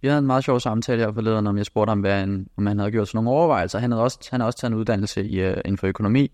[0.00, 2.66] Vi havde en meget sjov samtale her forleden, om jeg spurgte ham, hvad han, om
[2.66, 3.78] han havde gjort sådan nogle overvejelser.
[3.78, 6.32] Han, havde også, han har også taget en uddannelse i, øh, inden for økonomi,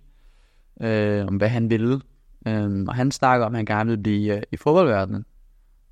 [0.81, 2.01] øh, om hvad han ville.
[2.47, 5.25] Øh, og han snakker om, at han gerne vil blive øh, i fodboldverdenen,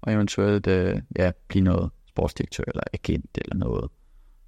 [0.03, 3.91] og eventuelt øh, ja, blive noget sportsdirektør eller agent eller noget.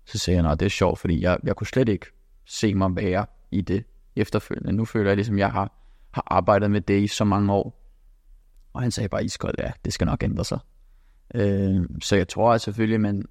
[0.07, 2.07] Så siger han, at det er sjovt, fordi jeg, jeg kunne slet ikke
[2.45, 3.85] se mig være i det
[4.17, 4.73] efterfølgende.
[4.73, 5.73] Nu føler jeg ligesom, jeg har,
[6.11, 7.79] har arbejdet med det i så mange år.
[8.73, 10.59] Og han sagde bare iskoldt, ja, det skal nok ændre sig.
[11.35, 13.27] Øh, så jeg tror at selvfølgelig, men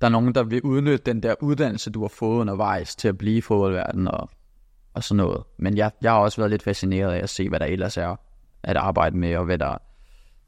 [0.00, 3.18] der er nogen, der vil udnytte den der uddannelse, du har fået undervejs til at
[3.18, 4.30] blive i fodboldverdenen og,
[4.94, 5.42] og sådan noget.
[5.58, 8.16] Men jeg, jeg har også været lidt fascineret af at se, hvad der ellers er
[8.62, 9.78] at arbejde med, og hvad der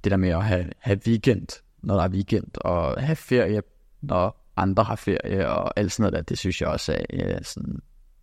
[0.05, 3.63] det der med at have, have weekend, når der er weekend, og have ferie,
[4.01, 7.43] når andre har ferie og alt sådan noget der, det synes jeg også er ja,
[7.43, 7.79] sådan,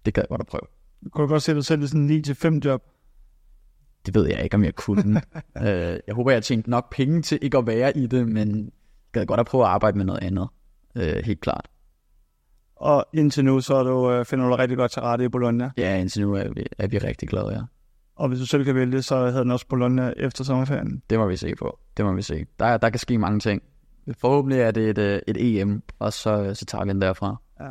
[0.06, 0.68] det kan jeg godt at prøve.
[1.12, 2.84] Kunne du godt se dig selv i sådan en 9-5 job?
[4.06, 5.22] Det ved jeg ikke, om jeg kunne.
[5.64, 8.72] øh, jeg håber, jeg har tjent nok penge til ikke at være i det, men
[9.14, 10.48] kan godt at prøve at arbejde med noget andet.
[10.96, 11.68] Øh, helt klart.
[12.76, 15.72] Og indtil nu, så du, øh, finder du rigtig godt til rette i Bologna?
[15.78, 17.62] Ja, indtil nu er vi, er vi rigtig glade, ja.
[18.16, 21.02] Og hvis du selv kan vælge, så havde den også Bologna efter sommerferien?
[21.10, 21.80] Det må vi se på.
[21.98, 22.46] Det må vi se.
[22.60, 23.64] Der, der kan ske mange ting.
[24.18, 27.36] Forhåbentlig er det et, øh, et EM, og så, så tager vi den derfra.
[27.60, 27.70] Ja.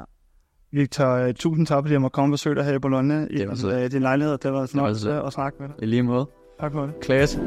[0.72, 3.38] Victor, øh, tusind tak, fordi jeg måtte komme og besøge dig her i Bologna i
[3.38, 4.38] din, uh, din lejlighed.
[4.38, 5.76] Det var snart at snakke med dig.
[5.82, 6.26] I lige måde.
[6.60, 7.00] Tak for det.
[7.00, 7.40] Klasse.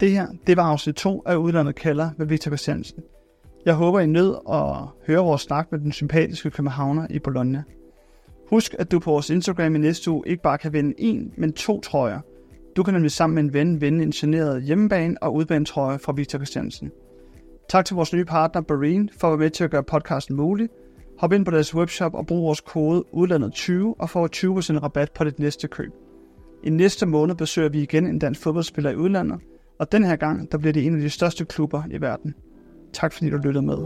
[0.00, 3.02] Det her, det var afsnit 2 af Udlandet kalder med Victor Christiansen.
[3.64, 7.62] Jeg håber, I nød at høre vores snak med den sympatiske københavner i Bologna.
[8.50, 11.52] Husk, at du på vores Instagram i næste uge ikke bare kan vinde en, men
[11.52, 12.20] to trøjer.
[12.76, 16.38] Du kan nemlig sammen med en ven vinde en generet hjemmebane og udbanetrøje fra Victor
[16.38, 16.90] Christiansen.
[17.68, 20.68] Tak til vores nye partner Barine for at være med til at gøre podcasten mulig.
[21.18, 25.24] Hop ind på deres webshop og brug vores kode udlandet20 og få 20% rabat på
[25.24, 25.92] dit næste køb.
[26.64, 29.40] I næste måned besøger vi igen en dansk fodboldspiller i udlandet,
[29.78, 32.34] og den her gang der bliver det en af de største klubber i verden.
[32.92, 33.76] Tak fordi du lyttede med.